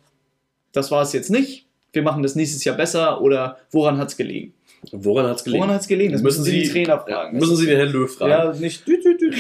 das 0.72 0.90
war 0.90 1.02
es 1.02 1.12
jetzt 1.12 1.31
nicht, 1.31 1.66
wir 1.92 2.02
machen 2.02 2.22
das 2.22 2.35
nächstes 2.35 2.64
Jahr 2.64 2.76
besser 2.76 3.22
oder 3.22 3.59
woran 3.70 3.98
hat 3.98 4.09
es 4.09 4.16
gelegen? 4.16 4.52
Woran 4.92 5.26
hat 5.26 5.38
es 5.38 5.44
gelegen? 5.44 5.62
Woran 5.62 5.74
hat 5.74 5.81
es 5.81 5.88
gelegen? 5.88 6.12
Das 6.12 6.22
müssen, 6.22 6.44
Sie 6.44 6.62
die 6.62 6.68
Trainer 6.68 7.00
fragen. 7.00 7.35
Ja, 7.35 7.40
müssen 7.40 7.57
Sie 7.57 7.66
den 7.66 7.76
Herrn 7.76 7.90
Löw 7.90 8.12
fragen. 8.12 8.31
Ja, 8.31 8.52
nicht 8.52 8.87
dü, 8.87 9.00
dü, 9.00 9.16
dü. 9.16 9.33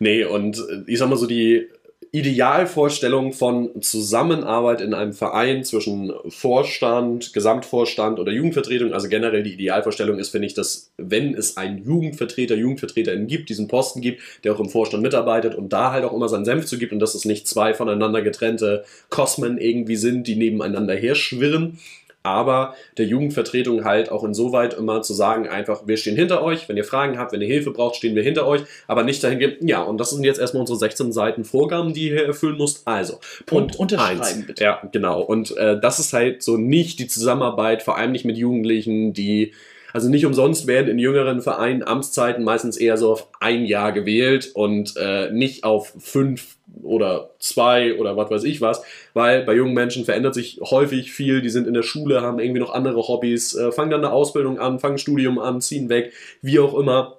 Nee, 0.00 0.24
und 0.24 0.58
äh, 0.58 0.82
ich 0.86 0.98
sag 0.98 1.08
mal 1.08 1.16
so, 1.16 1.26
die 1.26 1.68
Idealvorstellung 2.12 3.32
von 3.32 3.82
Zusammenarbeit 3.82 4.80
in 4.80 4.94
einem 4.94 5.12
Verein 5.12 5.62
zwischen 5.62 6.12
Vorstand, 6.28 7.32
Gesamtvorstand 7.32 8.18
oder 8.18 8.32
Jugendvertretung, 8.32 8.92
also 8.92 9.08
generell 9.08 9.44
die 9.44 9.52
Idealvorstellung 9.52 10.18
ist, 10.18 10.30
finde 10.30 10.48
ich, 10.48 10.54
dass 10.54 10.90
wenn 10.96 11.34
es 11.34 11.56
einen 11.56 11.84
Jugendvertreter, 11.84 12.56
Jugendvertreterin 12.56 13.28
gibt, 13.28 13.48
diesen 13.48 13.68
Posten 13.68 14.00
gibt, 14.00 14.22
der 14.42 14.52
auch 14.52 14.60
im 14.60 14.68
Vorstand 14.68 15.04
mitarbeitet 15.04 15.54
und 15.54 15.72
da 15.72 15.92
halt 15.92 16.04
auch 16.04 16.12
immer 16.12 16.28
seinen 16.28 16.44
Senf 16.44 16.66
zu 16.66 16.78
gibt 16.78 16.92
und 16.92 16.98
dass 16.98 17.14
es 17.14 17.24
nicht 17.24 17.46
zwei 17.46 17.74
voneinander 17.74 18.22
getrennte 18.22 18.84
Kosmen 19.08 19.58
irgendwie 19.58 19.96
sind, 19.96 20.26
die 20.26 20.34
nebeneinander 20.34 20.94
herschwirren, 20.94 21.78
aber 22.22 22.74
der 22.98 23.06
Jugendvertretung 23.06 23.84
halt 23.84 24.10
auch 24.10 24.24
insoweit 24.24 24.74
immer 24.74 25.02
zu 25.02 25.14
sagen, 25.14 25.48
einfach, 25.48 25.86
wir 25.86 25.96
stehen 25.96 26.16
hinter 26.16 26.42
euch, 26.42 26.68
wenn 26.68 26.76
ihr 26.76 26.84
Fragen 26.84 27.18
habt, 27.18 27.32
wenn 27.32 27.40
ihr 27.40 27.46
Hilfe 27.46 27.70
braucht, 27.70 27.96
stehen 27.96 28.14
wir 28.14 28.22
hinter 28.22 28.46
euch, 28.46 28.62
aber 28.86 29.02
nicht 29.04 29.24
dahin 29.24 29.56
ja, 29.60 29.82
und 29.82 29.98
das 29.98 30.10
sind 30.10 30.24
jetzt 30.24 30.38
erstmal 30.38 30.60
unsere 30.60 30.78
16 30.78 31.12
Seiten 31.12 31.44
Vorgaben, 31.44 31.94
die 31.94 32.08
ihr 32.08 32.16
hier 32.16 32.26
erfüllen 32.26 32.58
müsst. 32.58 32.86
Also, 32.86 33.20
Punkt 33.46 33.76
Und 33.76 33.80
unterschreiben, 33.80 34.20
eins. 34.20 34.46
bitte. 34.46 34.62
Ja, 34.62 34.82
genau. 34.92 35.22
Und 35.22 35.56
äh, 35.56 35.80
das 35.80 35.98
ist 35.98 36.12
halt 36.12 36.42
so 36.42 36.56
nicht 36.56 36.98
die 36.98 37.06
Zusammenarbeit, 37.06 37.82
vor 37.82 37.96
allem 37.96 38.12
nicht 38.12 38.24
mit 38.24 38.36
Jugendlichen, 38.36 39.12
die 39.12 39.52
also 39.92 40.08
nicht 40.08 40.26
umsonst 40.26 40.66
werden 40.66 40.88
in 40.88 40.98
jüngeren 40.98 41.40
Vereinen 41.40 41.82
Amtszeiten 41.82 42.44
meistens 42.44 42.76
eher 42.76 42.96
so 42.96 43.12
auf 43.12 43.28
ein 43.40 43.64
Jahr 43.64 43.92
gewählt 43.92 44.50
und 44.54 44.94
äh, 44.96 45.30
nicht 45.30 45.64
auf 45.64 45.94
fünf 45.98 46.56
oder 46.82 47.30
zwei 47.38 47.98
oder 47.98 48.16
was 48.16 48.30
weiß 48.30 48.44
ich 48.44 48.60
was, 48.60 48.82
weil 49.14 49.44
bei 49.44 49.54
jungen 49.54 49.74
Menschen 49.74 50.04
verändert 50.04 50.34
sich 50.34 50.60
häufig 50.62 51.12
viel, 51.12 51.42
die 51.42 51.50
sind 51.50 51.66
in 51.66 51.74
der 51.74 51.82
Schule, 51.82 52.22
haben 52.22 52.38
irgendwie 52.38 52.60
noch 52.60 52.72
andere 52.72 53.06
Hobbys, 53.08 53.54
äh, 53.54 53.72
fangen 53.72 53.90
dann 53.90 54.04
eine 54.04 54.12
Ausbildung 54.12 54.58
an, 54.58 54.78
fangen 54.78 54.94
ein 54.94 54.98
Studium 54.98 55.38
an, 55.38 55.60
ziehen 55.60 55.88
weg, 55.88 56.12
wie 56.42 56.58
auch 56.58 56.78
immer. 56.78 57.16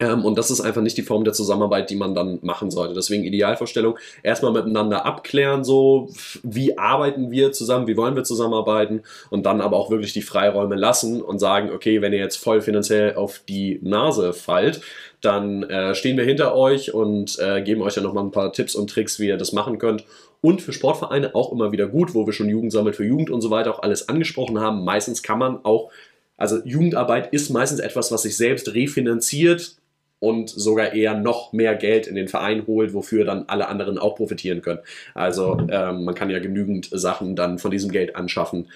Ähm, 0.00 0.24
und 0.24 0.38
das 0.38 0.50
ist 0.50 0.60
einfach 0.60 0.80
nicht 0.80 0.96
die 0.96 1.02
Form 1.02 1.24
der 1.24 1.34
Zusammenarbeit, 1.34 1.90
die 1.90 1.96
man 1.96 2.14
dann 2.14 2.38
machen 2.42 2.70
sollte. 2.70 2.94
Deswegen 2.94 3.24
Idealvorstellung, 3.24 3.98
erstmal 4.22 4.52
miteinander 4.52 5.04
abklären, 5.04 5.64
so 5.64 6.08
wie 6.42 6.78
arbeiten 6.78 7.30
wir 7.30 7.52
zusammen, 7.52 7.86
wie 7.86 7.96
wollen 7.96 8.16
wir 8.16 8.24
zusammenarbeiten 8.24 9.02
und 9.30 9.44
dann 9.44 9.60
aber 9.60 9.76
auch 9.76 9.90
wirklich 9.90 10.12
die 10.12 10.22
Freiräume 10.22 10.76
lassen 10.76 11.20
und 11.20 11.38
sagen, 11.38 11.70
okay, 11.70 12.00
wenn 12.00 12.12
ihr 12.12 12.20
jetzt 12.20 12.36
voll 12.36 12.62
finanziell 12.62 13.16
auf 13.16 13.42
die 13.48 13.80
Nase 13.82 14.32
fallt, 14.32 14.80
dann 15.20 15.62
äh, 15.64 15.94
stehen 15.94 16.16
wir 16.16 16.24
hinter 16.24 16.56
euch 16.56 16.94
und 16.94 17.38
äh, 17.38 17.62
geben 17.62 17.82
euch 17.82 17.94
dann 17.94 18.04
nochmal 18.04 18.24
ein 18.24 18.32
paar 18.32 18.52
Tipps 18.52 18.74
und 18.74 18.90
Tricks, 18.90 19.18
wie 19.18 19.28
ihr 19.28 19.36
das 19.36 19.52
machen 19.52 19.78
könnt. 19.78 20.04
Und 20.40 20.60
für 20.60 20.72
Sportvereine 20.72 21.36
auch 21.36 21.52
immer 21.52 21.70
wieder 21.70 21.86
gut, 21.86 22.14
wo 22.14 22.26
wir 22.26 22.32
schon 22.32 22.48
Jugend 22.48 22.72
sammelt 22.72 22.96
für 22.96 23.04
Jugend 23.04 23.30
und 23.30 23.42
so 23.42 23.50
weiter 23.50 23.72
auch 23.72 23.82
alles 23.82 24.08
angesprochen 24.08 24.58
haben. 24.58 24.84
Meistens 24.84 25.22
kann 25.22 25.38
man 25.38 25.64
auch, 25.64 25.90
also 26.36 26.58
Jugendarbeit 26.64 27.32
ist 27.32 27.50
meistens 27.50 27.78
etwas, 27.78 28.10
was 28.10 28.22
sich 28.22 28.36
selbst 28.36 28.74
refinanziert 28.74 29.76
und 30.22 30.50
sogar 30.50 30.92
eher 30.92 31.14
noch 31.18 31.52
mehr 31.52 31.74
Geld 31.74 32.06
in 32.06 32.14
den 32.14 32.28
Verein 32.28 32.68
holt, 32.68 32.94
wofür 32.94 33.24
dann 33.24 33.44
alle 33.48 33.68
anderen 33.68 33.98
auch 33.98 34.14
profitieren 34.14 34.62
können. 34.62 34.78
Also 35.14 35.58
ähm, 35.68 36.04
man 36.04 36.14
kann 36.14 36.30
ja 36.30 36.38
genügend 36.38 36.88
Sachen 36.92 37.34
dann 37.34 37.58
von 37.58 37.72
diesem 37.72 37.90
Geld 37.90 38.14
anschaffen 38.14 38.68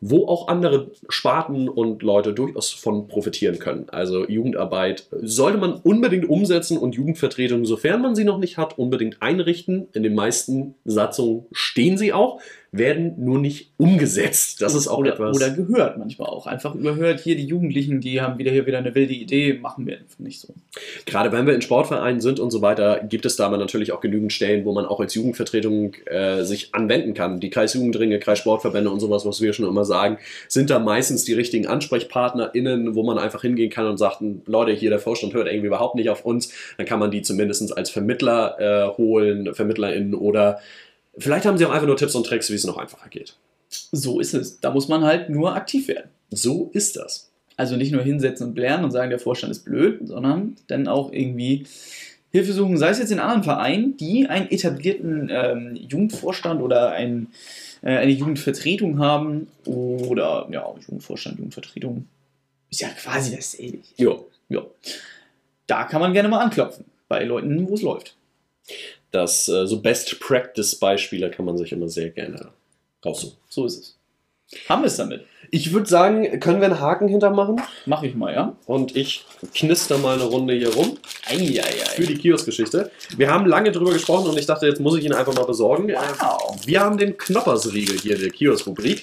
wo 0.00 0.26
auch 0.26 0.48
andere 0.48 0.90
Sparten 1.08 1.70
und 1.70 2.02
Leute 2.02 2.34
durchaus 2.34 2.70
von 2.70 3.08
profitieren 3.08 3.58
können. 3.58 3.86
Also 3.88 4.28
Jugendarbeit 4.28 5.06
sollte 5.22 5.56
man 5.56 5.72
unbedingt 5.72 6.28
umsetzen 6.28 6.76
und 6.76 6.94
Jugendvertretung, 6.94 7.64
sofern 7.64 8.02
man 8.02 8.14
sie 8.14 8.24
noch 8.24 8.38
nicht 8.38 8.58
hat, 8.58 8.78
unbedingt 8.78 9.22
einrichten. 9.22 9.88
In 9.94 10.02
den 10.02 10.14
meisten 10.14 10.74
Satzungen 10.84 11.46
stehen 11.50 11.96
sie 11.96 12.12
auch 12.12 12.40
werden 12.78 13.14
nur 13.18 13.38
nicht 13.38 13.72
umgesetzt. 13.76 14.62
Das 14.62 14.74
ist 14.74 14.88
auch 14.88 14.98
oder, 14.98 15.12
etwas. 15.14 15.36
Oder 15.36 15.50
gehört 15.50 15.98
manchmal 15.98 16.28
auch. 16.28 16.46
Einfach 16.46 16.74
überhört, 16.74 17.20
hier 17.20 17.36
die 17.36 17.46
Jugendlichen, 17.46 18.00
die 18.00 18.20
haben 18.20 18.38
wieder 18.38 18.50
hier 18.50 18.66
wieder 18.66 18.78
eine 18.78 18.94
wilde 18.94 19.14
Idee, 19.14 19.54
machen 19.54 19.86
wir 19.86 19.98
nicht 20.18 20.40
so. 20.40 20.54
Gerade 21.04 21.32
wenn 21.32 21.46
wir 21.46 21.54
in 21.54 21.62
Sportvereinen 21.62 22.20
sind 22.20 22.40
und 22.40 22.50
so 22.50 22.62
weiter, 22.62 23.00
gibt 23.08 23.26
es 23.26 23.36
da 23.36 23.46
aber 23.46 23.58
natürlich 23.58 23.92
auch 23.92 24.00
genügend 24.00 24.32
Stellen, 24.32 24.64
wo 24.64 24.72
man 24.72 24.86
auch 24.86 25.00
als 25.00 25.14
Jugendvertretung 25.14 25.94
äh, 26.06 26.44
sich 26.44 26.74
anwenden 26.74 27.14
kann. 27.14 27.40
Die 27.40 27.50
Kreisjugendringe, 27.50 28.18
Kreissportverbände 28.18 28.90
und 28.90 29.00
sowas, 29.00 29.26
was 29.26 29.40
wir 29.40 29.52
schon 29.52 29.66
immer 29.66 29.84
sagen, 29.84 30.18
sind 30.48 30.70
da 30.70 30.78
meistens 30.78 31.24
die 31.24 31.34
richtigen 31.34 31.66
AnsprechpartnerInnen, 31.66 32.94
wo 32.94 33.02
man 33.02 33.18
einfach 33.18 33.42
hingehen 33.42 33.70
kann 33.70 33.86
und 33.86 33.98
sagt, 33.98 34.22
Leute, 34.46 34.72
hier 34.72 34.90
der 34.90 34.98
Vorstand 34.98 35.34
hört 35.34 35.46
irgendwie 35.46 35.66
überhaupt 35.68 35.94
nicht 35.94 36.10
auf 36.10 36.24
uns. 36.24 36.52
Dann 36.76 36.86
kann 36.86 36.98
man 36.98 37.10
die 37.10 37.22
zumindest 37.22 37.76
als 37.76 37.90
Vermittler 37.90 38.56
äh, 38.58 38.96
holen, 38.96 39.54
VermittlerInnen 39.54 40.14
oder 40.14 40.60
Vielleicht 41.18 41.46
haben 41.46 41.56
sie 41.58 41.64
auch 41.64 41.70
einfach 41.70 41.86
nur 41.86 41.96
Tipps 41.96 42.14
und 42.14 42.26
Tricks, 42.26 42.50
wie 42.50 42.54
es 42.54 42.64
noch 42.64 42.76
einfacher 42.76 43.08
geht. 43.08 43.36
So 43.68 44.20
ist 44.20 44.34
es. 44.34 44.60
Da 44.60 44.70
muss 44.70 44.88
man 44.88 45.04
halt 45.04 45.30
nur 45.30 45.54
aktiv 45.54 45.88
werden. 45.88 46.10
So 46.30 46.70
ist 46.72 46.96
das. 46.96 47.30
Also 47.56 47.76
nicht 47.76 47.92
nur 47.92 48.02
hinsetzen 48.02 48.48
und 48.48 48.54
blären 48.54 48.84
und 48.84 48.90
sagen, 48.90 49.10
der 49.10 49.18
Vorstand 49.18 49.50
ist 49.50 49.64
blöd, 49.64 50.00
sondern 50.04 50.56
dann 50.66 50.88
auch 50.88 51.12
irgendwie 51.12 51.64
Hilfe 52.32 52.52
suchen, 52.52 52.76
sei 52.76 52.90
es 52.90 52.98
jetzt 52.98 53.12
in 53.12 53.18
anderen 53.18 53.44
Vereinen, 53.44 53.96
die 53.96 54.26
einen 54.26 54.50
etablierten 54.50 55.30
ähm, 55.32 55.74
Jugendvorstand 55.74 56.60
oder 56.60 56.90
ein, 56.90 57.28
äh, 57.82 57.96
eine 57.96 58.12
Jugendvertretung 58.12 58.98
haben 58.98 59.48
oder 59.64 60.46
ja, 60.50 60.68
Jugendvorstand, 60.78 61.38
Jugendvertretung 61.38 62.06
ist 62.70 62.82
ja 62.82 62.88
quasi 62.88 63.34
dasselbe. 63.34 63.78
Ja. 63.96 64.16
ja. 64.50 64.62
Da 65.66 65.84
kann 65.84 66.00
man 66.00 66.12
gerne 66.12 66.28
mal 66.28 66.40
anklopfen 66.40 66.84
bei 67.08 67.24
Leuten, 67.24 67.66
wo 67.68 67.74
es 67.74 67.82
läuft 67.82 68.16
das 69.16 69.48
äh, 69.48 69.66
so 69.66 69.80
Best 69.80 70.20
Practice 70.20 70.74
Beispiele 70.76 71.30
kann 71.30 71.44
man 71.44 71.56
sich 71.56 71.72
immer 71.72 71.88
sehr 71.88 72.10
gerne 72.10 72.50
raussuchen. 73.04 73.36
So 73.48 73.66
ist 73.66 73.78
es. 73.78 73.96
Haben 74.68 74.82
wir 74.82 74.86
es 74.86 74.96
damit? 74.96 75.24
Ich 75.50 75.72
würde 75.72 75.88
sagen, 75.88 76.38
können 76.38 76.60
wir 76.60 76.66
einen 76.66 76.80
Haken 76.80 77.08
hintermachen? 77.08 77.60
Mach 77.84 78.02
ich 78.04 78.14
mal, 78.14 78.32
ja. 78.32 78.56
Und 78.66 78.94
ich 78.94 79.24
knister 79.54 79.98
mal 79.98 80.14
eine 80.14 80.24
Runde 80.24 80.54
hier 80.54 80.72
rum. 80.72 80.98
Eieiei. 81.28 81.62
Für 81.94 82.06
die 82.06 82.16
Kioskgeschichte. 82.16 82.90
Wir 83.16 83.30
haben 83.30 83.46
lange 83.46 83.72
drüber 83.72 83.92
gesprochen 83.92 84.28
und 84.28 84.38
ich 84.38 84.46
dachte, 84.46 84.66
jetzt 84.66 84.80
muss 84.80 84.98
ich 84.98 85.04
ihn 85.04 85.12
einfach 85.12 85.34
mal 85.34 85.46
besorgen. 85.46 85.88
Wow. 85.88 86.60
Wir 86.64 86.80
haben 86.80 86.96
den 86.96 87.16
Knoppersriegel 87.16 87.98
hier 87.98 88.18
der 88.18 88.30
Kiosk-Rubrik. 88.30 89.02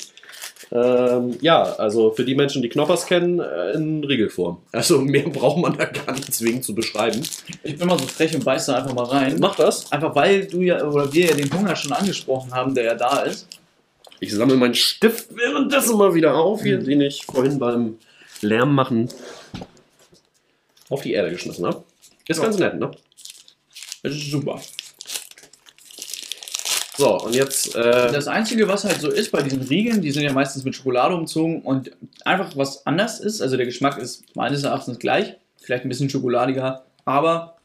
Ähm, 0.72 1.38
ja, 1.42 1.62
also 1.62 2.12
für 2.12 2.26
die 2.26 2.34
Menschen, 2.34 2.64
die 2.64 2.70
Knoppers 2.70 3.06
kennen, 3.06 3.40
äh, 3.40 3.74
in 3.74 4.04
Riegelform. 4.04 4.58
Also 4.72 5.00
mehr 5.00 5.30
braucht 5.30 5.62
man 5.62 5.78
da 5.78 5.86
gar 5.86 6.14
nicht 6.14 6.34
zwingend 6.34 6.64
zu 6.64 6.74
beschreiben. 6.74 7.22
Ich 7.64 7.78
bin 7.78 7.88
mal 7.88 8.00
so 8.00 8.08
frech 8.08 8.34
und 8.34 8.44
beiß 8.44 8.66
da 8.66 8.78
einfach 8.78 8.94
mal 8.94 9.06
rein. 9.06 9.38
Mach 9.40 9.56
das. 9.56 9.92
Einfach 9.92 10.16
weil 10.16 10.48
du 10.48 10.62
ja, 10.62 10.84
oder 10.84 11.14
wir 11.14 11.28
ja 11.28 11.36
den 11.36 11.54
Hunger 11.54 11.76
schon 11.76 11.92
angesprochen 11.92 12.54
haben, 12.54 12.74
der 12.74 12.86
ja 12.86 12.96
da 12.96 13.22
ist. 13.22 13.48
Ich 14.20 14.34
sammle 14.34 14.56
meinen 14.56 14.74
Stift 14.74 15.36
währenddessen 15.36 15.98
mal 15.98 16.16
wieder 16.16 16.36
auf, 16.36 16.64
hier, 16.64 16.80
mhm. 16.80 16.86
den 16.86 17.02
ich 17.02 17.26
vorhin 17.26 17.60
beim 17.60 17.98
Lärm 18.42 18.74
machen 18.74 19.10
auf 20.90 21.02
die 21.02 21.14
Erde 21.14 21.32
geschmissen 21.32 21.66
habe. 21.66 21.84
Ist 22.28 22.38
ja. 22.38 22.44
ganz 22.44 22.58
nett, 22.58 22.80
ne? 22.80 22.92
Das 24.02 24.14
ist 24.14 24.32
super. 24.32 24.62
So, 26.96 27.20
und 27.22 27.36
jetzt. 27.36 27.76
Äh 27.76 28.12
das 28.12 28.28
Einzige, 28.28 28.68
was 28.68 28.84
halt 28.84 29.02
so 29.02 29.10
ist 29.10 29.32
bei 29.32 29.42
diesen 29.42 29.62
Riegeln, 29.62 30.02
die 30.02 30.12
sind 30.12 30.24
ja 30.24 30.34
meistens 30.34 30.64
mit 30.64 30.76
Schokolade 30.76 31.16
umzogen 31.16 31.62
und 31.62 31.92
einfach 32.24 32.56
was 32.56 32.86
anders 32.86 33.20
ist. 33.20 33.42
Also 33.42 33.58
der 33.58 33.66
Geschmack 33.66 33.98
ist 33.98 34.24
meines 34.36 34.64
Erachtens 34.64 35.00
gleich, 35.00 35.36
vielleicht 35.62 35.86
ein 35.86 35.90
bisschen 35.90 36.10
schokoladiger, 36.10 36.86
aber 37.06 37.58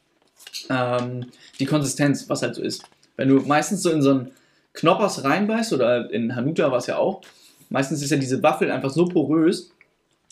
ähm, 0.69 1.27
die 1.59 1.65
Konsistenz, 1.65 2.27
was 2.27 2.41
halt 2.41 2.55
so 2.55 2.61
ist. 2.61 2.83
Wenn 3.17 3.29
du 3.29 3.41
meistens 3.41 3.83
so 3.83 3.91
in 3.91 4.01
so 4.01 4.11
einen 4.11 4.31
Knoppers 4.73 5.23
reinbeißt 5.23 5.73
oder 5.73 6.11
in 6.11 6.35
Hanuta 6.35 6.71
war 6.71 6.77
es 6.77 6.87
ja 6.87 6.97
auch, 6.97 7.21
meistens 7.69 8.01
ist 8.01 8.09
ja 8.09 8.17
diese 8.17 8.41
Waffel 8.41 8.71
einfach 8.71 8.89
so 8.89 9.05
porös, 9.05 9.71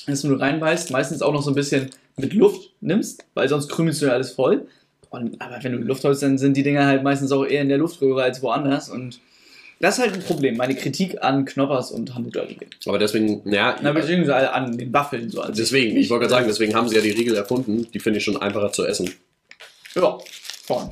dass 0.08 0.22
du 0.22 0.34
reinbeißt, 0.34 0.92
meistens 0.92 1.22
auch 1.22 1.34
noch 1.34 1.42
so 1.42 1.52
ein 1.52 1.56
bisschen 1.56 1.90
mit 2.16 2.34
Luft 2.34 2.72
nimmst, 2.82 3.26
weil 3.34 3.48
sonst 3.48 3.70
krümelst 3.70 4.02
du 4.02 4.08
ja 4.08 4.14
alles 4.14 4.32
voll. 4.32 4.68
Und, 5.10 5.42
aber 5.42 5.64
wenn 5.64 5.72
du 5.74 5.78
Luft 5.80 6.04
holst, 6.04 6.22
dann 6.24 6.38
sind 6.38 6.58
die 6.58 6.64
Dinger 6.64 6.86
halt 6.86 7.04
meistens 7.04 7.32
auch 7.32 7.46
eher 7.46 7.62
in 7.62 7.70
der 7.70 7.78
Luftröhre 7.78 8.24
als 8.24 8.42
woanders. 8.42 8.90
Und 8.90 9.20
das 9.80 9.98
ist 9.98 10.04
halt 10.04 10.14
ein 10.16 10.22
Problem. 10.22 10.58
Meine 10.58 10.76
Kritik 10.76 11.22
an 11.22 11.46
Knoppers 11.46 11.92
und 11.92 12.16
Hamburger-Riegel. 12.16 12.68
Aber 12.86 12.98
deswegen, 12.98 13.42
ja. 13.50 13.76
Na, 13.82 13.92
beziehungsweise 13.92 14.52
an 14.52 14.78
den 14.78 14.92
Waffeln 14.92 15.30
so. 15.30 15.44
Deswegen, 15.50 15.98
ich 15.98 16.10
wollte 16.10 16.24
gerade 16.24 16.34
sagen, 16.34 16.48
deswegen 16.48 16.74
haben 16.74 16.90
sie 16.90 16.96
ja 16.96 17.02
die 17.02 17.12
Riegel 17.12 17.36
erfunden. 17.36 17.88
Die 17.94 18.00
finde 18.00 18.18
ich 18.18 18.26
schon 18.26 18.38
einfacher 18.38 18.72
zu 18.72 18.86
essen. 18.86 19.12
Ja, 19.96 20.18
vorn. 20.66 20.90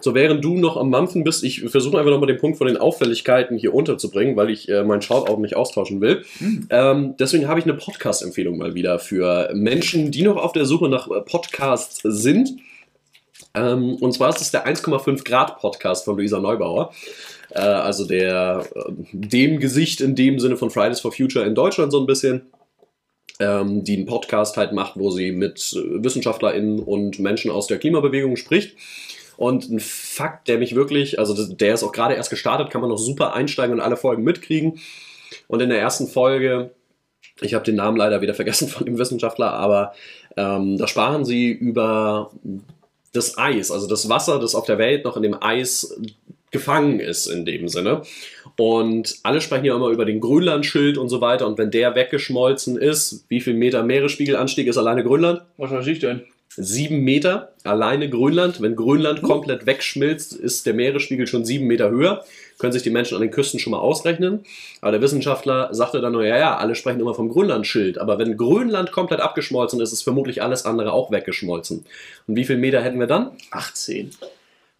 So, 0.00 0.14
während 0.14 0.44
du 0.44 0.58
noch 0.58 0.76
am 0.76 0.90
Mampfen 0.90 1.24
bist, 1.24 1.42
ich 1.42 1.62
versuche 1.62 1.98
einfach 1.98 2.10
nochmal 2.10 2.26
den 2.26 2.36
Punkt 2.36 2.58
von 2.58 2.66
den 2.66 2.76
Auffälligkeiten 2.76 3.56
hier 3.56 3.72
unterzubringen, 3.72 4.36
weil 4.36 4.50
ich 4.50 4.68
äh, 4.68 4.84
meinen 4.84 5.00
Shoutout 5.00 5.40
nicht 5.40 5.56
austauschen 5.56 6.00
will. 6.02 6.24
Mhm. 6.40 6.66
Ähm, 6.70 7.14
deswegen 7.18 7.48
habe 7.48 7.58
ich 7.58 7.64
eine 7.64 7.74
Podcast-Empfehlung 7.74 8.58
mal 8.58 8.74
wieder 8.74 8.98
für 8.98 9.50
Menschen, 9.54 10.10
die 10.10 10.22
noch 10.22 10.36
auf 10.36 10.52
der 10.52 10.66
Suche 10.66 10.90
nach 10.90 11.10
äh, 11.10 11.22
Podcasts 11.22 12.00
sind 12.04 12.58
ähm, 13.54 13.94
und 13.96 14.12
zwar 14.12 14.30
ist 14.30 14.40
es 14.40 14.50
der 14.50 14.66
1,5 14.66 15.24
Grad 15.24 15.58
Podcast 15.58 16.04
von 16.04 16.16
Luisa 16.16 16.38
Neubauer. 16.38 16.92
Äh, 17.50 17.60
also 17.60 18.04
der, 18.04 18.66
äh, 18.74 18.92
dem 19.12 19.58
Gesicht 19.58 20.00
in 20.00 20.14
dem 20.14 20.38
Sinne 20.38 20.56
von 20.56 20.70
Fridays 20.70 21.00
for 21.00 21.12
Future 21.12 21.44
in 21.44 21.54
Deutschland 21.54 21.92
so 21.92 22.00
ein 22.00 22.06
bisschen. 22.06 22.46
Ähm, 23.40 23.84
die 23.84 23.96
einen 23.96 24.06
Podcast 24.06 24.56
halt 24.56 24.72
macht, 24.72 24.94
wo 24.96 25.10
sie 25.10 25.30
mit 25.30 25.72
äh, 25.72 26.02
WissenschaftlerInnen 26.02 26.80
und 26.80 27.20
Menschen 27.20 27.52
aus 27.52 27.68
der 27.68 27.78
Klimabewegung 27.78 28.36
spricht. 28.36 28.76
Und 29.36 29.70
ein 29.70 29.78
Fakt, 29.78 30.48
der 30.48 30.58
mich 30.58 30.74
wirklich, 30.74 31.20
also 31.20 31.46
der 31.46 31.74
ist 31.74 31.84
auch 31.84 31.92
gerade 31.92 32.14
erst 32.14 32.30
gestartet, 32.30 32.70
kann 32.70 32.80
man 32.80 32.90
noch 32.90 32.98
super 32.98 33.34
einsteigen 33.34 33.74
und 33.74 33.80
alle 33.80 33.96
Folgen 33.96 34.24
mitkriegen. 34.24 34.80
Und 35.46 35.60
in 35.60 35.68
der 35.68 35.78
ersten 35.78 36.08
Folge, 36.08 36.72
ich 37.40 37.54
habe 37.54 37.64
den 37.64 37.76
Namen 37.76 37.96
leider 37.96 38.20
wieder 38.20 38.34
vergessen 38.34 38.66
von 38.66 38.86
dem 38.86 38.98
Wissenschaftler, 38.98 39.52
aber 39.52 39.92
ähm, 40.36 40.76
da 40.76 40.88
sprachen 40.88 41.24
sie 41.24 41.52
über 41.52 42.32
das 43.12 43.38
Eis, 43.38 43.70
also 43.70 43.86
das 43.86 44.08
Wasser, 44.08 44.38
das 44.38 44.54
auf 44.54 44.66
der 44.66 44.78
Welt 44.78 45.04
noch 45.04 45.16
in 45.16 45.22
dem 45.22 45.40
Eis 45.40 45.98
gefangen 46.50 47.00
ist 47.00 47.26
in 47.26 47.44
dem 47.44 47.68
Sinne. 47.68 48.02
Und 48.56 49.16
alle 49.22 49.40
sprechen 49.40 49.66
ja 49.66 49.76
immer 49.76 49.88
über 49.88 50.04
den 50.04 50.20
Grönlandschild 50.20 50.98
und 50.98 51.08
so 51.08 51.20
weiter. 51.20 51.46
Und 51.46 51.58
wenn 51.58 51.70
der 51.70 51.94
weggeschmolzen 51.94 52.76
ist, 52.76 53.24
wie 53.28 53.40
viel 53.40 53.54
Meter 53.54 53.82
Meeresspiegelanstieg 53.82 54.66
ist 54.66 54.78
alleine 54.78 55.04
Grönland? 55.04 55.42
Was 55.56 55.70
weiß 55.70 55.86
ich 55.86 55.98
denn? 55.98 56.22
Sieben 56.60 57.04
Meter 57.04 57.52
alleine 57.62 58.10
Grönland. 58.10 58.60
Wenn 58.60 58.74
Grönland 58.74 59.22
komplett 59.22 59.64
wegschmilzt, 59.66 60.32
ist 60.32 60.66
der 60.66 60.74
Meeresspiegel 60.74 61.26
schon 61.28 61.44
sieben 61.44 61.66
Meter 61.66 61.90
höher. 61.90 62.24
Können 62.58 62.72
sich 62.72 62.82
die 62.82 62.90
Menschen 62.90 63.14
an 63.14 63.20
den 63.20 63.30
Küsten 63.30 63.60
schon 63.60 63.70
mal 63.70 63.78
ausrechnen. 63.78 64.44
Aber 64.80 64.90
der 64.90 65.00
Wissenschaftler 65.00 65.68
sagte 65.72 66.00
dann 66.00 66.12
nur, 66.12 66.24
ja, 66.24 66.36
ja, 66.36 66.56
alle 66.56 66.74
sprechen 66.74 67.00
immer 67.00 67.14
vom 67.14 67.28
Grönlandschild. 67.28 67.98
Aber 67.98 68.18
wenn 68.18 68.36
Grönland 68.36 68.90
komplett 68.90 69.20
abgeschmolzen 69.20 69.80
ist, 69.80 69.92
ist 69.92 70.02
vermutlich 70.02 70.42
alles 70.42 70.64
andere 70.64 70.92
auch 70.92 71.12
weggeschmolzen. 71.12 71.84
Und 72.26 72.36
wie 72.36 72.44
viel 72.44 72.56
Meter 72.56 72.82
hätten 72.82 72.98
wir 72.98 73.06
dann? 73.06 73.30
18. 73.52 74.10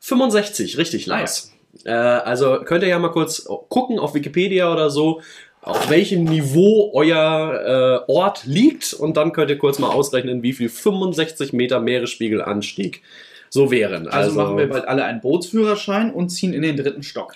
65, 0.01 0.79
richtig, 0.79 1.07
Lars. 1.07 1.53
Ah, 1.85 1.89
ja. 1.89 2.18
äh, 2.18 2.22
also 2.22 2.61
könnt 2.64 2.83
ihr 2.83 2.89
ja 2.89 2.99
mal 2.99 3.11
kurz 3.11 3.45
gucken 3.68 3.99
auf 3.99 4.14
Wikipedia 4.14 4.72
oder 4.72 4.91
so, 4.91 5.20
auf 5.69 5.91
welchem 5.91 6.25
Niveau 6.25 6.91
euer 6.95 8.05
äh, 8.09 8.11
Ort 8.11 8.47
liegt 8.47 8.95
und 8.95 9.19
dann 9.19 9.33
könnt 9.33 9.51
ihr 9.51 9.59
kurz 9.59 9.79
mal 9.79 9.91
ausrechnen, 9.91 10.43
wie 10.43 10.55
viel 10.55 10.71
65 10.71 11.53
Meter 11.53 11.79
Meeresspiegelanstieg 11.79 13.03
so 13.51 13.71
wären. 13.71 14.09
Also, 14.09 14.31
also 14.31 14.41
machen 14.41 14.57
wir 14.57 14.69
bald 14.69 14.89
alle 14.89 15.05
einen 15.05 15.21
Bootsführerschein 15.21 16.11
und 16.11 16.31
ziehen 16.31 16.55
in 16.55 16.62
den 16.62 16.77
dritten 16.77 17.03
Stock. 17.03 17.35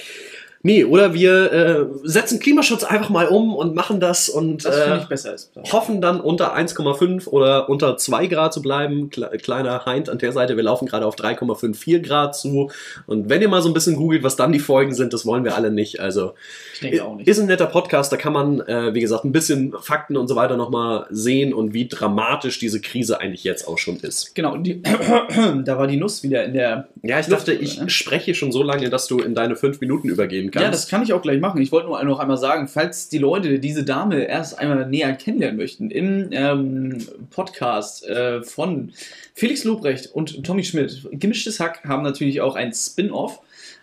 Nee, 0.65 0.85
oder 0.85 1.13
wir 1.13 1.53
äh, 1.53 1.87
setzen 2.05 2.39
Klimaschutz 2.39 2.85
einfach 2.85 3.11
mal 3.11 3.27
um 3.27 3.55
und 3.55 3.75
machen 3.75 3.99
das 3.99 4.29
und 4.29 4.65
Das 4.65 4.77
äh, 4.77 5.73
hoffen 5.73 6.01
dann 6.01 6.21
unter 6.21 6.57
1,5 6.57 7.27
oder 7.27 7.69
unter 7.69 7.97
2 7.97 8.29
Grad 8.29 8.53
zu 8.53 8.63
bleiben. 8.63 9.11
Kle 9.11 9.31
kleiner 9.43 9.85
Heint 9.87 10.09
an 10.09 10.19
der 10.19 10.31
Seite, 10.31 10.57
wir 10.57 10.63
laufen 10.63 10.87
gerade 10.87 11.05
auf 11.05 11.17
3,54 11.17 12.01
Grad 12.01 12.37
zu. 12.37 12.71
Und 13.07 13.29
wenn 13.29 13.43
ihr 13.43 13.49
mal 13.49 13.61
so 13.61 13.69
ein 13.69 13.75
bisschen 13.75 13.97
googelt, 13.97 14.23
was 14.23 14.37
dann 14.37 14.53
die 14.53 14.61
Folgen 14.61 14.95
sind, 14.95 15.13
das 15.13 15.27
wollen 15.27 15.43
wir 15.45 15.57
alle 15.57 15.73
nicht. 15.73 15.99
Also 15.99 16.35
Ich 16.75 16.81
denke 16.81 17.05
auch 17.05 17.17
nicht. 17.17 17.27
ist 17.27 17.41
ein 17.41 17.47
netter 17.47 17.67
Podcast, 17.67 18.13
da 18.13 18.17
kann 18.17 18.33
man, 18.33 18.61
äh, 18.61 18.95
wie 18.95 19.01
gesagt, 19.01 19.25
ein 19.25 19.33
bisschen 19.33 19.75
Fakten 19.81 20.17
und 20.17 20.29
so 20.29 20.37
weiter 20.37 20.57
nochmal 20.57 21.07
sehen 21.11 21.53
und 21.53 21.75
wie 21.75 21.89
dramatisch 21.89 22.61
diese 22.61 22.81
Krise 22.81 23.21
eigentlich 23.21 23.43
jetzt 23.43 23.67
auch 23.67 23.79
schon 23.79 23.97
ist. 23.97 24.37
Genau, 24.37 24.57
die, 24.57 24.81
da 25.65 25.79
war 25.79 25.89
die 25.89 25.97
Nuss 25.97 26.23
wieder 26.23 26.45
in 26.45 26.55
der. 26.55 26.87
Ja, 27.03 27.19
ich 27.19 27.27
Luft, 27.27 27.49
dachte, 27.49 27.53
ich 27.53 27.81
ne? 27.81 27.91
spreche 27.91 28.35
schon 28.37 28.53
so 28.53 28.63
lange, 28.63 28.91
dass 28.91 29.09
du 29.09 29.19
in 29.19 29.35
deine 29.35 29.57
fünf 29.57 29.81
Minuten 29.81 30.09
übergehen 30.09 30.52
kannst. 30.53 30.65
Ja, 30.65 30.71
das 30.71 30.89
kann 30.89 31.03
ich 31.03 31.13
auch 31.13 31.23
gleich 31.23 31.41
machen. 31.41 31.61
Ich 31.61 31.73
wollte 31.73 31.89
nur 31.89 32.03
noch 32.05 32.19
einmal 32.19 32.37
sagen, 32.37 32.69
falls 32.69 33.09
die 33.09 33.19
Leute 33.19 33.59
diese 33.59 33.85
Dame 33.85 34.25
erst 34.25 34.59
einmal 34.59 34.89
näher 34.89 35.13
kennenlernen 35.15 35.57
möchten, 35.57 35.91
im 35.91 36.29
ähm, 36.33 36.99
Podcast 37.31 38.07
äh, 38.07 38.43
von 38.43 38.93
Felix 39.35 39.65
Lobrecht 39.65 40.15
und 40.15 40.45
Tommy 40.45 40.65
Schmidt, 40.65 41.09
Gemischtes 41.13 41.59
Hack, 41.59 41.83
haben 41.85 42.03
natürlich 42.03 42.41
auch 42.41 42.55
ein 42.55 42.73
Spin-off. 42.73 43.41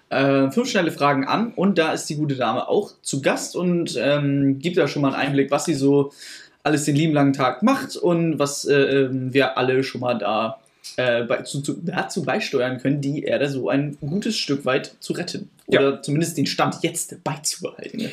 Äh, 0.10 0.50
fünf 0.50 0.70
schnelle 0.70 0.92
Fragen 0.92 1.26
an 1.26 1.54
und 1.56 1.78
da 1.78 1.94
ist 1.94 2.10
die 2.10 2.16
gute 2.16 2.36
Dame 2.36 2.68
auch 2.68 2.94
zu 3.04 3.22
Gast 3.22 3.56
und 3.56 3.96
ähm, 4.02 4.58
gibt 4.58 4.78
da 4.78 4.88
schon 4.88 5.04
mal 5.04 5.14
einen 5.14 5.28
Einblick, 5.28 5.52
was 5.52 5.66
sie 5.66 5.76
so 5.76 6.12
alles 6.64 6.86
den 6.86 6.96
lieben 6.96 7.14
langen 7.14 7.34
Tag 7.34 7.64
macht 7.64 7.96
und 7.96 8.40
was 8.40 8.66
äh, 8.66 8.76
ähm, 8.76 9.34
wir 9.34 9.58
alle 9.58 9.84
schon 9.84 10.02
mal 10.02 10.16
da 10.16 10.60
äh, 10.98 11.24
bei, 11.24 11.44
zu, 11.44 11.62
zu, 11.62 11.80
dazu 11.84 12.24
beisteuern 12.24 12.80
können, 12.80 13.02
die 13.02 13.24
Erde 13.24 13.50
so 13.50 13.70
ein 13.70 13.98
gutes 14.02 14.38
Stück 14.38 14.66
weit 14.66 14.96
zu 15.00 15.14
retten. 15.14 15.50
Ja. 15.70 15.80
Oder 15.80 16.02
zumindest 16.02 16.38
den 16.38 16.46
Stand 16.46 16.78
jetzt 16.82 17.24
beizubehalten. 17.24 18.02
ne? 18.02 18.10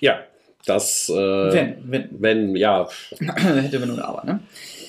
Ja, 0.00 0.20
das, 0.66 1.08
äh, 1.08 1.14
Wenn, 1.14 1.76
wenn. 1.84 2.08
wenn, 2.18 2.56
ja, 2.56 2.88
Hätte 3.18 3.78
man 3.78 3.88
nur 3.88 3.98
eine 3.98 4.04
Aber, 4.04 4.24
ne? 4.24 4.40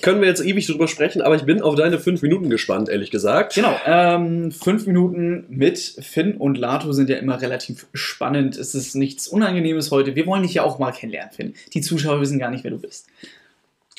können 0.02 0.20
wir 0.20 0.28
jetzt 0.28 0.44
ewig 0.44 0.66
drüber 0.66 0.88
sprechen, 0.88 1.22
aber 1.22 1.36
ich 1.36 1.42
bin 1.44 1.60
auf 1.60 1.74
deine 1.74 1.98
fünf 1.98 2.22
Minuten 2.22 2.50
gespannt, 2.50 2.88
ehrlich 2.88 3.10
gesagt. 3.10 3.54
Genau, 3.54 3.76
ähm, 3.86 4.52
fünf 4.52 4.86
Minuten 4.86 5.46
mit 5.48 5.78
Finn 5.78 6.36
und 6.36 6.56
Lato 6.58 6.92
sind 6.92 7.08
ja 7.10 7.16
immer 7.16 7.40
relativ 7.40 7.86
spannend. 7.94 8.56
Es 8.56 8.74
ist 8.74 8.94
nichts 8.94 9.28
Unangenehmes 9.28 9.90
heute. 9.90 10.14
Wir 10.14 10.26
wollen 10.26 10.42
dich 10.42 10.54
ja 10.54 10.62
auch 10.62 10.78
mal 10.78 10.92
kennenlernen, 10.92 11.32
Finn. 11.32 11.54
Die 11.74 11.80
Zuschauer 11.80 12.20
wissen 12.20 12.38
gar 12.38 12.50
nicht, 12.50 12.64
wer 12.64 12.70
du 12.70 12.78
bist. 12.78 13.06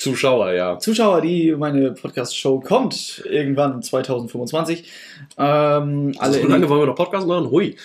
Zuschauer, 0.00 0.52
ja. 0.52 0.78
Zuschauer, 0.78 1.20
die 1.20 1.54
meine 1.56 1.92
Podcast-Show 1.92 2.60
kommt, 2.60 3.22
irgendwann 3.28 3.82
2025. 3.82 4.90
Ähm, 5.36 6.12
alle 6.18 6.40
so 6.40 6.46
lange 6.46 6.68
wollen 6.70 6.80
wir 6.80 6.86
noch 6.86 6.94
Podcast 6.94 7.26
machen? 7.26 7.50
Hui. 7.50 7.76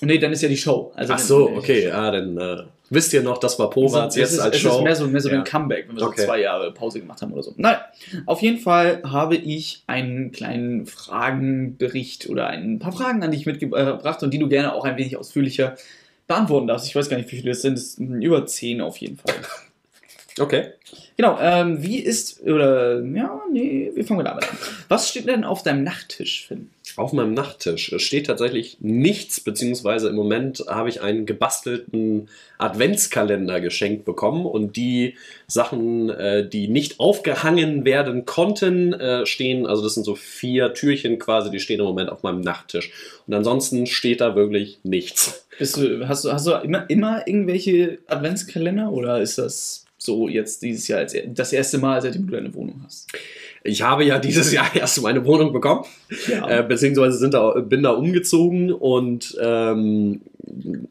Nee, 0.00 0.18
dann 0.18 0.32
ist 0.32 0.42
ja 0.42 0.48
die 0.48 0.56
Show. 0.56 0.92
Also 0.94 1.12
Ach 1.14 1.18
so, 1.18 1.50
okay, 1.50 1.88
ja, 1.88 2.10
dann 2.12 2.38
äh, 2.38 2.62
wisst 2.90 3.12
ihr 3.12 3.22
noch, 3.22 3.38
das 3.38 3.58
war 3.58 3.66
Also, 3.66 3.80
Povatz 3.80 4.14
es 4.14 4.20
jetzt 4.20 4.32
ist, 4.34 4.38
als 4.38 4.54
es 4.56 4.62
Show. 4.62 4.76
ist 4.78 4.82
mehr 4.84 4.94
so, 4.94 5.06
mehr 5.08 5.20
so 5.20 5.28
Ja. 5.30 5.38
ein 5.38 5.44
Comeback, 5.44 5.86
wenn 5.88 5.96
wir 5.96 6.02
Okay. 6.04 6.20
so 6.20 6.26
zwei 6.28 6.40
Jahre 6.40 6.72
Pause 6.72 7.00
gemacht 7.00 7.20
haben 7.22 7.32
oder 7.32 7.42
so. 7.42 7.52
Nein, 7.56 7.76
auf 8.26 8.40
jeden 8.40 8.58
Fall 8.58 9.02
habe 9.04 9.34
ich 9.34 9.82
einen 9.88 10.30
kleinen 10.30 10.86
Fragenbericht 10.86 12.28
oder 12.30 12.46
ein 12.48 12.78
paar 12.78 12.92
Fragen 12.92 13.22
an 13.24 13.32
dich 13.32 13.46
mitgebracht 13.46 14.22
und 14.22 14.32
die 14.32 14.38
du 14.38 14.48
gerne 14.48 14.74
auch 14.74 14.84
ein 14.84 14.96
wenig 14.96 15.16
ausführlicher 15.16 15.74
beantworten 16.28 16.68
darfst. 16.68 16.86
Ich 16.86 16.94
weiß 16.94 17.08
gar 17.08 17.16
nicht, 17.16 17.30
wie 17.32 17.36
viele 17.36 17.50
das 17.50 17.62
sind. 17.62 17.74
Es 17.76 17.94
sind 17.94 18.22
über 18.22 18.46
zehn 18.46 18.80
auf 18.80 18.96
jeden 18.98 19.16
Fall. 19.18 19.34
Okay. 20.38 20.72
Genau, 21.16 21.38
ähm, 21.40 21.82
wie 21.82 21.98
ist, 21.98 22.42
oder, 22.42 23.02
ja, 23.02 23.40
nee, 23.50 23.90
wir 23.94 24.04
fangen 24.04 24.24
damit 24.24 24.44
an. 24.44 24.56
Was 24.88 25.10
steht 25.10 25.28
denn 25.28 25.44
auf 25.44 25.62
deinem 25.62 25.84
Nachttisch, 25.84 26.46
Finn? 26.46 26.70
Auf 26.96 27.12
meinem 27.12 27.34
Nachttisch 27.34 27.94
steht 27.98 28.26
tatsächlich 28.26 28.78
nichts, 28.80 29.40
beziehungsweise 29.40 30.08
im 30.08 30.16
Moment 30.16 30.64
habe 30.68 30.88
ich 30.88 31.00
einen 31.00 31.26
gebastelten 31.26 32.28
Adventskalender 32.58 33.60
geschenkt 33.60 34.04
bekommen 34.04 34.46
und 34.46 34.76
die 34.76 35.16
Sachen, 35.46 36.10
äh, 36.10 36.46
die 36.46 36.68
nicht 36.68 36.98
aufgehangen 36.98 37.84
werden 37.84 38.24
konnten, 38.24 38.92
äh, 38.94 39.26
stehen, 39.26 39.66
also 39.66 39.82
das 39.82 39.94
sind 39.94 40.04
so 40.04 40.14
vier 40.14 40.74
Türchen 40.74 41.18
quasi, 41.18 41.50
die 41.50 41.60
stehen 41.60 41.80
im 41.80 41.86
Moment 41.86 42.10
auf 42.10 42.22
meinem 42.22 42.40
Nachttisch. 42.40 42.90
Und 43.26 43.34
ansonsten 43.34 43.86
steht 43.86 44.20
da 44.20 44.34
wirklich 44.34 44.78
nichts. 44.82 45.46
Bist 45.58 45.76
du, 45.76 46.08
hast 46.08 46.24
du, 46.24 46.32
hast 46.32 46.46
du 46.46 46.52
immer, 46.52 46.88
immer 46.88 47.26
irgendwelche 47.26 47.98
Adventskalender 48.06 48.90
oder 48.90 49.20
ist 49.20 49.38
das 49.38 49.84
so 50.04 50.28
jetzt 50.28 50.62
dieses 50.62 50.88
Jahr 50.88 51.00
als, 51.00 51.14
das 51.26 51.52
erste 51.52 51.78
Mal, 51.78 52.00
seitdem 52.00 52.26
du 52.26 52.36
eine 52.36 52.52
Wohnung 52.54 52.82
hast? 52.84 53.08
Ich 53.64 53.82
habe 53.82 54.04
ja 54.04 54.18
dieses 54.18 54.52
Jahr 54.52 54.66
erst 54.74 55.00
meine 55.02 55.24
Wohnung 55.24 55.52
bekommen. 55.52 55.84
Ja. 56.28 56.58
äh, 56.58 56.62
beziehungsweise 56.62 57.16
sind 57.18 57.34
da, 57.34 57.60
bin 57.60 57.82
da 57.82 57.90
umgezogen 57.90 58.72
und 58.72 59.36
ähm, 59.40 60.22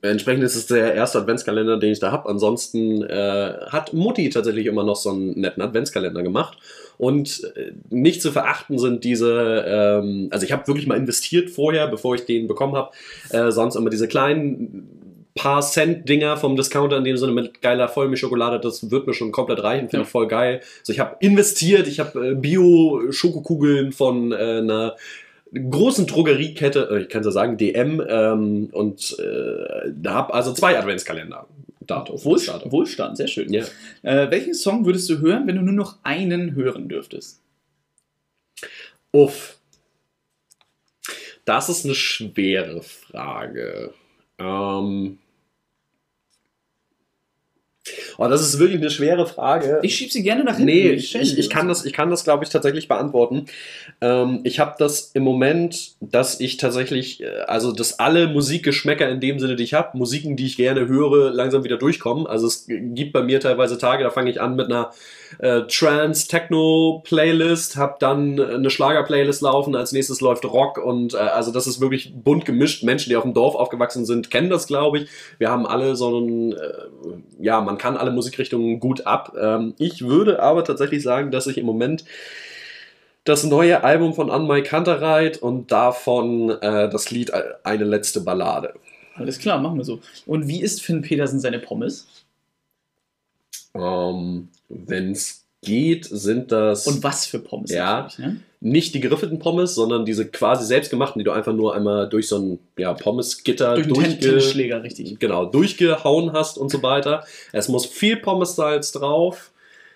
entsprechend 0.02 0.44
ist 0.44 0.56
es 0.56 0.68
der 0.68 0.94
erste 0.94 1.20
Adventskalender, 1.20 1.78
den 1.78 1.92
ich 1.92 2.00
da 2.00 2.12
habe. 2.12 2.30
Ansonsten 2.30 3.04
äh, 3.04 3.54
hat 3.68 3.94
Mutti 3.94 4.30
tatsächlich 4.30 4.66
immer 4.66 4.84
noch 4.84 4.96
so 4.96 5.10
einen 5.10 5.40
netten 5.40 5.62
Adventskalender 5.62 6.24
gemacht. 6.24 6.58
Und 6.98 7.52
äh, 7.56 7.72
nicht 7.90 8.22
zu 8.22 8.32
verachten 8.32 8.78
sind 8.78 9.04
diese, 9.04 9.66
ähm, 9.68 10.28
also 10.32 10.46
ich 10.46 10.52
habe 10.52 10.68
wirklich 10.68 10.88
mal 10.88 10.98
investiert 10.98 11.50
vorher, 11.50 11.88
bevor 11.88 12.16
ich 12.16 12.26
den 12.26 12.48
bekommen 12.48 12.76
habe, 12.76 12.92
äh, 13.32 13.52
sonst 13.52 13.76
immer 13.76 13.90
diese 13.90 14.08
kleinen 14.08 15.01
paar 15.36 15.62
Cent 15.62 16.08
Dinger 16.10 16.38
vom 16.38 16.56
Discounter 16.56 16.98
in 16.98 17.04
dem 17.04 17.18
Sinne 17.18 17.32
mit 17.32 17.62
geiler 17.62 17.88
Vollmilchschokolade, 17.88 18.60
das 18.60 18.92
wird 18.92 19.08
mir 19.08 19.14
schon 19.14 19.32
komplett 19.32 19.64
reichen, 19.64 19.90
finde 19.90 19.98
Ja. 19.98 20.04
ich 20.04 20.10
voll 20.10 20.28
geil. 20.28 20.62
Also 20.80 20.94
ich 20.94 21.00
habe 21.00 21.16
investiert, 21.20 21.88
ich 21.88 22.00
habe 22.00 22.30
äh, 22.32 22.36
Bio 22.36 23.12
Schokokugeln 23.12 23.92
von 23.92 24.32
äh, 24.32 24.36
einer 24.36 24.96
großen 25.54 26.06
Drogeriekette, 26.08 26.90
äh, 26.92 27.02
ich 27.04 27.10
kann 27.10 27.22
es 27.22 27.28
ja 27.28 27.32
sagen, 27.32 27.58
DM 27.58 28.02
ähm, 28.08 28.70
und 28.72 29.18
äh, 29.20 29.92
da 29.94 30.14
habe 30.14 30.34
also 30.34 30.54
zwei 30.54 30.78
Adventskalender. 30.78 31.48
Dato. 31.88 32.24
Wohlstand, 32.24 32.72
Wohlstand, 32.72 33.18
sehr 33.18 33.28
schön. 33.28 33.52
Ja. 33.52 33.64
Äh, 34.04 34.30
welchen 34.32 34.54
Song 34.54 34.86
würdest 34.86 35.10
du 35.10 35.20
hören, 35.20 35.48
wenn 35.48 35.56
du 35.56 35.62
nur 35.62 35.74
noch 35.74 35.98
einen 36.04 36.56
hören 36.56 36.88
dürftest? 36.88 37.42
Uff. 39.12 39.58
Das 41.44 41.70
ist 41.70 41.86
eine 41.86 41.96
schwere 41.96 42.82
Frage. 42.84 43.94
Ähm. 44.42 45.18
Oh, 48.18 48.28
das 48.28 48.42
ist 48.42 48.60
wirklich 48.60 48.80
eine 48.80 48.92
schwere 48.92 49.26
Frage. 49.26 49.80
Ich 49.82 49.96
schieb 49.96 50.12
sie 50.12 50.22
gerne 50.22 50.44
nach 50.44 50.58
hinten. 50.58 50.72
Nee, 50.72 50.92
ich, 50.92 51.16
ich, 51.16 51.38
ich 51.38 51.50
kann 51.50 51.68
das, 51.68 51.86
ich 51.86 51.94
kann 51.94 52.12
das, 52.12 52.24
glaube 52.24 52.44
ich, 52.44 52.52
tatsächlich 52.52 52.88
beantworten. 52.88 53.48
Ähm, 54.00 54.42
ich 54.44 54.60
habe 54.60 54.76
das 54.78 55.12
im 55.14 55.24
Moment, 55.24 55.96
dass 56.00 56.40
ich 56.40 56.58
tatsächlich, 56.58 57.24
äh, 57.24 57.30
also 57.48 57.72
dass 57.72 58.00
alle 58.00 58.28
Musikgeschmäcker 58.28 59.10
in 59.10 59.20
dem 59.20 59.40
Sinne, 59.40 59.56
die 59.56 59.64
ich 59.64 59.74
habe, 59.74 59.98
Musiken, 59.98 60.36
die 60.36 60.46
ich 60.46 60.58
gerne 60.58 60.88
höre, 60.88 61.32
langsam 61.32 61.64
wieder 61.64 61.78
durchkommen. 61.78 62.28
Also 62.28 62.46
es 62.46 62.68
gibt 62.68 63.14
bei 63.14 63.24
mir 63.24 63.40
teilweise 63.40 63.80
Tage, 63.80 64.04
da 64.04 64.12
fange 64.12 64.30
ich 64.30 64.40
an 64.40 64.56
mit 64.56 64.68
einer 64.68 64.92
äh, 65.40 65.64
Trance-Techno-Playlist, 65.64 67.78
habe 67.78 67.96
dann 68.00 68.40
eine 68.40 68.70
Schlager-Playlist 68.70 69.42
laufen, 69.42 69.76
als 69.76 69.92
nächstes 69.92 70.22
läuft 70.22 70.46
Rock 70.46 70.78
und 70.78 71.14
äh, 71.14 71.18
also 71.18 71.52
das 71.52 71.68
ist 71.68 71.82
wirklich 71.82 72.14
bunt 72.16 72.46
gemischt. 72.46 72.84
Menschen, 72.84 73.10
die 73.10 73.16
auf 73.16 73.24
dem 73.24 73.34
Dorf 73.34 73.56
aufgewachsen 73.56 74.06
sind, 74.06 74.32
kennen 74.32 74.50
das, 74.50 74.68
glaube 74.68 75.00
ich. 75.00 75.10
Wir 75.38 75.50
haben 75.50 75.66
alle 75.66 75.96
so 75.96 76.18
einen, 76.18 76.54
äh, 76.54 76.58
ja, 77.40 77.62
man 77.62 77.78
kann 77.78 77.98
alle 77.98 78.12
Musikrichtungen 78.12 78.80
gut 78.80 79.08
ab. 79.08 79.34
Ähm, 79.40 79.74
ich 79.78 80.08
würde 80.08 80.42
aber 80.42 80.64
tatsächlich 80.64 81.04
sagen, 81.04 81.32
dass 81.32 81.48
ich 81.48 81.58
im 81.58 81.66
Moment 81.66 82.06
das 83.24 83.44
neue 83.44 83.84
Album 83.84 84.14
von 84.14 84.32
Anmai 84.32 84.62
Kantereit 84.62 85.38
und 85.38 85.72
davon 85.72 86.50
äh, 86.50 86.90
das 86.90 87.12
Lied 87.12 87.30
äh, 87.30 87.44
Eine 87.64 87.86
letzte 87.86 88.22
Ballade. 88.22 88.74
Alles 89.16 89.40
klar, 89.40 89.60
machen 89.60 89.78
wir 89.78 89.84
so. 89.84 90.00
Und 90.26 90.48
wie 90.48 90.62
isst 90.62 90.82
Finn 90.82 91.02
Petersen 91.02 91.40
seine 91.40 91.60
Pommes? 91.60 92.08
Ähm, 93.74 94.50
Wenn 94.70 95.12
es 95.12 95.46
geht, 95.62 96.06
sind 96.06 96.52
das 96.52 96.88
Und 96.88 97.04
was 97.04 97.26
für 97.26 97.40
Pommes? 97.40 97.72
Ja. 97.72 98.10
Ne? 98.18 98.42
nicht 98.64 98.94
die 98.94 99.00
geriffelten 99.00 99.40
Pommes, 99.40 99.74
sondern 99.74 100.06
diese 100.06 100.28
quasi 100.28 100.66
selbstgemachten, 100.66 101.20
die 101.20 101.24
du 101.24 101.32
einfach 101.32 101.54
nur 101.54 101.76
einmal 101.76 102.08
durch 102.08 102.28
so 102.28 102.38
ein 102.38 102.60
ja, 102.78 102.94
Pommesgitter 102.94 103.74
Durch 103.74 103.88
durchge 103.88 104.20
Tennisschläger, 104.20 104.84
richtig. 104.84 105.20
genau, 105.20 105.46
durchgehauen 105.46 106.32
hast 106.32 106.60
und 106.60 106.70
so 106.70 106.82
weiter. 106.84 107.26
Es 107.52 107.68
muss 107.70 107.88
viel 107.88 108.18
Pommessalz 108.18 108.92
drauf. 108.92 109.50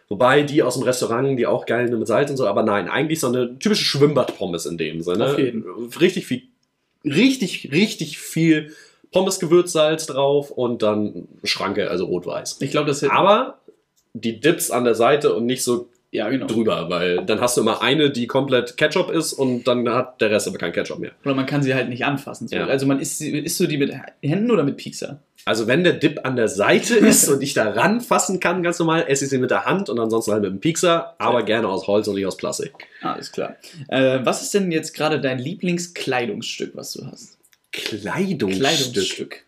Wobei 0.10 0.44
die 0.44 0.62
aus 0.62 0.76
dem 0.76 0.84
Restaurant, 0.84 1.38
die 1.38 1.48
auch 1.48 1.66
geil 1.66 1.88
sind 1.88 1.98
mit 1.98 2.08
Salz 2.08 2.30
und 2.30 2.38
so, 2.38 2.46
aber 2.46 2.62
nein, 2.62 2.90
eigentlich 2.90 3.20
so 3.20 3.28
eine 3.28 3.58
typische 3.58 3.86
Schwimmbad-Pommes 3.86 4.68
in 4.68 4.78
dem 4.78 5.02
Sinne. 5.02 5.32
Auf 5.32 5.40
jeden. 5.40 5.64
Richtig 6.00 6.28
viel, 6.28 6.44
richtig, 7.04 7.72
richtig 7.72 8.20
viel 8.20 8.72
Pommesgewürzsalz 9.12 10.06
drauf 10.06 10.52
und 10.52 10.84
dann 10.84 11.28
Schranke, 11.44 11.90
also 11.90 12.06
rot-weiß. 12.06 12.58
Ich 12.60 12.70
glaube, 12.70 12.88
das. 12.88 13.04
Aber 13.04 13.58
die 14.16 14.40
Dips 14.40 14.72
an 14.72 14.86
der 14.86 14.96
Seite 14.96 15.34
und 15.34 15.46
nicht 15.46 15.64
so 15.64 15.90
ja, 16.12 16.30
genau. 16.30 16.48
drüber, 16.48 16.90
weil 16.90 17.26
dann 17.26 17.42
hast 17.42 17.58
du 17.58 17.62
immer 17.62 17.82
eine, 17.82 18.10
die 18.10 18.26
komplett 18.26 18.78
Ketchup 18.78 19.12
ist 19.12 19.34
und 19.34 19.66
dann 19.66 19.88
hat 19.90 20.22
der 20.22 20.32
Rest 20.32 20.48
aber 20.48 20.58
kein 20.58 20.72
Ketchup 20.72 21.00
mehr. 21.00 21.12
Oder 21.26 21.36
man 21.36 21.46
kann 21.46 21.62
sie 21.62 21.76
halt 21.76 21.90
nicht 21.90 22.06
anfassen. 22.06 22.48
So. 22.48 22.56
Ja. 22.56 22.68
Also 22.68 22.86
man 22.86 23.00
isst, 23.00 23.22
isst 23.22 23.60
du 23.60 23.68
die 23.68 23.78
mit 23.78 23.94
Händen 24.22 24.50
oder 24.50 24.64
mit 24.64 24.78
Piekser? 24.78 25.20
Also 25.44 25.68
wenn 25.68 25.84
der 25.84 25.94
Dip 25.94 26.22
an 26.24 26.38
der 26.38 26.48
Seite 26.48 26.96
ist 26.96 27.28
und 27.28 27.44
ich 27.44 27.54
da 27.54 27.70
ranfassen 27.70 28.40
kann, 28.40 28.64
ganz 28.64 28.80
normal, 28.80 29.06
esse 29.08 29.26
ich 29.26 29.30
sie 29.30 29.38
mit 29.38 29.52
der 29.52 29.66
Hand 29.66 29.90
und 29.90 30.00
ansonsten 30.00 30.32
halt 30.32 30.44
mit 30.44 30.52
dem 30.52 30.60
Piekser, 30.60 31.16
aber 31.20 31.44
gerne 31.44 31.68
aus 31.68 31.86
Holz 31.88 32.08
und 32.08 32.16
nicht 32.16 32.26
aus 32.26 32.38
Plastik. 32.38 32.72
Alles 33.02 33.32
klar. 33.32 33.58
Äh, 33.90 34.20
was 34.24 34.42
ist 34.42 34.54
denn 34.54 34.72
jetzt 34.72 34.94
gerade 34.94 35.20
dein 35.20 35.40
Lieblingskleidungsstück, 35.40 36.76
was 36.76 36.94
du 36.94 37.06
hast? 37.06 37.38
Kleidungsstück. 37.72 38.62
Kleidungsstück. 38.62 39.45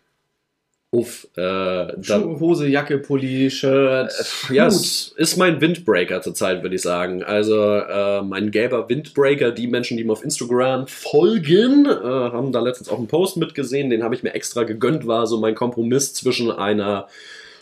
Uff, 0.90 1.28
äh, 1.36 2.02
Schuhe, 2.02 2.40
Hose, 2.40 2.66
Jacke, 2.66 2.96
Pulli, 2.98 3.50
Shirt. 3.50 4.10
ja, 4.50 4.64
Hut. 4.64 4.72
es 4.72 5.12
ist 5.16 5.36
mein 5.36 5.60
Windbreaker 5.60 6.22
zurzeit, 6.22 6.62
würde 6.62 6.76
ich 6.76 6.82
sagen. 6.82 7.22
Also 7.22 7.62
äh, 7.74 8.22
mein 8.22 8.50
gelber 8.50 8.88
Windbreaker, 8.88 9.50
die 9.50 9.66
Menschen, 9.66 9.98
die 9.98 10.04
mir 10.04 10.12
auf 10.12 10.24
Instagram 10.24 10.86
folgen, 10.86 11.84
äh, 11.84 11.92
haben 11.92 12.52
da 12.52 12.60
letztens 12.60 12.88
auch 12.88 12.96
einen 12.96 13.06
Post 13.06 13.36
mitgesehen, 13.36 13.90
den 13.90 14.02
habe 14.02 14.14
ich 14.14 14.22
mir 14.22 14.32
extra 14.32 14.62
gegönnt, 14.62 15.06
war 15.06 15.26
so 15.26 15.38
mein 15.38 15.54
Kompromiss 15.54 16.14
zwischen 16.14 16.50
einer 16.50 17.08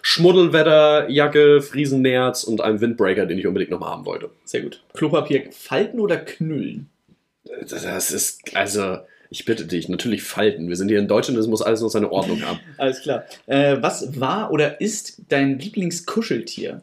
Schmuddelwetterjacke, 0.02 1.62
Friesennerz 1.62 2.44
und 2.44 2.60
einem 2.60 2.80
Windbreaker, 2.80 3.26
den 3.26 3.40
ich 3.40 3.46
unbedingt 3.48 3.72
nochmal 3.72 3.90
haben 3.90 4.06
wollte. 4.06 4.30
Sehr 4.44 4.60
gut. 4.60 4.80
Klopapier 4.94 5.50
falten 5.50 5.98
oder 5.98 6.16
knüllen? 6.16 6.88
Das 7.68 8.12
ist, 8.12 8.40
also, 8.54 8.98
ich 9.30 9.44
bitte 9.44 9.66
dich, 9.66 9.88
natürlich 9.88 10.22
falten. 10.22 10.68
Wir 10.68 10.76
sind 10.76 10.88
hier 10.88 10.98
in 10.98 11.08
Deutschland, 11.08 11.38
das 11.38 11.46
muss 11.46 11.62
alles 11.62 11.80
noch 11.80 11.88
seine 11.88 12.10
Ordnung 12.10 12.42
haben. 12.42 12.60
Alles 12.78 13.00
klar. 13.00 13.24
Äh, 13.46 13.76
was 13.80 14.20
war 14.20 14.50
oder 14.50 14.80
ist 14.80 15.22
dein 15.28 15.58
Lieblingskuscheltier? 15.58 16.82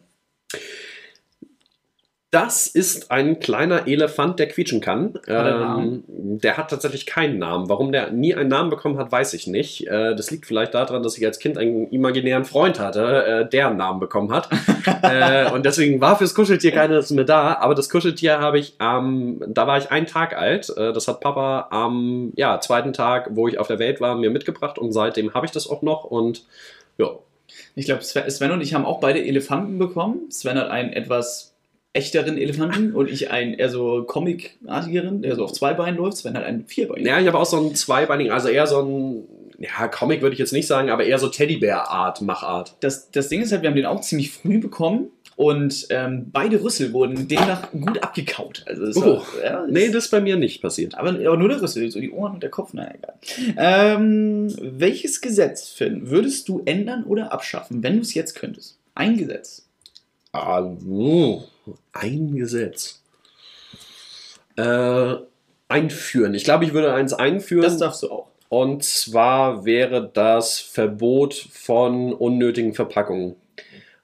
Das 2.34 2.66
ist 2.66 3.12
ein 3.12 3.40
kleiner 3.40 3.86
Elefant, 3.88 4.40
der 4.40 4.48
quietschen 4.48 4.82
kann. 4.82 5.20
Ähm, 5.28 6.04
der 6.08 6.58
hat 6.58 6.72
tatsächlich 6.72 7.06
keinen 7.06 7.38
Namen. 7.38 7.70
Warum 7.70 7.92
der 7.92 8.10
nie 8.10 8.34
einen 8.34 8.50
Namen 8.50 8.72
bekommen 8.72 8.98
hat, 8.98 9.12
weiß 9.12 9.36
ich 9.36 9.46
nicht. 9.46 9.86
Äh, 9.86 10.16
das 10.16 10.32
liegt 10.32 10.48
vielleicht 10.48 10.74
daran, 10.74 11.04
dass 11.04 11.16
ich 11.16 11.24
als 11.28 11.38
Kind 11.38 11.60
einen 11.60 11.92
imaginären 11.92 12.44
Freund 12.44 12.80
hatte, 12.80 13.24
äh, 13.24 13.48
der 13.48 13.68
einen 13.68 13.78
Namen 13.78 14.00
bekommen 14.00 14.32
hat. 14.32 14.50
äh, 15.04 15.52
und 15.52 15.64
deswegen 15.64 16.02
war 16.02 16.18
fürs 16.18 16.34
Kuscheltier 16.34 16.72
keines 16.72 17.12
mehr 17.12 17.24
da. 17.24 17.54
Aber 17.54 17.76
das 17.76 17.88
Kuscheltier 17.88 18.40
habe 18.40 18.58
ich, 18.58 18.78
ähm, 18.80 19.40
da 19.48 19.68
war 19.68 19.78
ich 19.78 19.92
einen 19.92 20.08
Tag 20.08 20.36
alt. 20.36 20.76
Äh, 20.76 20.92
das 20.92 21.08
hat 21.08 21.20
Papa 21.20 21.68
am 21.70 22.34
ja, 22.36 22.60
zweiten 22.60 22.94
Tag, 22.94 23.30
wo 23.34 23.48
ich 23.48 23.60
auf 23.60 23.68
der 23.68 23.78
Welt 23.78 24.02
war, 24.02 24.16
mir 24.16 24.32
mitgebracht. 24.32 24.80
Und 24.80 24.92
seitdem 24.92 25.36
habe 25.36 25.46
ich 25.46 25.52
das 25.52 25.70
auch 25.70 25.84
noch. 25.84 26.04
Und 26.04 26.46
ja, 26.98 27.12
Ich 27.76 27.86
glaube, 27.86 28.02
Sven 28.02 28.52
und 28.52 28.62
ich 28.62 28.74
haben 28.74 28.86
auch 28.86 29.00
beide 29.00 29.24
Elefanten 29.24 29.78
bekommen. 29.78 30.32
Sven 30.32 30.58
hat 30.58 30.72
einen 30.72 30.94
etwas 30.94 31.53
echteren 31.94 32.38
Elefanten 32.38 32.94
und 32.94 33.10
ich 33.10 33.30
einen 33.32 33.54
eher 33.54 33.70
so 33.70 34.04
comicartigeren, 34.04 35.22
der 35.22 35.36
so 35.36 35.44
auf 35.46 35.54
zwei 35.54 35.74
Beinen 35.74 35.98
läuft. 35.98 36.18
Sven 36.18 36.36
hat 36.36 36.44
einen 36.44 36.66
vierbeinigen. 36.66 37.08
Ja, 37.08 37.20
ich 37.20 37.28
habe 37.28 37.38
auch 37.38 37.46
so 37.46 37.58
einen 37.58 37.76
zweibeinigen, 37.76 38.32
also 38.32 38.50
eher 38.50 38.66
so 38.68 38.82
ein, 38.82 39.24
ja, 39.60 39.88
Comic 39.88 40.22
würde 40.22 40.34
ich 40.34 40.40
jetzt 40.40 40.54
nicht 40.54 40.68
sagen, 40.68 40.90
aber 40.90 41.04
eher 41.06 41.20
so 41.20 41.28
Teddybär-Art, 41.30 42.22
Machart. 42.22 42.76
Das, 42.80 43.12
das 43.12 43.30
Ding 43.30 43.42
ist 43.42 43.52
halt, 43.52 43.62
wir 43.62 43.70
haben 43.70 43.76
den 43.76 43.86
auch 43.86 44.02
ziemlich 44.02 44.32
früh 44.32 44.58
bekommen 44.58 45.10
und 45.36 45.86
ähm, 45.92 46.30
beide 46.32 46.64
Rüssel 46.64 46.94
wurden 46.94 47.28
demnach 47.28 47.72
gut 47.72 48.02
abgekaut. 48.04 48.64
Also 48.66 48.86
das 48.88 48.98
Oh. 48.98 49.02
war, 49.18 49.24
ja, 49.44 49.62
das 49.62 49.72
Nee, 49.72 49.88
das 49.90 50.06
ist 50.06 50.12
bei 50.12 50.20
mir 50.22 50.36
nicht 50.36 50.62
passiert. 50.64 50.96
aber, 50.96 51.10
aber 51.10 51.38
nur 51.38 51.50
der 51.50 51.62
Rüssel, 51.62 51.90
so 51.92 52.00
die 52.00 52.12
Ohren 52.12 52.34
und 52.34 52.44
der 52.44 52.50
Kopf, 52.50 52.74
naja, 52.74 52.92
egal. 52.96 53.16
Ähm, 53.58 54.54
welches 54.60 55.22
Gesetz, 55.22 55.70
Finn, 55.70 56.10
würdest 56.10 56.50
du 56.50 56.64
ändern 56.66 57.04
oder 57.04 57.32
abschaffen, 57.32 57.84
wenn 57.84 57.96
du 57.98 58.02
es 58.02 58.14
jetzt 58.16 58.34
könntest? 58.36 58.78
Ein 58.96 59.18
Gesetz. 59.18 59.68
Ah, 60.32 60.62
uh, 60.62 61.42
ein 61.92 62.36
Gesetz. 62.36 63.02
Äh, 64.56 65.16
einführen. 65.68 66.34
Ich 66.34 66.44
glaube, 66.44 66.66
ich 66.66 66.74
würde 66.74 66.94
eins 66.94 67.14
einführen. 67.14 67.64
Das 67.64 67.78
darfst 67.78 68.04
du 68.04 68.12
auch. 68.12 68.28
Und 68.50 68.84
zwar 68.84 69.66
wäre 69.66 70.08
das 70.14 70.60
Verbot 70.60 71.34
von 71.34 72.14
unnötigen 72.14 72.76
Verpackungen. 72.76 73.36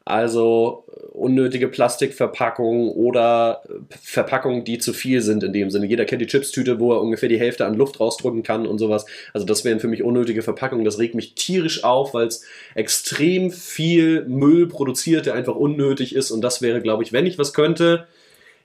Also 0.09 0.85
äh, 0.87 1.05
unnötige 1.11 1.67
Plastikverpackungen 1.67 2.89
oder 2.89 3.61
äh, 3.69 3.73
Verpackungen, 4.01 4.63
die 4.63 4.79
zu 4.79 4.91
viel 4.91 5.21
sind 5.21 5.43
in 5.43 5.53
dem 5.53 5.69
Sinne. 5.69 5.85
Jeder 5.85 6.05
kennt 6.05 6.23
die 6.23 6.25
Chipstüte, 6.25 6.79
wo 6.79 6.93
er 6.93 7.01
ungefähr 7.01 7.29
die 7.29 7.39
Hälfte 7.39 7.67
an 7.67 7.75
Luft 7.75 7.99
rausdrücken 7.99 8.41
kann 8.41 8.65
und 8.65 8.79
sowas. 8.79 9.05
Also 9.33 9.45
das 9.45 9.63
wären 9.65 9.79
für 9.79 9.87
mich 9.87 10.01
unnötige 10.01 10.41
Verpackungen. 10.41 10.83
Das 10.83 10.97
regt 10.97 11.13
mich 11.13 11.35
tierisch 11.35 11.83
auf, 11.83 12.15
weil 12.15 12.25
es 12.25 12.43
extrem 12.73 13.51
viel 13.51 14.25
Müll 14.25 14.65
produziert, 14.65 15.27
der 15.27 15.35
einfach 15.35 15.55
unnötig 15.55 16.15
ist. 16.15 16.31
Und 16.31 16.41
das 16.41 16.63
wäre, 16.63 16.81
glaube 16.81 17.03
ich, 17.03 17.13
wenn 17.13 17.27
ich 17.27 17.37
was 17.37 17.53
könnte, 17.53 18.07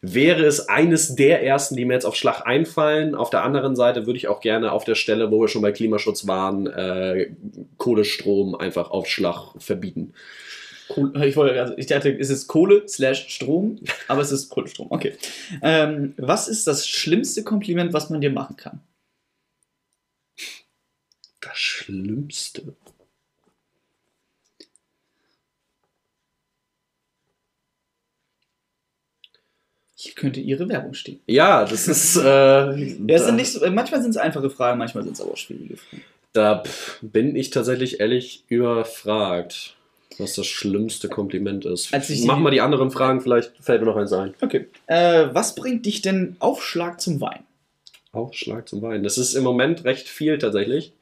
wäre 0.01 0.47
es 0.47 0.71
eines 0.71 1.17
der 1.17 1.43
ersten, 1.43 1.77
die 1.77 1.85
mir 1.85 1.93
jetzt 1.93 2.07
auf 2.07 2.17
Schlag 2.17 2.47
einfallen. 2.47 3.15
Auf 3.15 3.29
der 3.29 3.45
anderen 3.45 3.77
Seite 3.77 4.07
würde 4.07 4.17
ich 4.17 4.29
auch 4.29 4.41
gerne 4.41 4.73
auf 4.73 4.85
der 4.85 4.95
Stelle, 4.95 5.31
wo 5.31 5.43
wir 5.43 5.49
schon 5.49 5.63
bei 5.63 5.73
Klimaschutz 5.73 6.27
waren, 6.27 6.67
äh, 6.69 7.33
Kohlestrom 7.77 8.55
einfach 8.55 8.91
auf 8.91 9.07
Schlag 9.09 9.53
verbieten. 9.59 10.15
Kohle, 10.89 11.27
ich, 11.27 11.37
wollte, 11.37 11.61
also 11.61 11.75
ich 11.77 11.87
dachte, 11.87 12.17
es 12.19 12.31
ist 12.31 12.47
Kohle 12.47 12.87
slash 12.89 13.29
Strom, 13.29 13.79
aber 14.09 14.21
es 14.23 14.33
ist 14.33 14.49
Kohlestrom. 14.51 14.89
Okay. 14.91 15.15
Ähm, 15.63 16.15
was 16.17 16.49
ist 16.49 16.67
das 16.67 16.87
schlimmste 16.89 17.43
Kompliment, 17.43 17.93
was 17.93 18.11
man 18.11 18.21
dir 18.21 18.31
machen 18.31 18.57
kann? 18.57 18.81
Das 21.41 21.59
Schlimmste. 21.59 22.75
Hier 29.97 30.13
könnte 30.15 30.41
Ihre 30.41 30.69
Werbung 30.69 30.93
stehen. 30.95 31.21
Ja, 31.27 31.65
das 31.65 31.89
ist. 31.89 32.17
Äh, 32.17 32.21
Ja, 33.09 33.19
sind 33.19 33.37
nicht 33.37 33.53
so, 33.53 33.61
manchmal 33.71 34.03
sind 34.03 34.11
es 34.11 34.17
einfache 34.17 34.51
Fragen, 34.51 34.79
manchmal 34.79 35.05
sind 35.05 35.15
es 35.15 35.21
aber 35.21 35.33
auch 35.33 35.37
schwierige 35.37 35.77
Fragen. 35.77 36.03
da 36.33 36.63
bin 37.01 37.37
ich 37.37 37.51
tatsächlich 37.51 38.01
ehrlich 38.01 38.45
überfragt, 38.49 39.77
was 40.19 40.35
das 40.35 40.47
schlimmste 40.47 41.09
Kompliment 41.09 41.65
ist. 41.65 41.95
Ich 42.09 42.25
Mach 42.25 42.39
mal 42.39 42.51
die 42.51 42.61
anderen 42.61 42.91
Fragen, 42.91 43.21
vielleicht 43.21 43.53
fällt 43.61 43.81
mir 43.81 43.87
noch 43.87 43.97
eins 43.97 44.13
ein. 44.13 44.35
Okay. 44.41 44.67
Äh, 44.87 45.29
was 45.33 45.55
bringt 45.55 45.87
dich 45.87 46.03
denn 46.03 46.37
auf 46.39 46.63
Schlag 46.63 47.01
zum 47.01 47.21
Wein? 47.21 47.45
Aufschlag 48.15 48.69
zum 48.69 48.83
Wein. 48.83 49.03
Das 49.03 49.19
ist 49.19 49.35
im 49.35 49.45
Moment 49.45 49.85
recht 49.85 50.09
viel 50.09 50.39
tatsächlich, 50.39 50.93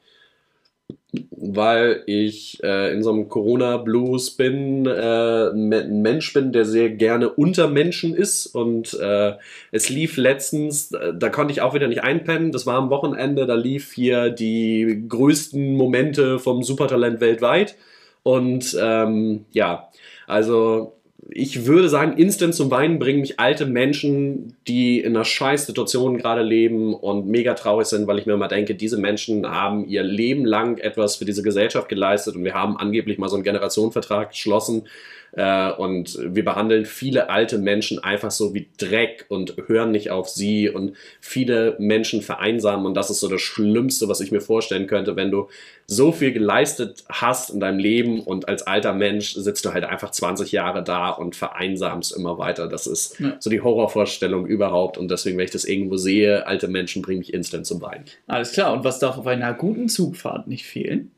weil 1.31 2.03
ich 2.07 2.61
äh, 2.63 2.91
in 2.91 3.03
so 3.03 3.11
einem 3.11 3.29
Corona-Blues 3.29 4.31
bin, 4.31 4.85
äh, 4.85 5.49
ein 5.49 6.01
Mensch 6.01 6.33
bin, 6.33 6.51
der 6.51 6.65
sehr 6.65 6.89
gerne 6.89 7.29
unter 7.29 7.67
Menschen 7.67 8.15
ist 8.15 8.47
und 8.47 8.93
äh, 8.99 9.33
es 9.71 9.89
lief 9.89 10.17
letztens, 10.17 10.91
äh, 10.91 11.13
da 11.15 11.29
konnte 11.29 11.51
ich 11.51 11.61
auch 11.61 11.73
wieder 11.73 11.87
nicht 11.87 12.03
einpennen, 12.03 12.51
das 12.51 12.65
war 12.65 12.75
am 12.75 12.89
Wochenende, 12.89 13.45
da 13.45 13.55
lief 13.55 13.93
hier 13.93 14.29
die 14.29 15.05
größten 15.07 15.75
Momente 15.75 16.39
vom 16.39 16.63
Supertalent 16.63 17.21
weltweit 17.21 17.75
und 18.23 18.75
ähm, 18.81 19.45
ja, 19.51 19.89
also 20.27 20.93
ich 21.29 21.65
würde 21.65 21.89
sagen, 21.89 22.17
instant 22.17 22.53
zum 22.53 22.69
Weinen 22.69 22.99
bringen 22.99 23.21
mich 23.21 23.39
alte 23.39 23.65
Menschen, 23.65 24.55
die 24.67 24.99
in 24.99 25.15
einer 25.15 25.25
scheiß 25.25 25.65
Situation 25.65 26.17
gerade 26.17 26.41
leben 26.41 26.93
und 26.93 27.27
mega 27.27 27.53
traurig 27.53 27.87
sind, 27.87 28.07
weil 28.07 28.19
ich 28.19 28.25
mir 28.25 28.33
immer 28.33 28.47
denke, 28.47 28.75
diese 28.75 28.97
Menschen 28.97 29.49
haben 29.49 29.87
ihr 29.87 30.03
Leben 30.03 30.45
lang 30.45 30.77
etwas 30.77 31.15
für 31.15 31.25
diese 31.25 31.43
Gesellschaft 31.43 31.87
geleistet 31.87 32.35
und 32.35 32.43
wir 32.43 32.53
haben 32.53 32.77
angeblich 32.77 33.17
mal 33.17 33.29
so 33.29 33.35
einen 33.35 33.43
Generationenvertrag 33.43 34.31
geschlossen 34.31 34.87
äh, 35.35 35.71
und 35.71 36.17
wir 36.21 36.45
behandeln 36.45 36.85
viele 36.85 37.29
alte 37.29 37.57
Menschen 37.57 37.97
einfach 38.03 38.31
so 38.31 38.53
wie 38.53 38.67
Dreck 38.77 39.25
und 39.29 39.55
hören 39.67 39.91
nicht 39.91 40.11
auf 40.11 40.29
sie 40.29 40.69
und 40.69 40.95
viele 41.19 41.75
Menschen 41.79 42.21
vereinsamen 42.21 42.85
und 42.85 42.93
das 42.93 43.09
ist 43.09 43.19
so 43.19 43.27
das 43.27 43.41
Schlimmste, 43.41 44.07
was 44.07 44.21
ich 44.21 44.31
mir 44.31 44.41
vorstellen 44.41 44.85
könnte, 44.87 45.15
wenn 45.15 45.31
du 45.31 45.49
so 45.87 46.11
viel 46.11 46.31
geleistet 46.31 47.03
hast 47.09 47.49
in 47.49 47.59
deinem 47.59 47.79
Leben 47.79 48.21
und 48.21 48.47
als 48.47 48.63
alter 48.63 48.93
Mensch 48.93 49.33
sitzt 49.33 49.65
du 49.65 49.73
halt 49.73 49.83
einfach 49.83 50.11
20 50.11 50.51
Jahre 50.51 50.83
da 50.83 51.09
und 51.09 51.35
vereinsamst 51.35 52.15
immer 52.15 52.37
weiter. 52.37 52.67
Das 52.67 52.87
ist 52.87 53.19
Ja. 53.19 53.35
so 53.39 53.49
die 53.49 53.61
Horrorvorstellung 53.61 54.45
überhaupt 54.45 54.97
und 54.97 55.09
deswegen, 55.11 55.37
wenn 55.37 55.45
ich 55.45 55.51
das 55.51 55.65
irgendwo 55.65 55.97
sehe, 55.97 56.47
alte 56.47 56.67
Menschen 56.67 57.01
bringen 57.01 57.19
mich 57.19 57.33
instant 57.33 57.65
zum 57.65 57.81
Weinen. 57.81 58.05
Alles 58.27 58.53
klar. 58.53 58.71
Und 58.71 58.83
was 58.83 58.99
darf 58.99 59.17
auf 59.17 59.27
einer 59.27 59.53
guten 59.53 59.89
Zugfahrt 59.89 60.47
nicht 60.47 60.65
fehlen? 60.65 61.11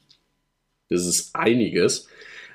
Das 0.90 1.06
ist 1.06 1.36
einiges. 1.36 2.08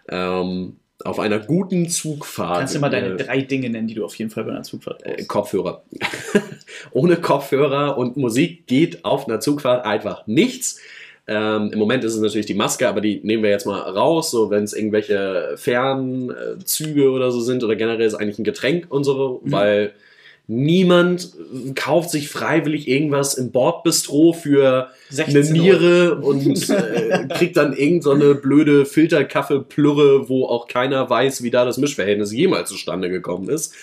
Ähm, 0.09 0.77
auf 1.05 1.19
einer 1.19 1.39
guten 1.39 1.89
Zugfahrt. 1.89 2.59
Kannst 2.59 2.75
du 2.75 2.79
mal 2.81 2.91
deine 2.91 3.15
äh, 3.15 3.17
drei 3.17 3.41
Dinge 3.43 3.71
nennen, 3.71 3.87
die 3.89 3.95
du 3.95 4.05
auf 4.05 4.15
jeden 4.17 4.31
Fall 4.31 4.45
bei 4.45 4.51
einer 4.51 4.63
Zugfahrt 4.63 5.03
äh, 5.05 5.13
brauchst? 5.15 5.29
Kopfhörer. 5.29 5.83
Ohne 6.93 7.17
Kopfhörer 7.17 7.97
und 7.99 8.17
Musik 8.17 8.67
geht 8.67 9.05
auf 9.05 9.29
einer 9.29 9.41
Zugfahrt 9.41 9.85
einfach 9.85 10.27
nichts. 10.27 10.79
Ähm, 11.27 11.71
Im 11.73 11.79
Moment 11.79 12.03
ist 12.05 12.15
es 12.15 12.21
natürlich 12.21 12.47
die 12.47 12.55
Maske, 12.55 12.89
aber 12.89 13.01
die 13.01 13.21
nehmen 13.23 13.43
wir 13.43 13.51
jetzt 13.51 13.67
mal 13.67 13.79
raus, 13.81 14.31
so 14.31 14.51
wenn 14.51 14.65
es 14.65 14.73
irgendwelche 14.73 15.55
Fernzüge 15.57 17.11
oder 17.11 17.31
so 17.31 17.41
sind 17.41 17.63
oder 17.63 17.77
generell 17.77 18.07
ist 18.07 18.15
eigentlich 18.15 18.39
ein 18.39 18.45
Getränk 18.45 18.87
und 18.91 19.05
so, 19.05 19.41
Mhm. 19.45 19.53
weil 19.53 19.93
niemand 20.51 21.31
kauft 21.77 22.11
sich 22.11 22.29
freiwillig 22.29 22.89
irgendwas 22.89 23.35
im 23.35 23.53
Bordbistro 23.53 24.33
für 24.33 24.89
16 25.11 25.37
eine. 25.37 25.53
Niere 25.53 26.15
und 26.17 26.69
äh, 26.71 27.29
kriegt 27.29 27.57
dann 27.57 27.73
irgend 27.73 28.03
so 28.03 28.11
eine 28.11 28.35
blöde 28.35 28.85
Filterkaffee-Plürre, 28.85 30.29
wo 30.29 30.47
auch 30.47 30.67
keiner 30.67 31.09
weiß, 31.09 31.45
wie 31.45 31.53
da 31.53 31.65
das 31.65 31.79
Mischverhältnis 31.79 32.33
jemals 32.33 32.69
zustande 32.69 33.11
gekommen 33.11 33.49
ist. 33.49 33.75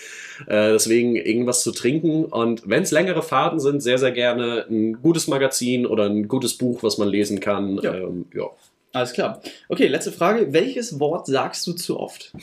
Äh, 0.41 0.74
deswegen 0.74 1.15
irgendwas 1.15 1.63
zu 1.63 1.72
trinken 1.72 2.26
und 2.26 2.63
wenn 2.65 2.84
es 2.84 2.91
längere 2.91 3.24
Fahrten 3.24 3.61
sind, 3.61 3.82
sehr, 3.82 3.97
sehr 3.97 4.11
gerne 4.11 4.65
ein 4.70 5.01
gutes 5.01 5.28
Magazin 5.28 5.86
oder 5.86 6.03
ein 6.03 6.28
gutes 6.28 6.57
Buch, 6.57 6.84
was 6.84 6.97
man 6.97 7.07
lesen 7.07 7.39
kann. 7.39 7.80
Ja. 7.82 7.95
Ähm, 7.95 8.26
ja. 8.36 8.43
Alles 8.91 9.13
klar. 9.13 9.41
Okay, 9.70 9.88
letzte 9.88 10.11
Frage. 10.11 10.51
Welches 10.51 10.99
Wort 10.99 11.28
sagst 11.28 11.65
du 11.65 11.72
zu 11.74 11.97
oft? 11.97 12.34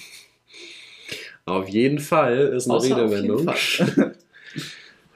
Auf 1.47 1.69
jeden 1.69 1.99
Fall 1.99 2.37
ist 2.37 2.67
eine 2.67 2.75
Außer 2.79 2.97
Redewendung. 2.97 3.47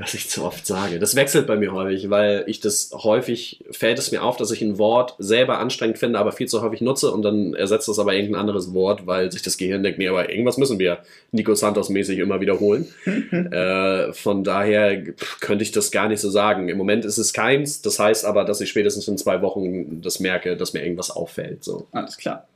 Was 0.01 0.15
ich 0.15 0.31
zu 0.31 0.45
oft 0.45 0.65
sage. 0.65 1.01
Das 1.01 1.17
wechselt 1.17 1.49
bei 1.49 1.57
mir 1.57 1.73
häufig, 1.73 2.09
weil 2.09 2.45
ich 2.47 2.61
das 2.61 2.93
häufig 2.93 3.65
fällt 3.73 3.99
es 3.99 4.13
mir 4.13 4.23
auf, 4.23 4.37
dass 4.37 4.53
ich 4.53 4.63
ein 4.63 4.79
Wort 4.79 5.17
selber 5.19 5.59
anstrengend 5.59 5.99
finde, 5.99 6.21
aber 6.21 6.31
viel 6.31 6.47
zu 6.47 6.63
häufig 6.63 6.81
nutze 6.81 7.11
und 7.11 7.23
dann 7.23 7.53
ersetzt 7.55 7.89
das 7.89 7.99
aber 7.99 8.15
irgendein 8.15 8.41
anderes 8.41 8.73
Wort, 8.73 9.09
weil 9.09 9.33
sich 9.33 9.43
das 9.43 9.57
Gehirn 9.59 9.83
denkt, 9.83 9.99
nee, 9.99 10.07
aber 10.07 10.31
irgendwas 10.31 10.57
müssen 10.57 10.79
wir 10.79 10.99
Nico 11.33 11.53
Santos 11.57 11.89
mäßig 11.89 12.21
immer 12.21 12.41
wiederholen. 12.41 12.87
äh, 13.51 14.13
von 14.13 14.45
daher 14.45 15.03
könnte 15.41 15.65
ich 15.65 15.73
das 15.73 15.91
gar 15.91 16.07
nicht 16.07 16.21
so 16.21 16.31
sagen. 16.31 16.69
Im 16.69 16.79
Moment 16.79 17.05
ist 17.05 17.19
es 17.19 17.33
keins, 17.33 17.83
das 17.83 17.99
heißt 17.99 18.25
aber, 18.25 18.45
dass 18.45 18.61
ich 18.61 18.69
spätestens 18.69 19.09
in 19.09 19.19
zwei 19.19 19.43
Wochen 19.43 20.01
das 20.01 20.21
merke, 20.21 20.57
dass 20.57 20.75
mir 20.75 20.85
irgendwas 20.85 21.11
auffällt. 21.11 21.65
So. 21.65 21.89
Alles 21.91 22.17
klar. 22.17 22.47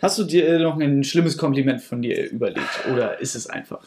Hast 0.00 0.18
du 0.18 0.24
dir 0.24 0.58
noch 0.58 0.78
ein 0.78 1.04
schlimmes 1.04 1.36
Kompliment 1.36 1.80
von 1.80 2.02
dir 2.02 2.30
überlegt 2.30 2.86
oder 2.92 3.20
ist 3.20 3.34
es 3.34 3.48
einfach? 3.48 3.84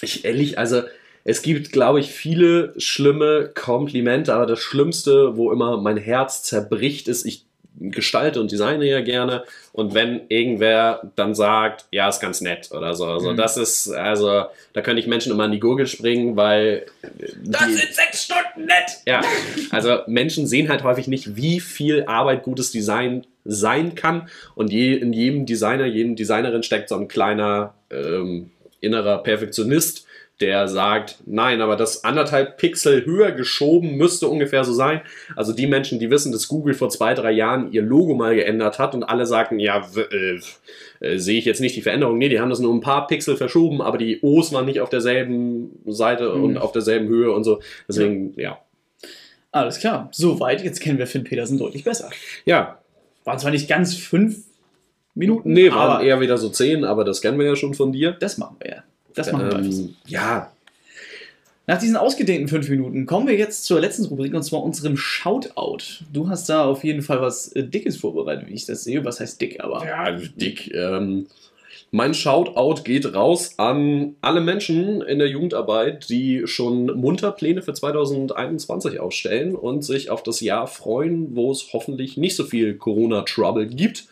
Ich 0.00 0.24
ehrlich, 0.24 0.58
also 0.58 0.82
es 1.24 1.42
gibt, 1.42 1.72
glaube 1.72 2.00
ich, 2.00 2.10
viele 2.10 2.72
schlimme 2.78 3.50
Komplimente, 3.54 4.32
aber 4.32 4.46
das 4.46 4.60
Schlimmste, 4.60 5.36
wo 5.36 5.50
immer 5.52 5.80
mein 5.80 5.96
Herz 5.96 6.42
zerbricht, 6.42 7.08
ist, 7.08 7.26
ich 7.26 7.44
gestalte 7.78 8.40
und 8.40 8.50
designe 8.50 8.84
ja 8.84 9.00
gerne. 9.00 9.44
Und 9.72 9.94
wenn 9.94 10.22
irgendwer 10.28 11.12
dann 11.16 11.34
sagt, 11.34 11.84
ja, 11.90 12.08
ist 12.08 12.20
ganz 12.20 12.40
nett 12.40 12.70
oder 12.72 12.94
so. 12.94 13.06
Also 13.06 13.32
mhm. 13.32 13.36
das 13.36 13.56
ist, 13.56 13.90
also, 13.90 14.46
da 14.72 14.80
könnte 14.80 15.00
ich 15.00 15.06
Menschen 15.06 15.32
immer 15.32 15.44
in 15.44 15.52
die 15.52 15.60
Gurgel 15.60 15.86
springen, 15.86 16.36
weil. 16.36 16.86
Das 17.44 17.66
die, 17.66 17.74
sind 17.74 17.94
sechs 17.94 18.24
Stunden 18.24 18.66
nett! 18.66 18.98
Ja, 19.06 19.20
also 19.70 19.98
Menschen 20.06 20.46
sehen 20.46 20.68
halt 20.68 20.82
häufig 20.82 21.08
nicht, 21.08 21.36
wie 21.36 21.60
viel 21.60 22.04
Arbeit 22.06 22.42
gutes 22.42 22.70
Design 22.72 23.26
sein 23.44 23.94
kann. 23.94 24.28
Und 24.54 24.72
je, 24.72 24.94
in 24.94 25.12
jedem 25.12 25.46
Designer, 25.46 25.86
jedem 25.86 26.16
Designerin 26.16 26.62
steckt 26.62 26.88
so 26.88 26.96
ein 26.96 27.08
kleiner 27.08 27.74
ähm, 27.90 28.50
innerer 28.80 29.22
Perfektionist, 29.22 30.05
der 30.40 30.68
sagt, 30.68 31.22
nein, 31.24 31.62
aber 31.62 31.76
das 31.76 32.04
anderthalb 32.04 32.58
Pixel 32.58 33.06
höher 33.06 33.32
geschoben 33.32 33.96
müsste 33.96 34.28
ungefähr 34.28 34.64
so 34.64 34.74
sein. 34.74 35.00
Also 35.34 35.54
die 35.54 35.66
Menschen, 35.66 35.98
die 35.98 36.10
wissen, 36.10 36.30
dass 36.30 36.48
Google 36.48 36.74
vor 36.74 36.90
zwei, 36.90 37.14
drei 37.14 37.32
Jahren 37.32 37.72
ihr 37.72 37.80
Logo 37.82 38.14
mal 38.14 38.34
geändert 38.34 38.78
hat 38.78 38.94
und 38.94 39.02
alle 39.02 39.24
sagten, 39.24 39.58
ja, 39.58 39.88
äh, 39.96 40.38
äh, 41.00 41.18
sehe 41.18 41.38
ich 41.38 41.46
jetzt 41.46 41.60
nicht 41.60 41.74
die 41.74 41.82
Veränderung. 41.82 42.18
Nee, 42.18 42.28
die 42.28 42.38
haben 42.38 42.50
das 42.50 42.58
nur 42.58 42.74
ein 42.74 42.82
paar 42.82 43.06
Pixel 43.06 43.36
verschoben, 43.36 43.80
aber 43.80 43.96
die 43.96 44.20
O's 44.20 44.52
waren 44.52 44.66
nicht 44.66 44.80
auf 44.80 44.90
derselben 44.90 45.70
Seite 45.86 46.34
mhm. 46.34 46.44
und 46.44 46.58
auf 46.58 46.72
derselben 46.72 47.08
Höhe 47.08 47.32
und 47.32 47.44
so. 47.44 47.60
Deswegen, 47.88 48.34
ja. 48.36 48.42
ja. 48.42 48.58
Alles 49.52 49.78
klar. 49.78 50.10
Soweit, 50.12 50.62
jetzt 50.62 50.80
kennen 50.80 50.98
wir 50.98 51.06
Finn 51.06 51.24
Petersen 51.24 51.56
deutlich 51.56 51.82
besser. 51.82 52.10
Ja. 52.44 52.78
Waren 53.24 53.38
zwar 53.38 53.52
nicht 53.52 53.68
ganz 53.68 53.94
fünf 53.94 54.36
Minuten. 55.14 55.54
Nee, 55.54 55.70
waren 55.70 56.04
eher 56.04 56.20
wieder 56.20 56.36
so 56.36 56.50
zehn, 56.50 56.84
aber 56.84 57.04
das 57.04 57.22
kennen 57.22 57.38
wir 57.38 57.46
ja 57.46 57.56
schon 57.56 57.72
von 57.72 57.90
dir. 57.90 58.12
Das 58.12 58.36
machen 58.36 58.56
wir 58.60 58.70
ja. 58.70 58.82
Das 59.16 59.32
machen 59.32 59.50
wir 59.50 59.58
ähm, 59.58 59.96
Ja. 60.06 60.52
Nach 61.68 61.78
diesen 61.78 61.96
ausgedehnten 61.96 62.46
fünf 62.46 62.68
Minuten 62.68 63.06
kommen 63.06 63.26
wir 63.26 63.36
jetzt 63.36 63.64
zur 63.64 63.80
letzten 63.80 64.04
Rubrik 64.04 64.32
und 64.34 64.44
zwar 64.44 64.62
unserem 64.62 64.96
Shoutout. 64.96 66.04
Du 66.12 66.28
hast 66.28 66.48
da 66.48 66.64
auf 66.64 66.84
jeden 66.84 67.02
Fall 67.02 67.20
was 67.20 67.48
äh, 67.52 67.64
Dickes 67.64 67.96
vorbereitet, 67.96 68.46
wie 68.46 68.54
ich 68.54 68.66
das 68.66 68.84
sehe. 68.84 69.04
Was 69.04 69.18
heißt 69.18 69.40
dick, 69.40 69.58
aber? 69.58 69.84
Ja, 69.84 70.12
dick. 70.12 70.72
Ähm, 70.72 71.26
mein 71.90 72.14
Shoutout 72.14 72.82
geht 72.82 73.14
raus 73.14 73.54
an 73.58 74.16
alle 74.20 74.40
Menschen 74.40 75.02
in 75.02 75.18
der 75.18 75.28
Jugendarbeit, 75.28 76.08
die 76.08 76.42
schon 76.46 76.86
munter 76.86 77.32
Pläne 77.32 77.62
für 77.62 77.74
2021 77.74 79.00
aufstellen 79.00 79.54
und 79.54 79.82
sich 79.82 80.10
auf 80.10 80.22
das 80.22 80.40
Jahr 80.40 80.66
freuen, 80.66 81.34
wo 81.34 81.50
es 81.50 81.72
hoffentlich 81.72 82.16
nicht 82.16 82.36
so 82.36 82.44
viel 82.44 82.74
Corona-Trouble 82.74 83.66
gibt. 83.66 84.04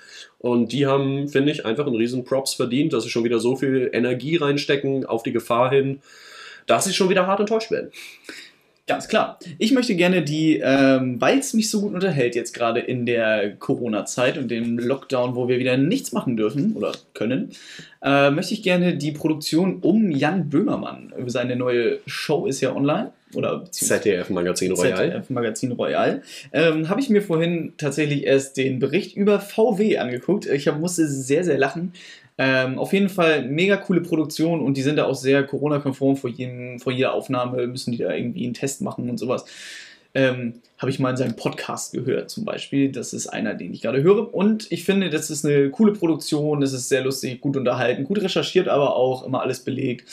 Und 0.44 0.72
die 0.72 0.86
haben, 0.86 1.30
finde 1.30 1.52
ich, 1.52 1.64
einfach 1.64 1.86
einen 1.86 1.96
riesen 1.96 2.24
Props 2.26 2.52
verdient, 2.52 2.92
dass 2.92 3.04
sie 3.04 3.08
schon 3.08 3.24
wieder 3.24 3.40
so 3.40 3.56
viel 3.56 3.88
Energie 3.94 4.36
reinstecken 4.36 5.06
auf 5.06 5.22
die 5.22 5.32
Gefahr 5.32 5.70
hin, 5.70 6.02
dass 6.66 6.84
sie 6.84 6.92
schon 6.92 7.08
wieder 7.08 7.26
hart 7.26 7.40
enttäuscht 7.40 7.70
werden. 7.70 7.90
Ganz 8.86 9.08
klar. 9.08 9.38
Ich 9.58 9.72
möchte 9.72 9.94
gerne 9.94 10.22
die, 10.22 10.60
ähm, 10.62 11.18
weil 11.18 11.38
es 11.38 11.54
mich 11.54 11.70
so 11.70 11.80
gut 11.80 11.94
unterhält 11.94 12.34
jetzt 12.34 12.52
gerade 12.52 12.80
in 12.80 13.06
der 13.06 13.56
Corona-Zeit 13.56 14.36
und 14.36 14.50
dem 14.50 14.78
Lockdown, 14.78 15.34
wo 15.34 15.48
wir 15.48 15.58
wieder 15.58 15.78
nichts 15.78 16.12
machen 16.12 16.36
dürfen 16.36 16.74
oder 16.74 16.92
können, 17.14 17.52
äh, 18.02 18.30
möchte 18.30 18.52
ich 18.52 18.62
gerne 18.62 18.96
die 18.96 19.12
Produktion 19.12 19.78
um 19.80 20.10
Jan 20.10 20.50
Böhmermann. 20.50 21.14
Seine 21.26 21.56
neue 21.56 22.00
Show 22.06 22.46
ist 22.46 22.60
ja 22.60 22.76
online. 22.76 23.12
Oder 23.32 23.64
ZDF 23.70 24.30
Magazin 24.30 24.72
Royal. 24.72 24.96
ZDF 24.96 25.30
Magazin 25.30 25.72
Royal. 25.72 26.22
Ähm, 26.52 26.88
Habe 26.88 27.00
ich 27.00 27.08
mir 27.08 27.22
vorhin 27.22 27.72
tatsächlich 27.78 28.24
erst 28.24 28.56
den 28.58 28.78
Bericht 28.78 29.16
über 29.16 29.40
VW 29.40 29.98
angeguckt. 29.98 30.46
Ich 30.46 30.68
hab, 30.68 30.78
musste 30.78 31.08
sehr, 31.08 31.42
sehr 31.42 31.58
lachen. 31.58 31.94
Ähm, 32.36 32.78
auf 32.78 32.92
jeden 32.92 33.08
Fall 33.08 33.46
mega 33.46 33.76
coole 33.76 34.00
Produktion 34.00 34.60
und 34.60 34.76
die 34.76 34.82
sind 34.82 34.96
da 34.96 35.04
auch 35.04 35.14
sehr 35.14 35.44
Corona-konform. 35.44 36.16
Vor, 36.16 36.30
vor 36.78 36.92
jeder 36.92 37.14
Aufnahme 37.14 37.66
müssen 37.66 37.92
die 37.92 37.98
da 37.98 38.12
irgendwie 38.12 38.44
einen 38.44 38.54
Test 38.54 38.82
machen 38.82 39.08
und 39.08 39.18
sowas. 39.18 39.44
Ähm, 40.14 40.60
Habe 40.78 40.90
ich 40.90 40.98
mal 40.98 41.10
in 41.10 41.16
seinem 41.16 41.36
Podcast 41.36 41.92
gehört 41.92 42.30
zum 42.30 42.44
Beispiel. 42.44 42.90
Das 42.90 43.12
ist 43.12 43.26
einer, 43.28 43.54
den 43.54 43.72
ich 43.72 43.82
gerade 43.82 44.02
höre. 44.02 44.32
Und 44.32 44.70
ich 44.70 44.84
finde, 44.84 45.10
das 45.10 45.30
ist 45.30 45.44
eine 45.44 45.70
coole 45.70 45.92
Produktion. 45.92 46.60
Das 46.60 46.72
ist 46.72 46.88
sehr 46.88 47.04
lustig, 47.04 47.40
gut 47.40 47.56
unterhalten, 47.56 48.04
gut 48.04 48.20
recherchiert, 48.20 48.68
aber 48.68 48.96
auch 48.96 49.24
immer 49.24 49.40
alles 49.42 49.60
belegt 49.60 50.04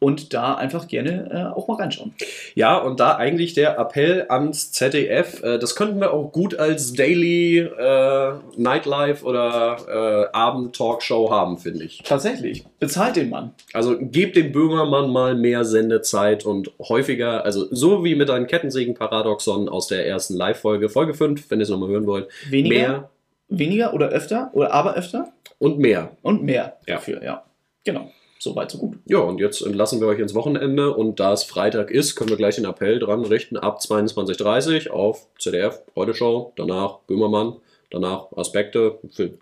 und 0.00 0.32
da 0.32 0.54
einfach 0.54 0.88
gerne 0.88 1.28
äh, 1.30 1.56
auch 1.56 1.68
mal 1.68 1.74
reinschauen. 1.74 2.14
Ja, 2.54 2.78
und 2.78 2.98
da 3.00 3.16
eigentlich 3.16 3.52
der 3.52 3.78
Appell 3.78 4.26
ans 4.28 4.72
ZDF, 4.72 5.42
äh, 5.42 5.58
das 5.58 5.76
könnten 5.76 6.00
wir 6.00 6.12
auch 6.12 6.32
gut 6.32 6.58
als 6.58 6.94
Daily 6.94 7.58
äh, 7.58 8.32
Nightlife 8.56 9.24
oder 9.24 10.30
äh, 10.32 10.36
Abend-Talkshow 10.36 11.30
haben, 11.30 11.58
finde 11.58 11.84
ich. 11.84 12.02
Tatsächlich. 12.02 12.64
Bezahlt 12.80 13.16
den 13.16 13.28
Mann. 13.28 13.52
Also 13.74 13.96
gebt 14.00 14.36
dem 14.36 14.52
Bürgermann 14.52 15.10
mal 15.10 15.36
mehr 15.36 15.64
Sendezeit 15.64 16.46
und 16.46 16.72
häufiger, 16.80 17.44
also 17.44 17.66
so 17.70 18.02
wie 18.02 18.14
mit 18.14 18.30
einem 18.30 18.46
Kettensägen-Paradoxon 18.46 19.68
aus 19.68 19.86
der 19.88 20.06
ersten 20.06 20.34
Live-Folge, 20.34 20.88
Folge 20.88 21.12
5, 21.12 21.50
wenn 21.50 21.60
ihr 21.60 21.64
es 21.64 21.68
nochmal 21.68 21.90
hören 21.90 22.06
wollt. 22.06 22.28
Weniger? 22.48 22.74
Mehr. 22.74 23.10
Weniger 23.48 23.92
oder 23.92 24.08
öfter? 24.08 24.50
Oder 24.54 24.72
aber 24.72 24.94
öfter? 24.94 25.28
Und 25.58 25.78
mehr. 25.78 26.12
Und 26.22 26.42
mehr 26.42 26.78
ja. 26.86 26.94
dafür, 26.94 27.22
ja. 27.22 27.44
Genau 27.84 28.10
so 28.40 28.56
weit, 28.56 28.70
so 28.70 28.78
gut. 28.78 28.96
Ja, 29.04 29.18
und 29.18 29.38
jetzt 29.38 29.60
entlassen 29.60 30.00
wir 30.00 30.08
euch 30.08 30.18
ins 30.18 30.34
Wochenende 30.34 30.94
und 30.94 31.20
da 31.20 31.32
es 31.32 31.44
Freitag 31.44 31.90
ist, 31.90 32.16
können 32.16 32.30
wir 32.30 32.38
gleich 32.38 32.56
den 32.56 32.64
Appell 32.64 32.98
dran 32.98 33.24
richten, 33.24 33.56
ab 33.58 33.80
22.30 33.80 34.88
Uhr 34.88 34.94
auf 34.94 35.26
ZDF, 35.38 35.80
Heute 35.94 36.14
Show, 36.14 36.52
danach 36.56 37.00
Böhmermann, 37.06 37.56
danach 37.90 38.32
Aspekte, 38.34 38.98
für 39.12 39.32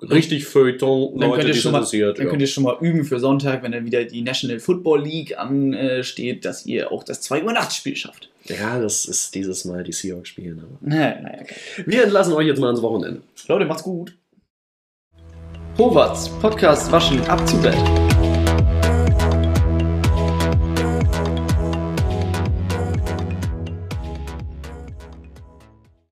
richtig 0.00 0.46
Feuilleton, 0.46 1.18
dann 1.18 1.30
Leute, 1.30 1.46
die 1.46 1.54
schon 1.54 1.72
mal, 1.72 1.84
Dann 1.84 2.14
ja. 2.16 2.24
könnt 2.24 2.40
ihr 2.40 2.46
schon 2.46 2.64
mal 2.64 2.78
üben 2.80 3.04
für 3.04 3.20
Sonntag, 3.20 3.62
wenn 3.62 3.72
dann 3.72 3.84
wieder 3.84 4.04
die 4.04 4.22
National 4.22 4.60
Football 4.60 5.02
League 5.02 5.38
ansteht, 5.38 6.46
dass 6.46 6.64
ihr 6.64 6.90
auch 6.90 7.04
das 7.04 7.20
2 7.20 7.44
Uhr 7.44 7.52
Nachtspiel 7.52 7.96
schafft. 7.96 8.30
Ja, 8.44 8.80
das 8.80 9.04
ist 9.04 9.34
dieses 9.34 9.66
Mal 9.66 9.84
die 9.84 9.92
Seahawks 9.92 10.30
spielen. 10.30 10.60
Aber. 10.60 10.78
Naja, 10.80 11.20
naja, 11.20 11.38
okay. 11.42 11.54
Wir 11.84 12.04
entlassen 12.04 12.32
euch 12.32 12.46
jetzt 12.46 12.60
mal 12.60 12.70
ins 12.70 12.80
Wochenende. 12.80 13.20
Leute, 13.46 13.66
macht's 13.66 13.82
gut. 13.82 14.14
Howards, 15.76 16.30
Podcast 16.40 16.90
Waschen 16.90 17.20
ab 17.26 17.46
zu 17.46 17.60
Bett. 17.60 17.76